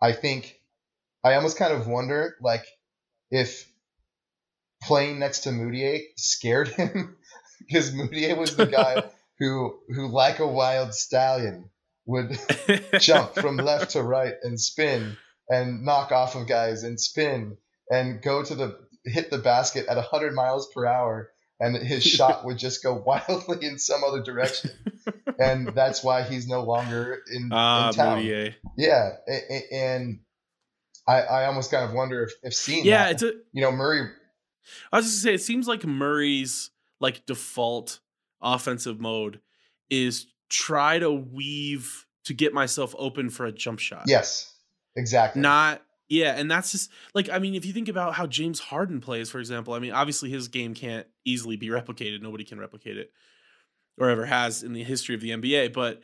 I 0.00 0.12
think 0.12 0.60
I 1.24 1.34
almost 1.34 1.58
kind 1.58 1.72
of 1.72 1.86
wonder 1.86 2.36
like 2.40 2.64
if 3.30 3.66
playing 4.82 5.18
next 5.18 5.40
to 5.40 5.50
Mudiay 5.50 6.04
scared 6.16 6.68
him 6.76 7.16
because 7.58 7.92
Mudiay 7.92 8.36
was 8.36 8.56
the 8.56 8.66
guy 8.66 9.04
who 9.38 9.78
who 9.88 10.08
like 10.08 10.38
a 10.38 10.46
wild 10.46 10.94
stallion 10.94 11.70
would 12.06 12.38
jump 13.00 13.34
from 13.34 13.56
left 13.56 13.90
to 13.90 14.02
right 14.02 14.34
and 14.42 14.60
spin 14.60 15.16
and 15.48 15.84
knock 15.84 16.12
off 16.12 16.34
of 16.36 16.46
guys 16.46 16.82
and 16.84 17.00
spin 17.00 17.56
and 17.90 18.22
go 18.22 18.42
to 18.44 18.54
the 18.54 18.78
hit 19.04 19.30
the 19.30 19.38
basket 19.38 19.86
at 19.88 19.96
100 19.96 20.34
miles 20.34 20.68
per 20.74 20.86
hour 20.86 21.30
and 21.60 21.76
his 21.76 22.02
shot 22.16 22.44
would 22.44 22.58
just 22.58 22.82
go 22.82 22.94
wildly 22.94 23.58
in 23.66 23.78
some 23.78 24.02
other 24.04 24.22
direction 24.22 24.70
and 25.38 25.68
that's 25.74 26.02
why 26.02 26.22
he's 26.22 26.46
no 26.48 26.62
longer 26.62 27.22
in, 27.32 27.50
Ah, 27.52 27.88
in 27.88 27.94
town 27.94 28.22
Mudiay. 28.22 28.54
yeah 28.76 29.10
and 29.72 30.20
I, 31.08 31.20
I 31.22 31.44
almost 31.46 31.70
kind 31.70 31.84
of 31.88 31.92
wonder 31.94 32.24
if, 32.24 32.32
if 32.42 32.54
seeing 32.54 32.84
Yeah, 32.84 33.04
that, 33.04 33.12
it's 33.12 33.22
a. 33.22 33.32
you 33.52 33.62
know 33.62 33.70
Murray 33.72 34.08
I 34.92 34.96
was 34.96 35.06
just 35.06 35.24
gonna 35.24 35.30
say, 35.30 35.34
it 35.40 35.44
seems 35.46 35.68
like 35.68 35.84
Murray's 35.84 36.70
like 37.00 37.26
default 37.26 38.00
offensive 38.40 39.00
mode 39.00 39.40
is 39.90 40.26
try 40.48 40.98
to 40.98 41.10
weave 41.10 42.06
to 42.24 42.34
get 42.34 42.52
myself 42.52 42.94
open 42.98 43.30
for 43.30 43.46
a 43.46 43.52
jump 43.52 43.78
shot. 43.78 44.04
yes 44.06 44.54
exactly 44.96 45.42
Not 45.42 45.82
yeah, 46.08 46.38
and 46.38 46.48
that's 46.48 46.70
just 46.70 46.90
like 47.14 47.28
I 47.30 47.38
mean, 47.38 47.54
if 47.54 47.64
you 47.64 47.72
think 47.72 47.88
about 47.88 48.14
how 48.14 48.26
James 48.26 48.60
Harden 48.60 49.00
plays, 49.00 49.28
for 49.28 49.40
example, 49.40 49.74
I 49.74 49.80
mean, 49.80 49.92
obviously 49.92 50.30
his 50.30 50.48
game 50.48 50.74
can't 50.74 51.06
easily 51.24 51.56
be 51.56 51.68
replicated. 51.68 52.22
Nobody 52.22 52.44
can 52.44 52.60
replicate 52.60 52.96
it 52.96 53.10
or 53.98 54.08
ever 54.08 54.26
has 54.26 54.62
in 54.62 54.72
the 54.72 54.84
history 54.84 55.14
of 55.14 55.20
the 55.20 55.30
NBA. 55.30 55.72
But 55.72 56.00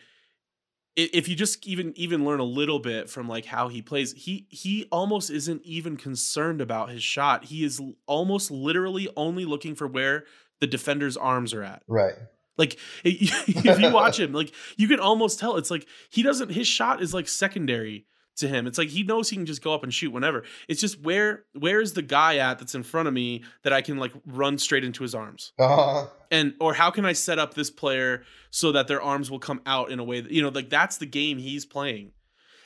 if 0.97 1.29
you 1.29 1.37
just 1.37 1.67
even 1.67 1.93
even 1.97 2.25
learn 2.25 2.41
a 2.41 2.45
little 2.45 2.79
bit 2.79 3.09
from 3.09 3.29
like 3.29 3.45
how 3.45 3.69
he 3.69 3.81
plays, 3.81 4.13
he 4.13 4.47
he 4.51 4.89
almost 4.91 5.31
isn't 5.31 5.63
even 5.65 5.97
concerned 5.97 6.61
about 6.61 6.91
his 6.91 7.03
shot. 7.03 7.45
He 7.45 7.65
is 7.65 7.81
almost 8.07 8.51
literally 8.51 9.09
only 9.17 9.45
looking 9.45 9.75
for 9.75 9.87
where 9.87 10.25
the 10.63 10.67
defender's 10.69 11.17
arms 11.17 11.53
are 11.53 11.65
at. 11.65 11.83
right 11.89 12.15
Like 12.57 12.79
if 13.05 13.81
you 13.81 13.93
watch 13.93 14.21
him, 14.21 14.33
like 14.33 14.53
you 14.77 14.87
can 14.87 15.01
almost 15.01 15.41
tell 15.41 15.57
it's 15.57 15.73
like 15.73 15.87
he 16.09 16.23
doesn't 16.23 16.53
his 16.53 16.69
shot 16.69 17.03
is 17.03 17.13
like 17.13 17.27
secondary 17.27 18.07
to 18.37 18.47
him. 18.47 18.69
It's 18.69 18.79
like 18.79 18.91
he 18.91 19.03
knows 19.03 19.29
he 19.29 19.35
can 19.35 19.45
just 19.45 19.61
go 19.61 19.75
up 19.75 19.83
and 19.83 19.93
shoot 19.93 20.13
whenever. 20.13 20.45
It's 20.69 20.81
just 20.81 21.03
where 21.03 21.47
where's 21.59 21.95
the 21.95 22.03
guy 22.03 22.37
at 22.37 22.61
that's 22.61 22.77
in 22.77 22.85
front 22.85 23.09
of 23.09 23.15
me 23.15 23.43
that 23.65 23.73
I 23.73 23.83
can 23.83 23.97
like 23.97 24.13
run 24.25 24.57
straight 24.57 24.85
into 24.85 25.03
his 25.03 25.17
arms. 25.17 25.53
Uh-huh. 25.59 26.07
And 26.31 26.55
or 26.61 26.75
how 26.75 26.93
can 26.93 27.05
I 27.05 27.13
set 27.13 27.41
up 27.41 27.55
this 27.55 27.71
player 27.71 28.23
so 28.51 28.71
that 28.71 28.87
their 28.87 29.03
arms 29.03 29.33
will 29.33 29.41
come 29.41 29.63
out 29.67 29.91
in 29.91 29.99
a 29.99 30.05
way 30.05 30.21
that 30.21 30.31
you 30.31 30.43
know 30.43 30.51
like 30.51 30.71
that's 30.71 30.99
the 30.99 31.07
game 31.07 31.39
he's 31.39 31.67
playing. 31.67 32.13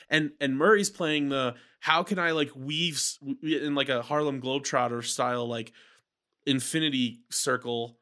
And 0.07 0.33
and 0.39 0.55
Murray's 0.55 0.91
playing 0.91 1.29
the 1.29 1.55
how 1.79 2.03
can 2.03 2.19
I 2.19 2.31
like 2.31 2.51
weave 2.55 3.01
in 3.41 3.73
like 3.73 3.89
a 3.89 4.03
Harlem 4.03 4.39
Globetrotter 4.39 5.03
style 5.03 5.47
like 5.47 5.73
infinity 6.47 7.19
circle 7.29 7.97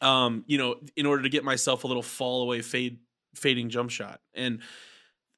um 0.00 0.44
you 0.46 0.58
know 0.58 0.76
in 0.94 1.06
order 1.06 1.24
to 1.24 1.28
get 1.28 1.42
myself 1.42 1.82
a 1.82 1.86
little 1.88 2.02
fall 2.02 2.42
away 2.42 2.62
fade 2.62 2.98
fading 3.38 3.70
jump 3.70 3.90
shot. 3.90 4.20
And 4.34 4.60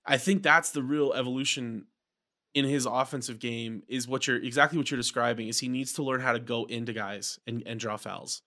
I 0.05 0.17
think 0.17 0.43
that's 0.43 0.71
the 0.71 0.83
real 0.83 1.13
evolution 1.13 1.87
in 2.55 2.65
his 2.65 2.87
offensive 2.87 3.39
game 3.39 3.83
is 3.87 4.09
what 4.09 4.27
you're 4.27 4.43
exactly 4.43 4.77
what 4.77 4.91
you're 4.91 4.99
describing 4.99 5.49
is 5.49 5.61
he 5.61 5.69
needs 5.69 5.93
to 5.95 6.03
learn 6.03 6.21
how 6.21 6.33
to 6.33 6.41
go 6.41 6.65
into 6.65 6.93
guys 6.93 7.39
and, 7.47 7.63
and 7.65 7.79
draw 7.79 7.97
fouls. 7.97 8.43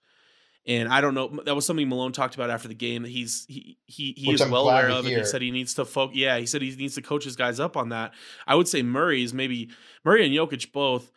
And 0.66 0.88
I 0.88 1.00
don't 1.00 1.14
know 1.14 1.28
that 1.44 1.54
was 1.54 1.66
something 1.66 1.88
Malone 1.88 2.12
talked 2.12 2.34
about 2.34 2.50
after 2.50 2.68
the 2.68 2.74
game 2.74 3.02
that 3.02 3.10
he's 3.10 3.44
he 3.48 3.78
he, 3.86 4.14
he 4.16 4.32
is 4.32 4.40
I'm 4.40 4.50
well 4.50 4.68
aware 4.68 4.90
of. 4.90 5.06
And 5.06 5.14
he 5.14 5.24
said 5.24 5.42
he 5.42 5.50
needs 5.50 5.74
to 5.74 5.84
focus. 5.84 6.16
Yeah, 6.16 6.38
he 6.38 6.46
said 6.46 6.62
he 6.62 6.74
needs 6.74 6.94
to 6.94 7.02
coach 7.02 7.24
his 7.24 7.36
guys 7.36 7.60
up 7.60 7.76
on 7.76 7.90
that. 7.90 8.12
I 8.46 8.54
would 8.54 8.68
say 8.68 8.82
Murray 8.82 9.22
is 9.22 9.34
maybe 9.34 9.70
Murray 10.04 10.24
and 10.24 10.34
Jokic 10.34 10.72
both, 10.72 11.10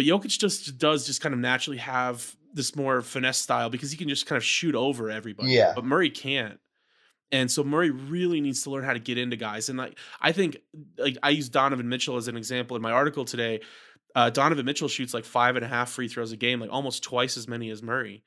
but 0.00 0.06
Jokic 0.06 0.38
just 0.38 0.78
does 0.78 1.06
just 1.06 1.20
kind 1.20 1.34
of 1.34 1.40
naturally 1.40 1.76
have 1.76 2.34
this 2.54 2.74
more 2.74 3.02
finesse 3.02 3.36
style 3.36 3.68
because 3.68 3.90
he 3.90 3.98
can 3.98 4.08
just 4.08 4.24
kind 4.24 4.38
of 4.38 4.42
shoot 4.42 4.74
over 4.74 5.10
everybody. 5.10 5.52
Yeah, 5.52 5.74
but 5.74 5.84
Murray 5.84 6.08
can't. 6.08 6.58
And 7.30 7.50
so 7.50 7.62
Murray 7.62 7.90
really 7.90 8.40
needs 8.40 8.62
to 8.62 8.70
learn 8.70 8.82
how 8.82 8.94
to 8.94 8.98
get 8.98 9.18
into 9.18 9.36
guys. 9.36 9.68
And 9.68 9.76
like 9.76 9.98
I 10.18 10.32
think 10.32 10.56
like 10.96 11.18
I 11.22 11.28
use 11.28 11.50
Donovan 11.50 11.90
Mitchell 11.90 12.16
as 12.16 12.28
an 12.28 12.36
example 12.38 12.76
in 12.76 12.82
my 12.82 12.92
article 12.92 13.26
today. 13.26 13.60
Uh, 14.16 14.30
Donovan 14.30 14.64
Mitchell 14.64 14.88
shoots 14.88 15.12
like 15.12 15.26
five 15.26 15.56
and 15.56 15.64
a 15.66 15.68
half 15.68 15.90
free 15.90 16.08
throws 16.08 16.32
a 16.32 16.36
game, 16.38 16.60
like 16.60 16.72
almost 16.72 17.02
twice 17.02 17.36
as 17.36 17.46
many 17.46 17.68
as 17.68 17.82
Murray. 17.82 18.24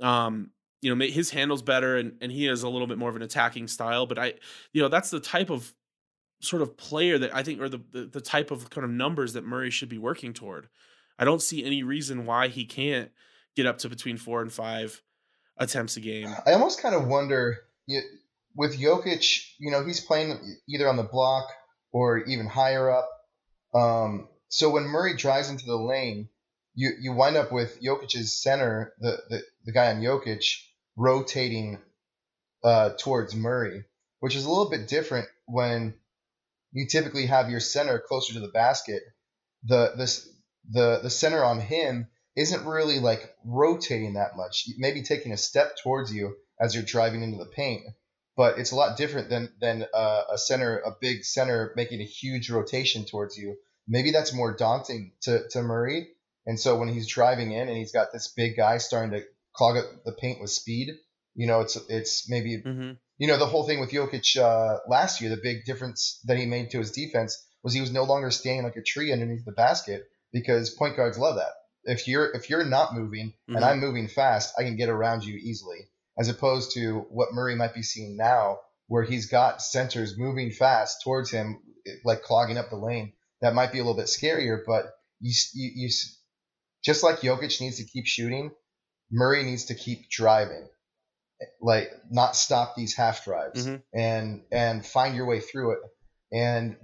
Um, 0.00 0.50
you 0.80 0.92
know, 0.92 1.06
his 1.06 1.30
handles 1.30 1.62
better 1.62 1.98
and, 1.98 2.14
and 2.20 2.32
he 2.32 2.46
has 2.46 2.64
a 2.64 2.68
little 2.68 2.88
bit 2.88 2.98
more 2.98 3.10
of 3.10 3.14
an 3.14 3.22
attacking 3.22 3.68
style. 3.68 4.06
But 4.06 4.18
I, 4.18 4.34
you 4.72 4.82
know, 4.82 4.88
that's 4.88 5.10
the 5.10 5.20
type 5.20 5.50
of 5.50 5.72
sort 6.40 6.62
of 6.62 6.76
player 6.76 7.16
that 7.18 7.32
I 7.32 7.44
think, 7.44 7.60
or 7.60 7.68
the, 7.68 7.80
the, 7.92 8.06
the 8.06 8.20
type 8.20 8.50
of 8.50 8.68
kind 8.70 8.84
of 8.84 8.90
numbers 8.90 9.34
that 9.34 9.44
Murray 9.44 9.70
should 9.70 9.88
be 9.88 9.98
working 9.98 10.32
toward. 10.32 10.68
I 11.18 11.24
don't 11.24 11.42
see 11.42 11.64
any 11.64 11.82
reason 11.82 12.26
why 12.26 12.48
he 12.48 12.64
can't 12.64 13.10
get 13.56 13.66
up 13.66 13.78
to 13.78 13.88
between 13.88 14.16
four 14.16 14.42
and 14.42 14.52
five 14.52 15.02
attempts 15.56 15.96
a 15.96 16.00
game. 16.00 16.34
I 16.46 16.52
almost 16.52 16.80
kind 16.80 16.94
of 16.94 17.06
wonder 17.06 17.58
with 18.54 18.78
Jokic, 18.78 19.46
you 19.58 19.70
know, 19.70 19.84
he's 19.84 20.00
playing 20.00 20.38
either 20.68 20.88
on 20.88 20.96
the 20.96 21.02
block 21.02 21.48
or 21.92 22.18
even 22.18 22.46
higher 22.46 22.90
up. 22.90 23.08
Um, 23.74 24.28
so 24.48 24.70
when 24.70 24.84
Murray 24.84 25.16
drives 25.16 25.50
into 25.50 25.66
the 25.66 25.76
lane, 25.76 26.28
you, 26.74 26.92
you 27.00 27.12
wind 27.12 27.36
up 27.36 27.52
with 27.52 27.80
Jokic's 27.82 28.42
center, 28.42 28.94
the, 28.98 29.18
the, 29.28 29.42
the 29.66 29.72
guy 29.72 29.92
on 29.92 30.00
Jokic, 30.00 30.44
rotating 30.96 31.78
uh, 32.64 32.90
towards 32.98 33.34
Murray, 33.34 33.84
which 34.20 34.36
is 34.36 34.44
a 34.44 34.48
little 34.48 34.70
bit 34.70 34.88
different 34.88 35.28
when 35.46 35.94
you 36.72 36.86
typically 36.86 37.26
have 37.26 37.50
your 37.50 37.60
center 37.60 37.98
closer 37.98 38.34
to 38.34 38.40
the 38.40 38.48
basket. 38.48 39.02
The 39.64 39.92
this 39.96 40.28
the 40.70 41.00
the 41.02 41.10
center 41.10 41.44
on 41.44 41.60
him 41.60 42.08
isn't 42.36 42.66
really 42.66 42.98
like 42.98 43.34
rotating 43.44 44.14
that 44.14 44.36
much. 44.36 44.68
Maybe 44.78 45.02
taking 45.02 45.32
a 45.32 45.36
step 45.36 45.76
towards 45.82 46.12
you 46.12 46.36
as 46.60 46.74
you're 46.74 46.84
driving 46.84 47.22
into 47.22 47.38
the 47.38 47.50
paint 47.50 47.82
but 48.36 48.58
it's 48.58 48.72
a 48.72 48.76
lot 48.76 48.96
different 48.96 49.28
than 49.28 49.52
than 49.60 49.86
uh, 49.94 50.22
a 50.32 50.38
center, 50.38 50.78
a 50.78 50.92
big 51.00 51.24
center 51.24 51.72
making 51.76 52.00
a 52.00 52.04
huge 52.04 52.50
rotation 52.50 53.04
towards 53.04 53.36
you. 53.36 53.56
Maybe 53.86 54.10
that's 54.10 54.32
more 54.32 54.56
daunting 54.56 55.12
to, 55.22 55.48
to 55.50 55.62
Murray. 55.62 56.08
And 56.46 56.58
so 56.58 56.78
when 56.78 56.88
he's 56.88 57.08
driving 57.08 57.52
in 57.52 57.68
and 57.68 57.76
he's 57.76 57.92
got 57.92 58.12
this 58.12 58.28
big 58.28 58.56
guy 58.56 58.78
starting 58.78 59.12
to 59.12 59.24
clog 59.54 59.76
up 59.76 59.84
the 60.04 60.12
paint 60.12 60.40
with 60.40 60.50
speed, 60.50 60.90
you 61.34 61.46
know, 61.46 61.60
it's 61.60 61.76
it's 61.88 62.28
maybe 62.28 62.62
mm-hmm. 62.62 62.92
you 63.18 63.26
know 63.26 63.38
the 63.38 63.46
whole 63.46 63.66
thing 63.66 63.80
with 63.80 63.90
Jokic 63.90 64.36
uh, 64.36 64.78
last 64.88 65.20
year. 65.20 65.30
The 65.30 65.40
big 65.42 65.64
difference 65.64 66.20
that 66.24 66.38
he 66.38 66.46
made 66.46 66.70
to 66.70 66.78
his 66.78 66.92
defense 66.92 67.44
was 67.62 67.74
he 67.74 67.80
was 67.80 67.92
no 67.92 68.04
longer 68.04 68.30
standing 68.30 68.64
like 68.64 68.76
a 68.76 68.82
tree 68.82 69.12
underneath 69.12 69.44
the 69.44 69.52
basket 69.52 70.04
because 70.32 70.70
point 70.70 70.96
guards 70.96 71.18
love 71.18 71.36
that. 71.36 71.52
If 71.84 72.06
you're 72.06 72.34
if 72.34 72.48
you're 72.48 72.64
not 72.64 72.94
moving 72.94 73.28
mm-hmm. 73.28 73.56
and 73.56 73.64
I'm 73.64 73.80
moving 73.80 74.08
fast, 74.08 74.54
I 74.58 74.62
can 74.62 74.76
get 74.76 74.88
around 74.88 75.24
you 75.24 75.34
easily 75.34 75.88
as 76.18 76.28
opposed 76.28 76.72
to 76.74 77.06
what 77.10 77.32
Murray 77.32 77.54
might 77.54 77.74
be 77.74 77.82
seeing 77.82 78.16
now, 78.16 78.58
where 78.86 79.02
he's 79.02 79.26
got 79.26 79.62
centers 79.62 80.18
moving 80.18 80.50
fast 80.50 81.02
towards 81.02 81.30
him, 81.30 81.60
like 82.04 82.22
clogging 82.22 82.58
up 82.58 82.70
the 82.70 82.76
lane. 82.76 83.12
That 83.40 83.54
might 83.54 83.72
be 83.72 83.78
a 83.78 83.82
little 83.82 83.96
bit 83.96 84.06
scarier, 84.06 84.60
but 84.64 84.92
you, 85.20 85.32
you, 85.54 85.70
you 85.74 85.90
just 86.84 87.02
like 87.02 87.20
Jokic 87.20 87.60
needs 87.60 87.78
to 87.78 87.84
keep 87.84 88.06
shooting, 88.06 88.52
Murray 89.10 89.42
needs 89.42 89.66
to 89.66 89.74
keep 89.74 90.10
driving, 90.10 90.68
like 91.60 91.90
not 92.10 92.36
stop 92.36 92.76
these 92.76 92.94
half 92.94 93.24
drives 93.24 93.66
mm-hmm. 93.66 93.98
and 93.98 94.42
and 94.52 94.86
find 94.86 95.16
your 95.16 95.26
way 95.26 95.40
through 95.40 95.72
it. 95.72 95.78
And 96.32 96.76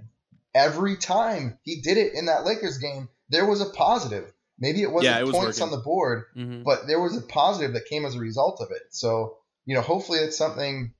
every 0.53 0.97
time 0.97 1.57
he 1.63 1.81
did 1.81 1.97
it 1.97 2.13
in 2.13 2.25
that 2.25 2.45
Lakers 2.45 2.77
game, 2.77 3.09
there 3.29 3.45
was 3.45 3.61
a 3.61 3.65
positive. 3.65 4.31
Maybe 4.57 4.81
it 4.81 4.91
wasn't 4.91 5.13
yeah, 5.13 5.19
it 5.19 5.25
was 5.25 5.35
points 5.35 5.59
working. 5.59 5.73
on 5.73 5.79
the 5.79 5.83
board, 5.83 6.25
mm-hmm. 6.35 6.63
but 6.63 6.85
there 6.87 6.99
was 6.99 7.15
a 7.15 7.21
positive 7.21 7.73
that 7.73 7.85
came 7.85 8.05
as 8.05 8.15
a 8.15 8.19
result 8.19 8.59
of 8.61 8.71
it. 8.71 8.81
So, 8.89 9.37
you 9.65 9.75
know, 9.75 9.81
hopefully 9.81 10.19
it's 10.19 10.37
something 10.37 10.93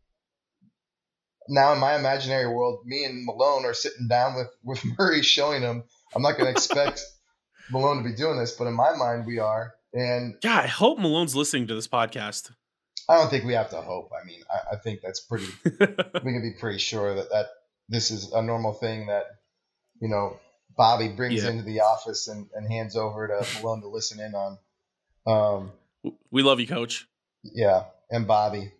now 1.49 1.73
in 1.73 1.79
my 1.79 1.95
imaginary 1.95 2.47
world, 2.47 2.85
me 2.85 3.03
and 3.03 3.25
Malone 3.25 3.65
are 3.65 3.73
sitting 3.73 4.07
down 4.07 4.35
with, 4.35 4.47
with 4.63 4.97
Murray 4.97 5.21
showing 5.21 5.61
him. 5.61 5.83
I'm 6.15 6.21
not 6.21 6.37
going 6.37 6.45
to 6.45 6.51
expect 6.51 7.03
Malone 7.71 8.03
to 8.03 8.09
be 8.09 8.15
doing 8.15 8.39
this, 8.39 8.53
but 8.53 8.67
in 8.67 8.73
my 8.73 8.95
mind, 8.95 9.25
we 9.25 9.39
are. 9.39 9.73
And 9.93 10.35
yeah, 10.43 10.59
I 10.59 10.67
hope 10.67 10.99
Malone's 10.99 11.35
listening 11.35 11.67
to 11.67 11.75
this 11.75 11.87
podcast. 11.87 12.51
I 13.09 13.15
don't 13.15 13.29
think 13.29 13.43
we 13.43 13.53
have 13.53 13.71
to 13.71 13.81
hope. 13.81 14.11
I 14.13 14.25
mean, 14.25 14.41
I, 14.49 14.75
I 14.75 14.77
think 14.77 15.01
that's 15.01 15.19
pretty, 15.19 15.47
we 15.65 15.79
can 15.79 16.41
be 16.41 16.53
pretty 16.59 16.77
sure 16.77 17.15
that, 17.15 17.29
that 17.31 17.47
this 17.89 18.11
is 18.11 18.31
a 18.31 18.41
normal 18.41 18.73
thing 18.73 19.07
that, 19.07 19.25
you 19.99 20.07
know, 20.07 20.39
Bobby 20.79 21.09
brings 21.09 21.43
yeah. 21.43 21.49
into 21.49 21.63
the 21.63 21.81
office 21.81 22.29
and, 22.29 22.47
and 22.55 22.65
hands 22.65 22.95
over 22.95 23.27
to 23.27 23.45
Malone 23.59 23.81
to 23.81 23.89
listen 23.89 24.21
in 24.21 24.33
on. 24.33 24.57
Um, 25.27 25.73
we 26.31 26.41
love 26.41 26.61
you, 26.61 26.67
Coach. 26.67 27.05
Yeah, 27.43 27.83
and 28.09 28.25
Bobby. 28.25 28.71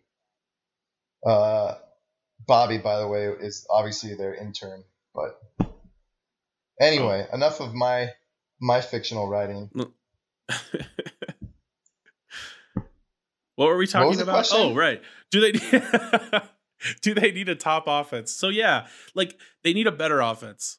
Uh, 1.28 1.76
Bobby, 2.48 2.78
by 2.78 3.02
the 3.02 3.08
way, 3.08 3.26
is 3.26 3.68
obviously 3.70 4.16
their 4.16 4.34
intern. 4.34 4.86
But 5.14 5.42
anyway, 6.80 7.28
oh. 7.30 7.36
enough 7.36 7.60
of 7.60 7.74
my 7.74 8.14
my 8.62 8.80
fictional 8.80 9.28
writing. 9.28 9.70
what 9.74 9.92
were 13.58 13.76
we 13.76 13.88
talking 13.88 14.22
about? 14.22 14.48
Oh, 14.54 14.74
right. 14.74 15.02
Do 15.32 15.42
they 15.42 15.52
do 17.02 17.14
they 17.14 17.34
need 17.34 17.50
a 17.50 17.56
top 17.56 17.84
offense? 17.88 18.32
So 18.32 18.48
yeah, 18.48 18.88
like 19.16 19.38
they 19.66 19.74
need 19.74 19.88
a 19.88 19.92
better 19.92 20.22
offense. 20.22 20.78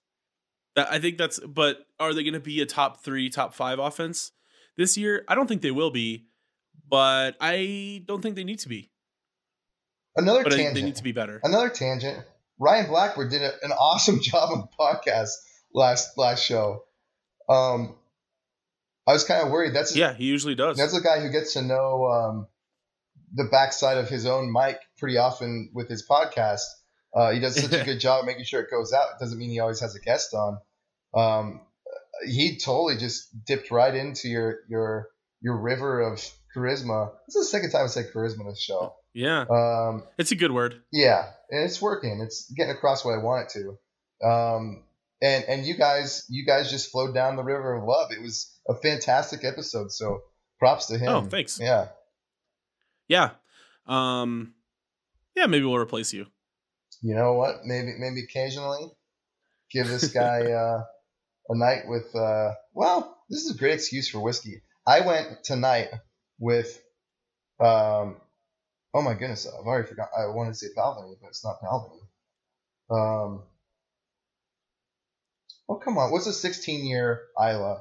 I 0.76 0.98
think 0.98 1.18
that's. 1.18 1.40
But 1.40 1.78
are 1.98 2.14
they 2.14 2.22
going 2.22 2.34
to 2.34 2.40
be 2.40 2.60
a 2.60 2.66
top 2.66 3.02
three, 3.02 3.28
top 3.28 3.54
five 3.54 3.78
offense 3.78 4.32
this 4.76 4.96
year? 4.96 5.24
I 5.28 5.34
don't 5.34 5.46
think 5.46 5.62
they 5.62 5.70
will 5.70 5.90
be, 5.90 6.26
but 6.88 7.36
I 7.40 8.02
don't 8.06 8.22
think 8.22 8.36
they 8.36 8.44
need 8.44 8.60
to 8.60 8.68
be. 8.68 8.90
Another 10.16 10.42
but 10.42 10.52
tangent. 10.52 10.74
they 10.74 10.82
need 10.82 10.96
to 10.96 11.02
be 11.02 11.12
better. 11.12 11.40
Another 11.44 11.68
tangent. 11.68 12.18
Ryan 12.58 12.88
Blackburn 12.88 13.30
did 13.30 13.42
a, 13.42 13.52
an 13.62 13.72
awesome 13.72 14.20
job 14.22 14.50
on 14.52 14.60
the 14.60 14.68
podcast 14.78 15.30
last 15.74 16.16
last 16.16 16.44
show. 16.44 16.84
Um, 17.48 17.96
I 19.06 19.12
was 19.12 19.24
kind 19.24 19.42
of 19.42 19.50
worried. 19.50 19.74
That's 19.74 19.96
yeah, 19.96 20.12
he 20.14 20.24
usually 20.24 20.54
does. 20.54 20.76
That's 20.76 20.96
a 20.96 21.00
guy 21.00 21.20
who 21.20 21.30
gets 21.30 21.54
to 21.54 21.62
know 21.62 22.06
um, 22.06 22.46
the 23.34 23.44
backside 23.44 23.98
of 23.98 24.08
his 24.08 24.26
own 24.26 24.52
mic 24.52 24.78
pretty 24.98 25.16
often 25.16 25.70
with 25.74 25.88
his 25.88 26.06
podcast. 26.06 26.62
Uh, 27.14 27.32
he 27.32 27.40
does 27.40 27.60
such 27.60 27.72
a 27.72 27.84
good 27.84 28.00
job 28.00 28.24
making 28.24 28.44
sure 28.44 28.60
it 28.60 28.70
goes 28.70 28.92
out. 28.92 29.06
It 29.14 29.22
doesn't 29.22 29.38
mean 29.38 29.50
he 29.50 29.60
always 29.60 29.80
has 29.80 29.94
a 29.96 30.00
guest 30.00 30.34
on. 30.34 30.58
Um, 31.14 31.60
he 32.24 32.58
totally 32.58 32.96
just 32.96 33.44
dipped 33.44 33.70
right 33.70 33.94
into 33.94 34.28
your 34.28 34.60
your 34.68 35.08
your 35.40 35.56
river 35.56 36.00
of 36.00 36.20
charisma. 36.54 37.12
This 37.26 37.36
is 37.36 37.50
the 37.50 37.58
second 37.58 37.70
time 37.70 37.84
I 37.84 37.86
said 37.88 38.12
charisma 38.14 38.40
in 38.40 38.48
this 38.48 38.62
show. 38.62 38.94
Yeah. 39.12 39.44
Um, 39.50 40.04
it's 40.18 40.30
a 40.30 40.36
good 40.36 40.52
word. 40.52 40.82
Yeah, 40.92 41.24
and 41.50 41.64
it's 41.64 41.82
working. 41.82 42.20
It's 42.20 42.50
getting 42.52 42.74
across 42.74 43.04
what 43.04 43.14
I 43.14 43.22
want 43.22 43.46
it 43.46 43.58
to. 43.58 44.28
Um, 44.28 44.84
and 45.22 45.44
and 45.44 45.66
you 45.66 45.76
guys 45.76 46.26
you 46.28 46.46
guys 46.46 46.70
just 46.70 46.92
flowed 46.92 47.14
down 47.14 47.36
the 47.36 47.42
river 47.42 47.74
of 47.74 47.84
love. 47.84 48.12
It 48.12 48.22
was 48.22 48.56
a 48.68 48.74
fantastic 48.74 49.44
episode. 49.44 49.90
So 49.90 50.22
props 50.58 50.86
to 50.86 50.98
him. 50.98 51.08
Oh, 51.08 51.22
thanks. 51.22 51.58
Yeah. 51.60 51.88
Yeah. 53.08 53.30
Um, 53.86 54.54
yeah, 55.34 55.46
maybe 55.46 55.64
we'll 55.64 55.76
replace 55.76 56.12
you 56.12 56.26
you 57.02 57.14
know 57.14 57.34
what? 57.34 57.64
Maybe 57.64 57.94
maybe 57.98 58.22
occasionally 58.22 58.90
give 59.72 59.88
this 59.88 60.08
guy 60.12 60.42
uh, 60.52 60.82
a 61.48 61.56
night 61.56 61.82
with. 61.86 62.14
Uh, 62.14 62.52
well, 62.74 63.18
this 63.28 63.44
is 63.44 63.54
a 63.54 63.58
great 63.58 63.74
excuse 63.74 64.08
for 64.08 64.20
whiskey. 64.20 64.62
I 64.86 65.00
went 65.00 65.44
tonight 65.44 65.88
with. 66.38 66.80
Um, 67.58 68.16
oh 68.94 69.02
my 69.02 69.14
goodness! 69.14 69.46
I've 69.46 69.66
already 69.66 69.88
forgot. 69.88 70.08
I 70.16 70.26
wanted 70.26 70.50
to 70.50 70.56
say 70.56 70.68
Balvenie, 70.76 71.16
but 71.20 71.28
it's 71.28 71.44
not 71.44 71.60
Balvenie. 71.62 72.00
Um, 72.90 73.42
Oh 75.70 75.76
come 75.76 75.98
on, 75.98 76.10
what's 76.10 76.26
a 76.26 76.32
16 76.32 76.84
year 76.84 77.28
Islay? 77.40 77.76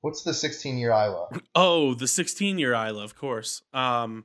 What's 0.00 0.22
the 0.22 0.32
16 0.32 0.78
year 0.78 0.90
Islay? 0.90 1.38
Oh, 1.54 1.92
the 1.92 2.08
16 2.08 2.58
year 2.58 2.72
Islay, 2.72 3.04
of 3.04 3.14
course. 3.14 3.60
Um, 3.74 4.24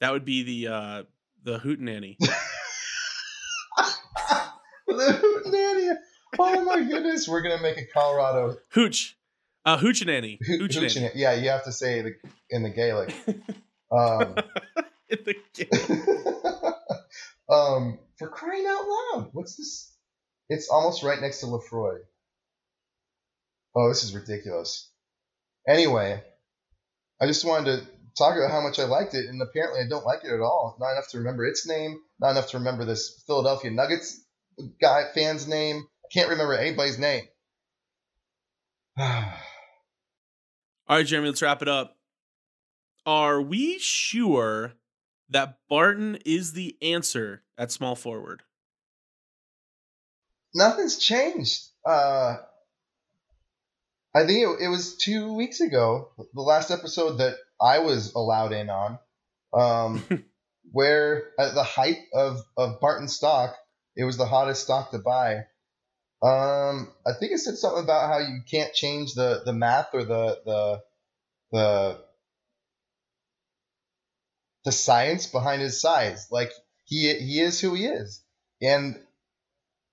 that 0.00 0.12
would 0.12 0.24
be 0.24 0.44
the 0.44 0.72
uh 0.72 1.02
the 1.42 1.58
Hootenanny. 1.58 2.16
the 5.06 5.12
Hootenanny. 5.12 5.96
Oh 6.38 6.64
my 6.64 6.82
goodness, 6.82 7.28
we're 7.28 7.42
gonna 7.42 7.62
make 7.62 7.78
a 7.78 7.86
Colorado 7.86 8.56
Hooch. 8.70 9.16
Uh, 9.64 9.78
Hoochie 9.78 10.38
Ho- 10.46 10.58
Hoochie- 10.64 11.10
Yeah, 11.14 11.34
you 11.34 11.50
have 11.50 11.64
to 11.64 11.72
say 11.72 12.00
it 12.00 12.16
in 12.50 12.62
the 12.62 12.70
Gaelic. 12.70 13.14
Um, 13.90 14.36
in 15.08 15.18
the 15.24 16.74
um, 17.48 17.98
for 18.18 18.28
crying 18.28 18.66
out 18.66 18.86
loud, 18.88 19.28
what's 19.32 19.56
this? 19.56 19.92
It's 20.48 20.68
almost 20.68 21.02
right 21.02 21.20
next 21.20 21.40
to 21.40 21.46
Laphroaig. 21.46 22.00
Oh, 23.74 23.88
this 23.88 24.04
is 24.04 24.14
ridiculous. 24.14 24.90
Anyway, 25.68 26.22
I 27.20 27.26
just 27.26 27.44
wanted 27.44 27.80
to 27.80 27.86
talk 28.16 28.36
about 28.36 28.50
how 28.50 28.60
much 28.62 28.78
I 28.78 28.84
liked 28.84 29.14
it, 29.14 29.26
and 29.26 29.40
apparently 29.42 29.80
I 29.80 29.88
don't 29.88 30.04
like 30.06 30.24
it 30.24 30.32
at 30.32 30.40
all. 30.40 30.76
Not 30.80 30.92
enough 30.92 31.08
to 31.10 31.18
remember 31.18 31.44
its 31.46 31.66
name. 31.66 32.00
Not 32.20 32.30
enough 32.32 32.48
to 32.50 32.58
remember 32.58 32.84
this 32.84 33.22
Philadelphia 33.26 33.70
Nuggets 33.70 34.20
guy 34.80 35.04
fan's 35.14 35.46
name. 35.46 35.86
I 36.04 36.08
can't 36.12 36.30
remember 36.30 36.54
anybody's 36.54 36.98
name. 36.98 37.24
All 38.98 40.96
right, 40.96 41.06
Jeremy, 41.06 41.28
let's 41.28 41.42
wrap 41.42 41.62
it 41.62 41.68
up. 41.68 41.96
Are 43.04 43.40
we 43.40 43.78
sure 43.78 44.74
that 45.30 45.58
Barton 45.68 46.18
is 46.24 46.52
the 46.52 46.76
answer 46.82 47.42
at 47.56 47.70
small 47.70 47.94
forward? 47.94 48.42
Nothing's 50.54 50.98
changed. 50.98 51.62
Uh, 51.84 52.36
I 54.14 54.26
think 54.26 54.38
it, 54.40 54.64
it 54.64 54.68
was 54.68 54.96
two 54.96 55.34
weeks 55.34 55.60
ago, 55.60 56.10
the 56.34 56.40
last 56.40 56.70
episode 56.70 57.18
that 57.18 57.34
I 57.60 57.80
was 57.80 58.14
allowed 58.14 58.52
in 58.52 58.70
on, 58.70 58.98
um, 59.52 60.24
where 60.72 61.30
at 61.38 61.54
the 61.54 61.62
height 61.62 61.98
of, 62.14 62.40
of 62.56 62.80
Barton 62.80 63.08
stock, 63.08 63.56
it 63.98 64.04
was 64.04 64.16
the 64.16 64.26
hottest 64.26 64.62
stock 64.62 64.92
to 64.92 64.98
buy. 64.98 65.46
Um, 66.22 66.92
I 67.04 67.12
think 67.18 67.32
it 67.32 67.38
said 67.38 67.56
something 67.56 67.82
about 67.82 68.08
how 68.08 68.18
you 68.20 68.40
can't 68.48 68.72
change 68.72 69.14
the, 69.14 69.42
the 69.44 69.52
math 69.52 69.88
or 69.92 70.04
the 70.04 70.40
the 70.44 70.82
the 71.52 71.98
the 74.64 74.72
science 74.72 75.26
behind 75.26 75.62
his 75.62 75.80
size. 75.80 76.28
Like 76.30 76.52
he 76.84 77.12
he 77.14 77.40
is 77.40 77.60
who 77.60 77.74
he 77.74 77.86
is, 77.86 78.22
and 78.62 78.96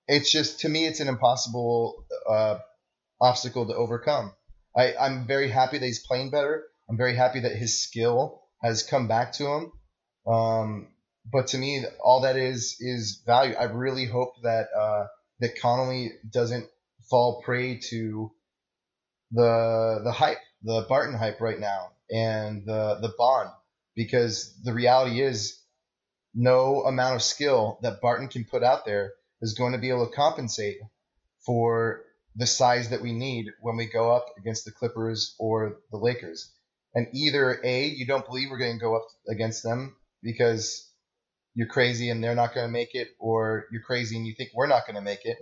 it's 0.06 0.30
just 0.30 0.60
to 0.60 0.68
me 0.68 0.86
it's 0.86 1.00
an 1.00 1.08
impossible 1.08 2.06
uh, 2.28 2.58
obstacle 3.20 3.66
to 3.66 3.74
overcome. 3.74 4.32
I 4.76 4.94
I'm 4.96 5.26
very 5.26 5.50
happy 5.50 5.78
that 5.78 5.86
he's 5.86 6.06
playing 6.06 6.30
better. 6.30 6.64
I'm 6.88 6.96
very 6.96 7.16
happy 7.16 7.40
that 7.40 7.56
his 7.56 7.82
skill 7.82 8.42
has 8.62 8.84
come 8.84 9.08
back 9.08 9.32
to 9.34 9.46
him. 9.46 9.72
Um, 10.32 10.88
but 11.30 11.48
to 11.48 11.58
me, 11.58 11.84
all 12.02 12.22
that 12.22 12.36
is 12.36 12.76
is 12.80 13.22
value. 13.26 13.54
I 13.54 13.64
really 13.64 14.06
hope 14.06 14.34
that 14.42 14.68
uh, 14.76 15.06
that 15.40 15.60
Connelly 15.60 16.12
doesn't 16.30 16.68
fall 17.10 17.42
prey 17.42 17.80
to 17.90 18.30
the 19.32 20.00
the 20.04 20.12
hype, 20.12 20.38
the 20.62 20.86
Barton 20.88 21.16
hype 21.16 21.40
right 21.40 21.58
now, 21.58 21.90
and 22.10 22.64
the 22.64 22.98
the 23.00 23.12
bond, 23.18 23.50
because 23.94 24.54
the 24.62 24.72
reality 24.72 25.20
is, 25.20 25.58
no 26.34 26.82
amount 26.82 27.16
of 27.16 27.22
skill 27.22 27.78
that 27.82 28.00
Barton 28.00 28.28
can 28.28 28.44
put 28.44 28.62
out 28.62 28.84
there 28.84 29.12
is 29.42 29.54
going 29.54 29.72
to 29.72 29.78
be 29.78 29.90
able 29.90 30.06
to 30.06 30.14
compensate 30.14 30.78
for 31.44 32.02
the 32.36 32.46
size 32.46 32.90
that 32.90 33.02
we 33.02 33.12
need 33.12 33.46
when 33.60 33.76
we 33.76 33.86
go 33.86 34.14
up 34.14 34.26
against 34.38 34.64
the 34.64 34.70
Clippers 34.70 35.34
or 35.38 35.78
the 35.90 35.96
Lakers. 35.96 36.52
And 36.94 37.08
either 37.12 37.60
A, 37.64 37.86
you 37.86 38.06
don't 38.06 38.26
believe 38.26 38.50
we're 38.50 38.58
going 38.58 38.78
to 38.78 38.84
go 38.84 38.96
up 38.96 39.06
against 39.28 39.62
them 39.62 39.96
because 40.22 40.90
you're 41.56 41.66
crazy 41.66 42.10
and 42.10 42.22
they're 42.22 42.34
not 42.36 42.54
going 42.54 42.66
to 42.66 42.72
make 42.72 42.94
it, 42.94 43.08
or 43.18 43.64
you're 43.72 43.82
crazy 43.82 44.16
and 44.16 44.24
you 44.26 44.34
think 44.36 44.50
we're 44.54 44.68
not 44.68 44.86
going 44.86 44.94
to 44.94 45.02
make 45.02 45.24
it, 45.24 45.38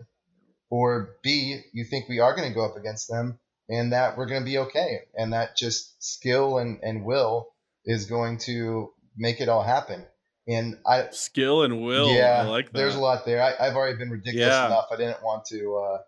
or 0.70 1.16
B, 1.22 1.60
you 1.74 1.84
think 1.84 2.08
we 2.08 2.20
are 2.20 2.34
going 2.34 2.48
to 2.48 2.54
go 2.54 2.64
up 2.64 2.76
against 2.76 3.08
them 3.08 3.38
and 3.68 3.92
that 3.92 4.16
we're 4.16 4.26
going 4.26 4.40
to 4.40 4.44
be 4.44 4.56
okay, 4.58 5.00
and 5.14 5.32
that 5.34 5.56
just 5.56 6.02
skill 6.02 6.56
and, 6.58 6.78
and 6.82 7.04
will 7.04 7.48
is 7.84 8.06
going 8.06 8.38
to 8.38 8.90
make 9.16 9.40
it 9.40 9.48
all 9.48 9.62
happen. 9.62 10.06
And 10.46 10.78
I 10.86 11.08
skill 11.10 11.62
and 11.62 11.82
will, 11.82 12.14
yeah, 12.14 12.42
I 12.42 12.46
like 12.48 12.66
that. 12.66 12.74
there's 12.78 12.94
a 12.94 13.00
lot 13.00 13.24
there. 13.26 13.42
I, 13.42 13.54
I've 13.58 13.74
already 13.76 13.96
been 13.98 14.10
ridiculous 14.10 14.46
Yeah. 14.54 14.66
enough. 14.66 14.86
I 14.92 14.96
didn't 14.96 15.22
want 15.22 15.46
to 15.46 15.76
uh, 15.76 15.98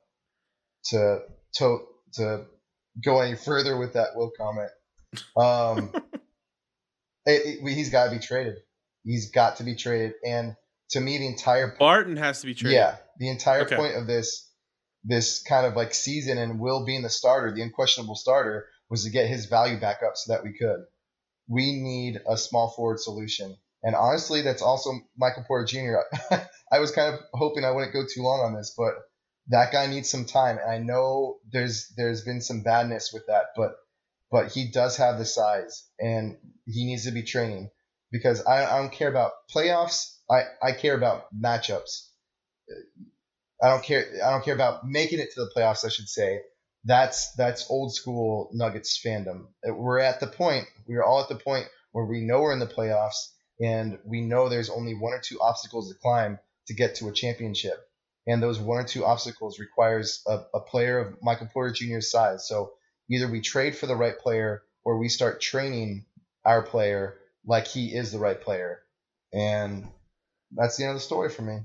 to 0.91 1.19
to 1.55 1.79
to 2.15 2.45
go 3.05 3.21
any 3.21 3.35
further 3.37 3.77
with 3.79 3.95
that 3.95 4.09
will 4.15 4.31
comment. 4.39 4.71
Um, 5.37 5.91
it- 7.25 7.61
it- 7.65 7.75
he's 7.75 7.89
got 7.91 8.05
to 8.07 8.11
be 8.11 8.19
traded. 8.19 8.57
He's 9.07 9.31
got 9.31 9.57
to 9.59 9.65
be 9.65 9.77
traded. 9.77 10.15
And 10.27 10.57
to 10.91 11.01
me, 11.01 11.19
the 11.19 11.27
entire 11.29 11.77
Barton 11.79 12.17
has 12.17 12.41
to 12.41 12.47
be 12.47 12.55
traded. 12.55 12.75
yeah, 12.77 12.97
the 13.19 13.31
entire 13.31 13.63
Okay. 13.63 13.77
point 13.77 13.95
of 13.97 14.07
this 14.07 14.51
this 15.05 15.41
kind 15.45 15.65
of 15.67 15.77
like 15.77 15.95
season 15.95 16.37
and 16.37 16.59
Will 16.59 16.85
being 16.85 17.03
the 17.03 17.09
starter, 17.09 17.55
the 17.55 17.63
unquestionable 17.63 18.17
starter, 18.17 18.67
was 18.91 19.05
to 19.05 19.11
get 19.11 19.29
his 19.29 19.47
value 19.47 19.79
back 19.81 20.01
up 20.05 20.17
so 20.17 20.33
that 20.33 20.43
we 20.43 20.53
could. 20.59 20.81
We 21.49 21.77
need 21.81 22.21
a 22.29 22.37
small 22.37 22.71
forward 22.71 22.99
solution. 22.99 23.57
And 23.85 23.95
honestly, 23.95 24.43
that's 24.43 24.63
also 24.63 24.91
Michael 25.17 25.45
Porter 25.47 25.65
Jr. 25.67 26.37
I 26.73 26.81
was 26.81 26.91
kind 26.91 27.15
of 27.15 27.21
hoping 27.33 27.65
I 27.65 27.71
wouldn't 27.71 27.93
go 27.93 28.03
too 28.13 28.23
long 28.23 28.41
on 28.41 28.57
this, 28.57 28.75
but 28.77 28.95
that 29.49 29.71
guy 29.71 29.87
needs 29.87 30.11
some 30.11 30.25
time. 30.25 30.59
And 30.59 30.69
I 30.69 30.79
know 30.79 31.37
there's 31.53 31.93
there's 31.97 32.25
been 32.25 32.41
some 32.41 32.63
badness 32.65 33.13
with 33.13 33.27
that, 33.29 33.45
but 33.57 33.77
but 34.33 34.51
he 34.51 34.73
does 34.73 34.97
have 34.97 35.19
the 35.19 35.25
size 35.25 35.85
and 36.01 36.37
he 36.67 36.85
needs 36.87 37.05
to 37.05 37.13
be 37.13 37.23
training 37.23 37.71
because 38.17 38.45
I, 38.45 38.65
I 38.65 38.79
don't 38.79 38.93
care 38.93 39.09
about 39.09 39.33
playoffs. 39.55 40.17
I, 40.31 40.43
I 40.63 40.73
care 40.73 40.95
about 40.97 41.27
matchups. 41.35 42.09
I 43.63 43.69
don't 43.69 43.85
care. 43.85 44.05
I 44.25 44.31
don't 44.31 44.45
care 44.45 44.55
about 44.55 44.87
making 44.87 45.21
it 45.21 45.33
to 45.35 45.41
the 45.41 45.51
playoffs. 45.57 45.85
I 45.85 45.89
should 45.89 46.09
say 46.09 46.41
that's 46.85 47.33
that's 47.35 47.71
old 47.71 47.95
school 47.95 48.51
Nuggets 48.53 49.01
fandom. 49.05 49.47
We're 49.65 50.01
at 50.01 50.21
the 50.21 50.27
point. 50.27 50.67
We're 50.87 51.05
all 51.05 51.21
at 51.21 51.29
the 51.29 51.37
point 51.37 51.67
where 51.93 52.07
we 52.07 52.23
know 52.23 52.43
we're 52.43 52.53
in 52.53 52.59
the 52.59 52.67
playoffs 52.67 53.33
and 53.61 53.99
we 54.05 54.21
know 54.21 54.49
there's 54.49 54.71
only 54.71 54.95
one 54.95 55.13
or 55.13 55.21
two 55.21 55.41
obstacles 55.41 55.91
to 55.91 55.99
climb 55.99 56.39
to 56.67 56.75
get 56.75 56.97
to 56.97 57.09
a 57.09 57.13
championship. 57.13 57.79
And 58.27 58.43
those 58.43 58.59
one 58.59 58.79
or 58.79 58.85
two 58.85 59.05
obstacles 59.05 59.59
requires 59.59 60.23
a, 60.27 60.41
a 60.55 60.61
player 60.61 60.99
of 60.99 61.17
Michael 61.23 61.49
Porter 61.53 61.73
Jr.'s 61.73 62.11
size. 62.11 62.47
So 62.49 62.73
either 63.09 63.29
we 63.29 63.41
trade 63.41 63.77
for 63.77 63.87
the 63.87 63.97
right 63.97 64.19
player 64.19 64.63
or 64.85 64.99
we 64.99 65.09
start 65.09 65.41
training 65.41 66.07
our 66.45 66.63
player 66.63 67.19
like 67.47 67.67
he 67.67 67.95
is 67.95 68.13
the 68.13 68.19
right 68.19 68.41
player. 68.41 68.83
And 69.33 69.89
that's 70.53 70.77
the 70.77 70.85
end 70.85 70.91
of 70.91 70.97
the 70.97 71.01
story 71.01 71.29
for 71.31 71.43
me. 71.43 71.61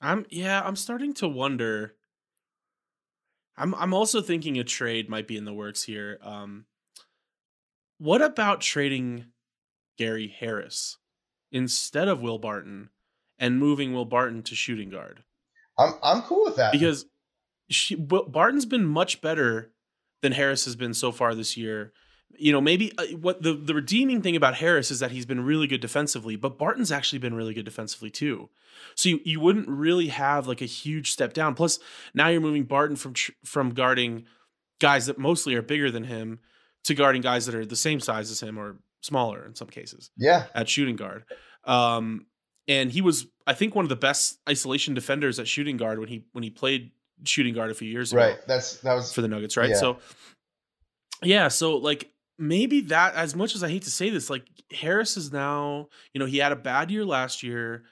I'm 0.00 0.26
yeah, 0.28 0.62
I'm 0.64 0.76
starting 0.76 1.14
to 1.14 1.28
wonder. 1.28 1.94
I'm 3.56 3.74
I'm 3.74 3.94
also 3.94 4.20
thinking 4.20 4.58
a 4.58 4.64
trade 4.64 5.08
might 5.08 5.26
be 5.26 5.36
in 5.36 5.44
the 5.44 5.54
works 5.54 5.82
here. 5.84 6.18
Um 6.22 6.66
what 7.98 8.20
about 8.20 8.60
trading 8.60 9.26
Gary 9.96 10.28
Harris 10.28 10.98
instead 11.50 12.08
of 12.08 12.20
Will 12.20 12.38
Barton 12.38 12.90
and 13.38 13.58
moving 13.58 13.94
Will 13.94 14.04
Barton 14.04 14.42
to 14.44 14.54
shooting 14.54 14.90
guard? 14.90 15.22
I'm 15.78 15.94
I'm 16.02 16.22
cool 16.22 16.44
with 16.44 16.56
that. 16.56 16.72
Because 16.72 17.06
she, 17.68 17.94
Barton's 17.94 18.66
been 18.66 18.84
much 18.84 19.20
better 19.20 19.72
than 20.22 20.32
Harris 20.32 20.64
has 20.66 20.76
been 20.76 20.94
so 20.94 21.10
far 21.10 21.34
this 21.34 21.56
year. 21.56 21.92
You 22.38 22.52
know, 22.52 22.60
maybe 22.60 22.92
uh, 22.98 23.06
what 23.16 23.42
the 23.42 23.54
the 23.54 23.74
redeeming 23.74 24.20
thing 24.20 24.36
about 24.36 24.56
Harris 24.56 24.90
is 24.90 25.00
that 25.00 25.10
he's 25.10 25.24
been 25.24 25.44
really 25.44 25.66
good 25.66 25.80
defensively, 25.80 26.36
but 26.36 26.58
Barton's 26.58 26.92
actually 26.92 27.18
been 27.18 27.34
really 27.34 27.54
good 27.54 27.64
defensively 27.64 28.10
too. 28.10 28.50
So 28.94 29.08
you, 29.08 29.20
you 29.24 29.40
wouldn't 29.40 29.68
really 29.68 30.08
have 30.08 30.46
like 30.46 30.60
a 30.60 30.66
huge 30.66 31.12
step 31.12 31.32
down. 31.32 31.54
Plus, 31.54 31.78
now 32.12 32.28
you're 32.28 32.42
moving 32.42 32.64
Barton 32.64 32.96
from 32.96 33.14
tr- 33.14 33.32
from 33.44 33.70
guarding 33.70 34.26
guys 34.80 35.06
that 35.06 35.18
mostly 35.18 35.54
are 35.54 35.62
bigger 35.62 35.90
than 35.90 36.04
him 36.04 36.40
to 36.84 36.94
guarding 36.94 37.22
guys 37.22 37.46
that 37.46 37.54
are 37.54 37.64
the 37.64 37.76
same 37.76 38.00
size 38.00 38.30
as 38.30 38.42
him 38.42 38.58
or 38.58 38.76
smaller 39.00 39.44
in 39.44 39.54
some 39.54 39.68
cases. 39.68 40.10
Yeah. 40.16 40.46
At 40.54 40.68
shooting 40.68 40.96
guard. 40.96 41.24
Um 41.64 42.26
and 42.68 42.90
he 42.90 43.00
was 43.00 43.26
I 43.46 43.54
think 43.54 43.74
one 43.74 43.84
of 43.84 43.88
the 43.88 43.96
best 43.96 44.38
isolation 44.48 44.94
defenders 44.94 45.38
at 45.38 45.48
shooting 45.48 45.76
guard 45.76 45.98
when 45.98 46.08
he 46.08 46.26
when 46.32 46.44
he 46.44 46.50
played 46.50 46.90
shooting 47.24 47.54
guard 47.54 47.70
a 47.70 47.74
few 47.74 47.88
years 47.88 48.12
ago 48.12 48.20
Right. 48.20 48.38
That's 48.46 48.78
that 48.78 48.94
was 48.94 49.12
for 49.12 49.22
the 49.22 49.28
Nuggets, 49.28 49.56
right? 49.56 49.70
Yeah. 49.70 49.76
So 49.76 49.98
yeah, 51.22 51.48
so 51.48 51.76
like 51.76 52.10
maybe 52.38 52.82
that 52.82 53.14
as 53.14 53.34
much 53.36 53.54
as 53.54 53.62
I 53.62 53.68
hate 53.68 53.82
to 53.82 53.90
say 53.90 54.10
this, 54.10 54.30
like 54.30 54.46
Harris 54.72 55.16
is 55.16 55.32
now, 55.32 55.88
you 56.12 56.18
know, 56.18 56.26
he 56.26 56.38
had 56.38 56.52
a 56.52 56.56
bad 56.56 56.90
year 56.90 57.04
last 57.04 57.42
year. 57.42 57.84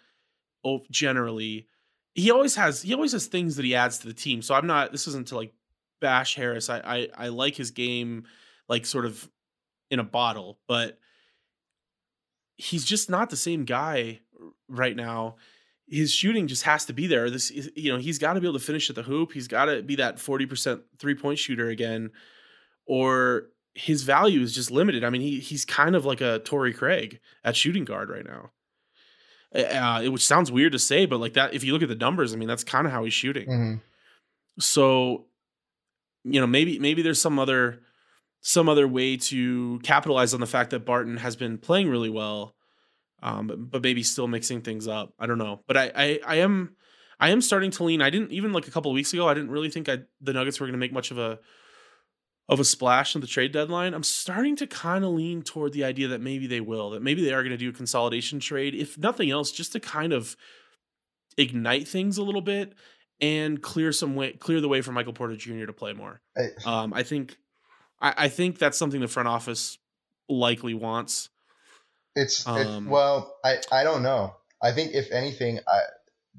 Oh, 0.64 0.80
generally, 0.90 1.68
he 2.14 2.30
always 2.30 2.56
has 2.56 2.82
he 2.82 2.94
always 2.94 3.12
has 3.12 3.26
things 3.26 3.56
that 3.56 3.64
he 3.64 3.74
adds 3.74 3.98
to 3.98 4.06
the 4.06 4.14
team. 4.14 4.42
So 4.42 4.54
I'm 4.54 4.66
not 4.66 4.92
this 4.92 5.06
isn't 5.08 5.28
to 5.28 5.36
like 5.36 5.54
bash 6.00 6.34
Harris. 6.36 6.70
I 6.70 6.78
I, 6.78 7.08
I 7.26 7.28
like 7.28 7.56
his 7.56 7.70
game 7.70 8.24
like 8.68 8.86
sort 8.86 9.06
of 9.06 9.28
in 9.90 10.00
a 10.00 10.04
bottle, 10.04 10.58
but 10.66 10.98
he's 12.56 12.84
just 12.84 13.10
not 13.10 13.30
the 13.30 13.36
same 13.36 13.64
guy 13.64 14.20
right 14.68 14.96
now. 14.96 15.36
his 15.88 16.12
shooting 16.12 16.46
just 16.46 16.62
has 16.62 16.86
to 16.86 16.92
be 16.92 17.06
there. 17.06 17.30
This 17.30 17.50
you 17.76 17.92
know 17.92 17.98
he's 17.98 18.18
got 18.18 18.34
to 18.34 18.40
be 18.40 18.46
able 18.46 18.58
to 18.58 18.64
finish 18.64 18.88
at 18.90 18.96
the 18.96 19.02
hoop. 19.02 19.32
He's 19.32 19.48
got 19.48 19.66
to 19.66 19.82
be 19.82 19.96
that 19.96 20.18
forty 20.18 20.46
percent 20.46 20.82
three 20.98 21.14
point 21.14 21.38
shooter 21.38 21.68
again, 21.68 22.10
or 22.86 23.48
his 23.74 24.02
value 24.02 24.40
is 24.40 24.54
just 24.54 24.70
limited. 24.70 25.04
I 25.04 25.10
mean 25.10 25.20
he 25.20 25.40
he's 25.40 25.64
kind 25.64 25.96
of 25.96 26.04
like 26.04 26.20
a 26.20 26.40
Torrey 26.40 26.72
Craig 26.72 27.20
at 27.42 27.56
shooting 27.56 27.84
guard 27.84 28.10
right 28.10 28.24
now. 28.24 28.50
Uh, 29.54 30.02
it, 30.02 30.08
which 30.08 30.26
sounds 30.26 30.50
weird 30.50 30.72
to 30.72 30.78
say, 30.80 31.06
but 31.06 31.20
like 31.20 31.34
that, 31.34 31.54
if 31.54 31.62
you 31.62 31.72
look 31.72 31.82
at 31.82 31.88
the 31.88 31.94
numbers, 31.94 32.34
I 32.34 32.36
mean 32.36 32.48
that's 32.48 32.64
kind 32.64 32.86
of 32.86 32.92
how 32.92 33.04
he's 33.04 33.14
shooting. 33.14 33.48
Mm-hmm. 33.48 33.74
So, 34.58 35.26
you 36.24 36.40
know, 36.40 36.46
maybe 36.46 36.78
maybe 36.78 37.02
there's 37.02 37.20
some 37.20 37.38
other 37.38 37.80
some 38.40 38.68
other 38.68 38.86
way 38.86 39.16
to 39.16 39.78
capitalize 39.82 40.34
on 40.34 40.40
the 40.40 40.46
fact 40.46 40.70
that 40.70 40.84
Barton 40.84 41.16
has 41.16 41.34
been 41.36 41.56
playing 41.56 41.88
really 41.88 42.10
well 42.10 42.54
um, 43.24 43.46
but, 43.46 43.70
but 43.70 43.82
maybe 43.82 44.02
still 44.02 44.28
mixing 44.28 44.60
things 44.60 44.86
up. 44.86 45.14
I 45.18 45.26
don't 45.26 45.38
know, 45.38 45.62
but 45.66 45.76
I, 45.76 45.90
I, 45.96 46.20
I 46.26 46.34
am, 46.36 46.76
I 47.18 47.30
am 47.30 47.40
starting 47.40 47.70
to 47.72 47.84
lean. 47.84 48.02
I 48.02 48.10
didn't 48.10 48.32
even 48.32 48.52
like 48.52 48.68
a 48.68 48.70
couple 48.70 48.90
of 48.90 48.94
weeks 48.94 49.14
ago. 49.14 49.26
I 49.26 49.34
didn't 49.34 49.50
really 49.50 49.70
think 49.70 49.88
I 49.88 50.00
the 50.20 50.34
Nuggets 50.34 50.60
were 50.60 50.66
going 50.66 50.74
to 50.74 50.78
make 50.78 50.92
much 50.92 51.10
of 51.10 51.18
a 51.18 51.38
of 52.48 52.60
a 52.60 52.64
splash 52.64 53.14
at 53.16 53.22
the 53.22 53.28
trade 53.28 53.52
deadline. 53.52 53.94
I'm 53.94 54.02
starting 54.02 54.56
to 54.56 54.66
kind 54.66 55.04
of 55.04 55.12
lean 55.12 55.42
toward 55.42 55.72
the 55.72 55.84
idea 55.84 56.08
that 56.08 56.20
maybe 56.20 56.46
they 56.46 56.60
will. 56.60 56.90
That 56.90 57.02
maybe 57.02 57.24
they 57.24 57.32
are 57.32 57.42
going 57.42 57.52
to 57.52 57.56
do 57.56 57.70
a 57.70 57.72
consolidation 57.72 58.40
trade, 58.40 58.74
if 58.74 58.98
nothing 58.98 59.30
else, 59.30 59.50
just 59.50 59.72
to 59.72 59.80
kind 59.80 60.12
of 60.12 60.36
ignite 61.36 61.88
things 61.88 62.18
a 62.18 62.22
little 62.22 62.42
bit 62.42 62.74
and 63.20 63.62
clear 63.62 63.92
some 63.92 64.14
way, 64.14 64.32
clear 64.32 64.60
the 64.60 64.68
way 64.68 64.82
for 64.82 64.92
Michael 64.92 65.12
Porter 65.12 65.36
Jr. 65.36 65.66
to 65.66 65.72
play 65.72 65.92
more. 65.92 66.20
Um, 66.66 66.92
I 66.92 67.02
think, 67.02 67.36
I, 68.00 68.14
I 68.16 68.28
think 68.28 68.58
that's 68.58 68.76
something 68.76 69.00
the 69.00 69.08
front 69.08 69.28
office 69.28 69.78
likely 70.28 70.74
wants. 70.74 71.30
It's 72.14 72.46
um, 72.46 72.86
it, 72.86 72.90
well, 72.90 73.36
I 73.44 73.58
I 73.72 73.84
don't 73.84 74.02
know. 74.02 74.36
I 74.62 74.72
think 74.72 74.94
if 74.94 75.10
anything, 75.10 75.58
I 75.66 75.80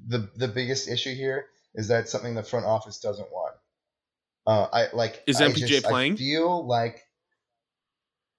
the 0.06 0.30
the 0.36 0.48
biggest 0.48 0.88
issue 0.88 1.14
here 1.14 1.46
is 1.74 1.88
that 1.88 2.08
something 2.08 2.34
the 2.34 2.42
front 2.42 2.64
office 2.64 2.98
doesn't 2.98 3.30
want. 3.30 3.54
Uh, 4.46 4.68
I 4.72 4.86
like 4.92 5.22
is 5.26 5.40
MPJ 5.40 5.66
just, 5.66 5.86
playing? 5.86 6.14
I 6.14 6.16
feel 6.16 6.66
like 6.66 7.02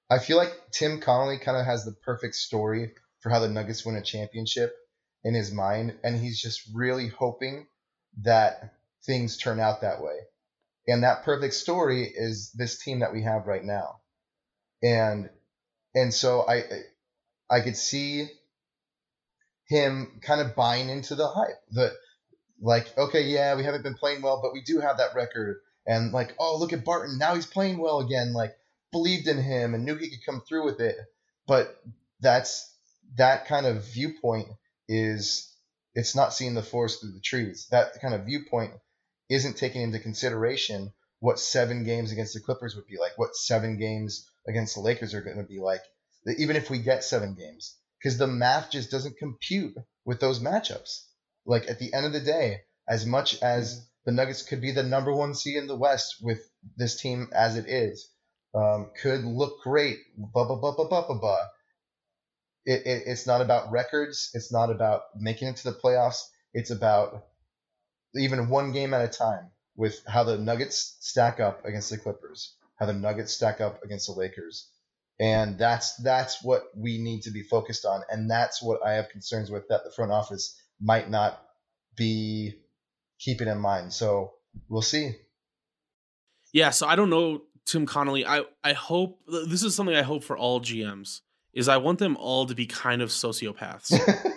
I 0.10 0.20
feel 0.20 0.38
like 0.38 0.54
Tim 0.72 1.02
Connelly 1.02 1.38
kind 1.40 1.58
of 1.58 1.66
has 1.66 1.84
the 1.84 1.92
perfect 1.92 2.36
story 2.36 2.94
for 3.20 3.30
how 3.30 3.40
the 3.40 3.50
Nuggets 3.50 3.86
win 3.86 3.96
a 3.96 4.02
championship 4.02 4.74
in 5.24 5.34
his 5.34 5.52
mind, 5.52 5.96
and 6.04 6.18
he's 6.18 6.42
just 6.42 6.62
really 6.74 7.10
hoping 7.10 7.68
that 8.22 8.76
things 9.06 9.38
turn 9.38 9.60
out 9.60 9.82
that 9.82 10.02
way. 10.02 10.16
And 10.88 11.04
that 11.04 11.24
perfect 11.24 11.54
story 11.54 12.04
is 12.04 12.52
this 12.54 12.82
team 12.82 13.00
that 13.00 13.12
we 13.12 13.24
have 13.24 13.46
right 13.46 13.64
now. 13.64 13.98
And 14.82 15.30
and 15.94 16.14
so 16.14 16.48
I 16.48 16.64
I 17.50 17.60
could 17.62 17.76
see 17.76 18.30
him 19.68 20.20
kind 20.22 20.40
of 20.40 20.56
buying 20.56 20.90
into 20.90 21.16
the 21.16 21.28
hype. 21.28 21.60
The 21.72 21.94
like, 22.62 22.98
okay, 22.98 23.24
yeah, 23.24 23.56
we 23.56 23.64
haven't 23.64 23.84
been 23.84 23.96
playing 23.96 24.22
well, 24.22 24.40
but 24.42 24.54
we 24.54 24.62
do 24.62 24.80
have 24.80 24.98
that 24.98 25.16
record. 25.16 25.58
And 25.88 26.12
like, 26.12 26.36
oh, 26.38 26.58
look 26.60 26.74
at 26.74 26.86
Barton. 26.86 27.18
Now 27.18 27.36
he's 27.36 27.46
playing 27.46 27.78
well 27.78 28.00
again. 28.00 28.34
Like, 28.34 28.56
believed 28.92 29.28
in 29.28 29.42
him 29.42 29.74
and 29.74 29.86
knew 29.86 29.96
he 29.96 30.10
could 30.10 30.26
come 30.26 30.42
through 30.42 30.66
with 30.66 30.80
it. 30.80 30.98
But 31.48 31.82
that's 32.20 32.70
that 33.16 33.48
kind 33.48 33.66
of 33.66 33.86
viewpoint 33.86 34.50
is 34.90 35.54
it's 35.96 36.16
not 36.16 36.34
seeing 36.34 36.54
the 36.54 36.64
forest 36.64 37.02
through 37.02 37.14
the 37.14 37.22
trees. 37.22 37.68
That 37.72 38.02
kind 38.02 38.14
of 38.14 38.26
viewpoint 38.26 38.74
isn't 39.30 39.58
taking 39.58 39.82
into 39.82 40.00
consideration 40.00 40.92
what 41.20 41.40
seven 41.40 41.84
games 41.84 42.12
against 42.12 42.34
the 42.34 42.40
Clippers 42.40 42.76
would 42.76 42.86
be 42.86 42.98
like, 43.00 43.18
what 43.18 43.36
seven 43.36 43.80
games 43.80 44.30
against 44.48 44.76
the 44.76 44.82
Lakers 44.82 45.14
are 45.14 45.22
going 45.22 45.38
to 45.38 45.44
be 45.44 45.60
like 45.60 45.82
even 46.36 46.56
if 46.56 46.70
we 46.70 46.80
get 46.80 47.04
seven 47.04 47.36
games, 47.36 47.78
because 48.00 48.18
the 48.18 48.28
math 48.28 48.72
just 48.72 48.92
doesn't 48.92 49.18
compute 49.18 49.76
with 50.06 50.20
those 50.20 50.40
matchups. 50.40 51.06
Like 51.46 51.70
at 51.70 51.80
the 51.80 51.94
end 51.94 52.06
of 52.06 52.14
the 52.14 52.20
day, 52.20 52.62
as 52.90 53.06
much 53.06 53.42
as 53.42 53.88
the 54.08 54.14
Nuggets 54.14 54.42
could 54.42 54.62
be 54.62 54.72
the 54.72 54.84
number 54.84 55.14
one 55.14 55.36
seed 55.36 55.58
in 55.58 55.68
the 55.68 55.76
West 55.76 56.16
with 56.22 56.40
this 56.78 56.96
team 56.96 57.28
as 57.34 57.58
it 57.58 57.68
is, 57.68 58.10
um, 58.56 58.90
could 59.02 59.26
look 59.26 59.62
great, 59.62 59.98
blah 60.18 60.46
blah 60.46 60.56
blah 60.56 60.74
blah 60.76 60.88
blah 60.88 61.06
blah 61.06 61.20
blah. 61.20 61.46
It, 62.66 62.88
it, 62.88 63.04
it's 63.08 63.28
not 63.28 63.42
about 63.42 63.70
records. 63.70 64.32
It's 64.34 64.50
not 64.50 64.72
about 64.72 65.02
making 65.20 65.50
it 65.50 65.58
to 65.58 65.72
the 65.72 65.78
playoffs. 65.78 66.24
It's 66.54 66.72
about 66.72 67.26
even 68.16 68.48
one 68.48 68.72
game 68.72 68.94
at 68.94 69.04
a 69.04 69.10
time 69.10 69.52
with 69.76 70.02
how 70.08 70.24
the 70.24 70.38
Nuggets 70.38 70.96
stack 71.02 71.42
up 71.42 71.66
against 71.66 71.90
the 71.90 71.98
Clippers, 71.98 72.56
how 72.78 72.86
the 72.86 72.94
Nuggets 72.94 73.34
stack 73.34 73.60
up 73.60 73.84
against 73.84 74.08
the 74.08 74.14
Lakers, 74.14 74.72
and 75.20 75.58
that's 75.58 75.98
that's 75.98 76.42
what 76.42 76.64
we 76.74 76.98
need 76.98 77.24
to 77.24 77.32
be 77.32 77.42
focused 77.42 77.86
on 77.86 78.04
and 78.10 78.30
that's 78.30 78.62
what 78.62 78.80
i 78.86 78.94
have 78.94 79.10
concerns 79.10 79.50
with 79.50 79.68
that 79.68 79.84
the 79.84 79.92
front 79.92 80.12
office 80.12 80.56
might 80.80 81.10
not 81.10 81.42
be 81.96 82.54
keeping 83.20 83.48
in 83.48 83.60
mind. 83.60 83.94
So 83.94 84.34
we'll 84.70 84.82
see. 84.82 85.16
Yeah 86.54 86.70
so 86.72 86.88
i 86.88 86.96
don't 86.96 87.10
know 87.10 87.42
tim 87.66 87.86
connelly. 87.86 88.26
I 88.26 88.44
i 88.64 88.74
hope 88.74 89.20
this 89.28 89.64
is 89.64 89.76
something 89.76 89.96
i 89.96 90.02
hope 90.02 90.24
for 90.24 90.38
all 90.38 90.62
gms 90.62 91.22
is 91.54 91.68
i 91.68 91.78
want 91.78 92.00
them 92.00 92.16
all 92.18 92.46
to 92.46 92.56
be 92.56 92.66
kind 92.66 93.02
of 93.02 93.10
sociopaths. 93.10 93.94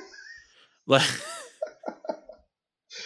Like 0.86 1.08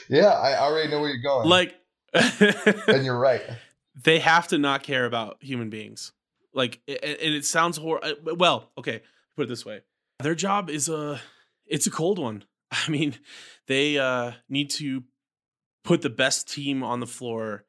yeah 0.09 0.31
i 0.31 0.59
already 0.59 0.91
know 0.91 1.01
where 1.01 1.11
you're 1.11 1.23
going. 1.23 1.49
Like 1.49 1.75
and 2.15 3.05
you're 3.05 3.19
right. 3.19 3.43
They 4.03 4.21
have 4.21 4.49
to 4.49 4.59
not 4.59 4.83
care 4.83 5.05
about 5.05 5.39
human 5.41 5.71
beings. 5.71 6.13
Like, 6.53 6.81
and 6.87 6.99
it 7.35 7.45
sounds 7.45 7.77
horrible. 7.77 8.09
Uh, 8.09 8.35
well, 8.37 8.71
okay, 8.79 9.03
put 9.37 9.43
it 9.43 9.49
this 9.49 9.67
way: 9.67 9.81
their 10.21 10.37
job 10.37 10.71
is 10.71 10.89
a 10.89 11.21
it's 11.67 11.87
a 11.87 11.91
cold 11.91 12.19
one. 12.19 12.45
I 12.71 12.89
mean, 12.89 13.15
they 13.67 13.99
uh, 13.99 14.33
need 14.49 14.71
to 14.71 15.03
put 15.85 16.03
the 16.03 16.11
best 16.11 16.51
team 16.51 16.83
on 16.83 17.01
the 17.01 17.07
floor 17.07 17.65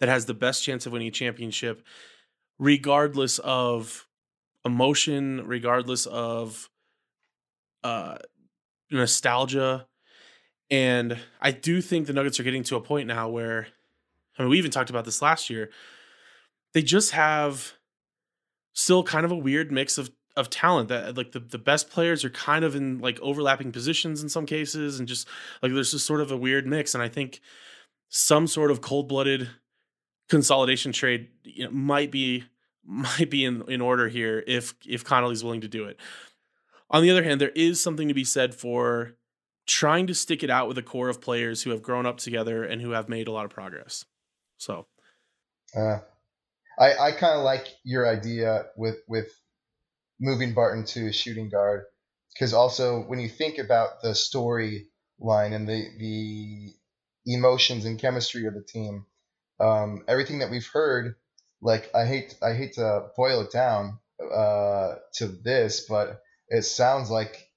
that 0.00 0.08
has 0.08 0.26
the 0.26 0.34
best 0.34 0.62
chance 0.62 0.86
of 0.86 0.92
winning 0.92 1.08
a 1.08 1.12
championship, 1.12 1.84
regardless 2.58 3.38
of 3.38 4.06
emotion, 4.64 5.46
regardless 5.46 6.06
of 6.06 6.68
uh, 7.84 8.18
nostalgia. 8.90 9.86
And 10.70 11.18
I 11.40 11.52
do 11.52 11.80
think 11.80 12.06
the 12.06 12.12
Nuggets 12.12 12.38
are 12.38 12.44
getting 12.44 12.64
to 12.64 12.76
a 12.76 12.80
point 12.80 13.06
now 13.06 13.28
where, 13.28 13.68
I 14.38 14.42
mean, 14.42 14.50
we 14.50 14.58
even 14.58 14.70
talked 14.70 14.90
about 14.90 15.04
this 15.04 15.22
last 15.22 15.48
year. 15.48 15.70
They 16.74 16.82
just 16.82 17.12
have 17.12 17.72
still 18.74 19.02
kind 19.02 19.24
of 19.24 19.32
a 19.32 19.36
weird 19.36 19.72
mix 19.72 19.96
of 19.96 20.10
of 20.38 20.48
talent 20.48 20.88
that 20.88 21.16
like 21.16 21.32
the, 21.32 21.40
the 21.40 21.58
best 21.58 21.90
players 21.90 22.24
are 22.24 22.30
kind 22.30 22.64
of 22.64 22.74
in 22.74 22.98
like 22.98 23.18
overlapping 23.20 23.72
positions 23.72 24.22
in 24.22 24.28
some 24.28 24.46
cases 24.46 24.98
and 24.98 25.08
just 25.08 25.26
like 25.62 25.72
there's 25.72 25.90
just 25.90 26.06
sort 26.06 26.20
of 26.20 26.30
a 26.30 26.36
weird 26.36 26.66
mix. 26.66 26.94
And 26.94 27.02
i 27.02 27.08
think 27.08 27.40
some 28.08 28.46
sort 28.46 28.70
of 28.70 28.80
cold-blooded 28.80 29.50
consolidation 30.28 30.92
trade 30.92 31.28
you 31.44 31.64
know, 31.64 31.70
might 31.70 32.10
be 32.10 32.44
might 32.84 33.28
be 33.28 33.44
in, 33.44 33.62
in 33.68 33.80
order 33.82 34.08
here 34.08 34.42
if 34.46 34.74
if 34.86 35.04
connelly's 35.04 35.44
willing 35.44 35.60
to 35.60 35.68
do 35.68 35.84
it. 35.84 35.98
On 36.90 37.02
the 37.02 37.10
other 37.10 37.24
hand 37.24 37.40
there 37.40 37.50
is 37.50 37.82
something 37.82 38.08
to 38.08 38.14
be 38.14 38.24
said 38.24 38.54
for 38.54 39.16
trying 39.66 40.06
to 40.06 40.14
stick 40.14 40.42
it 40.42 40.48
out 40.48 40.68
with 40.68 40.78
a 40.78 40.82
core 40.82 41.10
of 41.10 41.20
players 41.20 41.62
who 41.62 41.70
have 41.70 41.82
grown 41.82 42.06
up 42.06 42.16
together 42.16 42.64
and 42.64 42.80
who 42.80 42.92
have 42.92 43.08
made 43.08 43.28
a 43.28 43.32
lot 43.32 43.44
of 43.44 43.50
progress. 43.50 44.06
So. 44.56 44.86
Uh, 45.76 45.98
I, 46.78 47.08
I 47.08 47.12
kind 47.12 47.36
of 47.36 47.44
like 47.44 47.66
your 47.84 48.08
idea 48.08 48.66
with 48.76 49.02
with 49.08 49.28
moving 50.20 50.54
Barton 50.54 50.84
to 50.84 51.08
a 51.08 51.12
shooting 51.12 51.48
guard 51.48 51.84
because 52.34 52.52
also 52.52 53.00
when 53.00 53.20
you 53.20 53.28
think 53.28 53.58
about 53.58 54.02
the 54.02 54.10
storyline 54.10 55.54
and 55.54 55.68
the 55.68 55.88
the 55.98 56.74
emotions 57.26 57.84
and 57.84 57.98
chemistry 57.98 58.46
of 58.46 58.54
the 58.54 58.62
team, 58.62 59.06
um, 59.60 60.04
everything 60.08 60.38
that 60.40 60.50
we've 60.50 60.68
heard, 60.72 61.16
like 61.60 61.90
I 61.94 62.06
hate 62.06 62.36
I 62.42 62.54
hate 62.54 62.74
to 62.74 63.08
boil 63.16 63.42
it 63.42 63.52
down 63.52 63.98
uh, 64.20 64.96
to 65.14 65.26
this, 65.26 65.86
but 65.88 66.20
it 66.48 66.62
sounds 66.62 67.10
like 67.10 67.48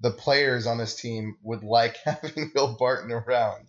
the 0.00 0.10
players 0.10 0.66
on 0.66 0.78
this 0.78 0.94
team 0.94 1.36
would 1.42 1.62
like 1.62 1.96
having 2.04 2.52
Will 2.54 2.76
Barton 2.78 3.12
around 3.12 3.68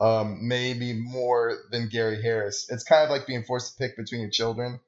um, 0.00 0.46
maybe 0.48 0.92
more 0.92 1.58
than 1.70 1.88
Gary 1.88 2.20
Harris. 2.20 2.66
It's 2.68 2.84
kind 2.84 3.04
of 3.04 3.10
like 3.10 3.26
being 3.26 3.44
forced 3.44 3.72
to 3.72 3.78
pick 3.78 3.96
between 3.96 4.20
your 4.20 4.30
children. 4.30 4.80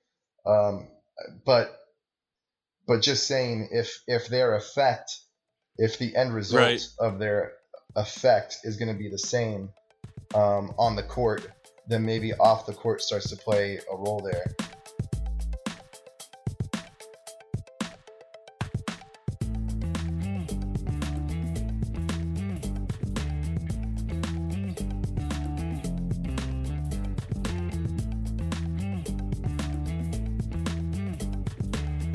Um, 0.44 0.88
but 1.44 1.76
but 2.86 3.02
just 3.02 3.26
saying 3.26 3.68
if 3.72 4.02
if 4.06 4.28
their 4.28 4.54
effect, 4.54 5.18
if 5.76 5.98
the 5.98 6.14
end 6.16 6.34
result 6.34 6.62
right. 6.62 6.88
of 6.98 7.18
their 7.18 7.52
effect 7.96 8.58
is 8.64 8.76
going 8.76 8.92
to 8.92 8.98
be 8.98 9.08
the 9.10 9.18
same 9.18 9.70
um, 10.34 10.72
on 10.78 10.96
the 10.96 11.02
court, 11.02 11.48
then 11.88 12.04
maybe 12.04 12.32
off 12.34 12.66
the 12.66 12.72
court 12.72 13.02
starts 13.02 13.30
to 13.30 13.36
play 13.36 13.78
a 13.90 13.96
role 13.96 14.20
there. 14.20 14.54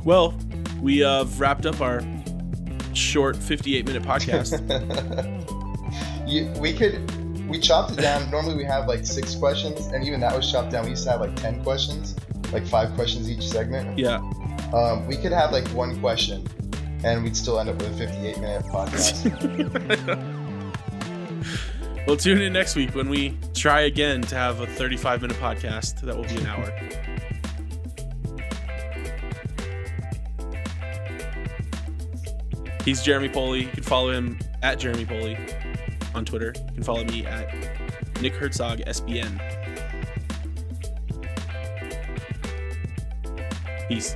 Well, 0.03 0.33
we 0.81 0.99
have 0.99 1.39
wrapped 1.39 1.65
up 1.65 1.79
our 1.81 2.01
short 2.93 3.37
58 3.37 3.85
minute 3.85 4.03
podcast. 4.03 4.59
you, 6.27 6.47
we 6.59 6.73
could 6.73 7.09
we 7.47 7.59
chopped 7.59 7.91
it 7.91 7.97
down. 7.97 8.31
Normally 8.31 8.55
we 8.55 8.63
have 8.63 8.87
like 8.87 9.05
six 9.05 9.35
questions, 9.35 9.87
and 9.87 10.05
even 10.05 10.21
that 10.21 10.35
was 10.35 10.49
chopped 10.49 10.71
down. 10.71 10.85
We 10.85 10.91
used 10.91 11.03
to 11.03 11.11
have 11.11 11.21
like 11.21 11.35
ten 11.35 11.61
questions, 11.63 12.15
like 12.51 12.65
five 12.65 12.93
questions 12.95 13.29
each 13.29 13.47
segment. 13.47 13.99
Yeah. 13.99 14.17
Um, 14.73 15.05
we 15.05 15.17
could 15.17 15.33
have 15.33 15.51
like 15.51 15.67
one 15.69 15.99
question, 15.99 16.47
and 17.03 17.23
we'd 17.23 17.35
still 17.35 17.59
end 17.59 17.69
up 17.69 17.75
with 17.75 17.91
a 17.91 17.97
58 17.97 18.39
minute 18.39 18.63
podcast. 18.63 19.27
well, 22.07 22.15
tune 22.15 22.41
in 22.41 22.53
next 22.53 22.75
week 22.75 22.95
when 22.95 23.09
we 23.09 23.37
try 23.53 23.81
again 23.81 24.21
to 24.21 24.35
have 24.35 24.61
a 24.61 24.65
35 24.65 25.23
minute 25.23 25.37
podcast 25.37 25.99
that 26.01 26.15
will 26.15 26.23
be 26.23 26.37
an 26.37 26.47
hour. 26.47 27.10
He's 32.83 33.03
Jeremy 33.03 33.29
Poley. 33.29 33.61
You 33.61 33.67
can 33.67 33.83
follow 33.83 34.11
him 34.11 34.39
at 34.63 34.79
Jeremy 34.79 35.05
Poley 35.05 35.37
on 36.15 36.25
Twitter. 36.25 36.53
You 36.55 36.73
can 36.73 36.83
follow 36.83 37.03
me 37.03 37.25
at 37.25 37.47
Nick 38.21 38.33
Herzog 38.35 38.79
SBN. 38.79 39.39
Peace. 43.87 44.15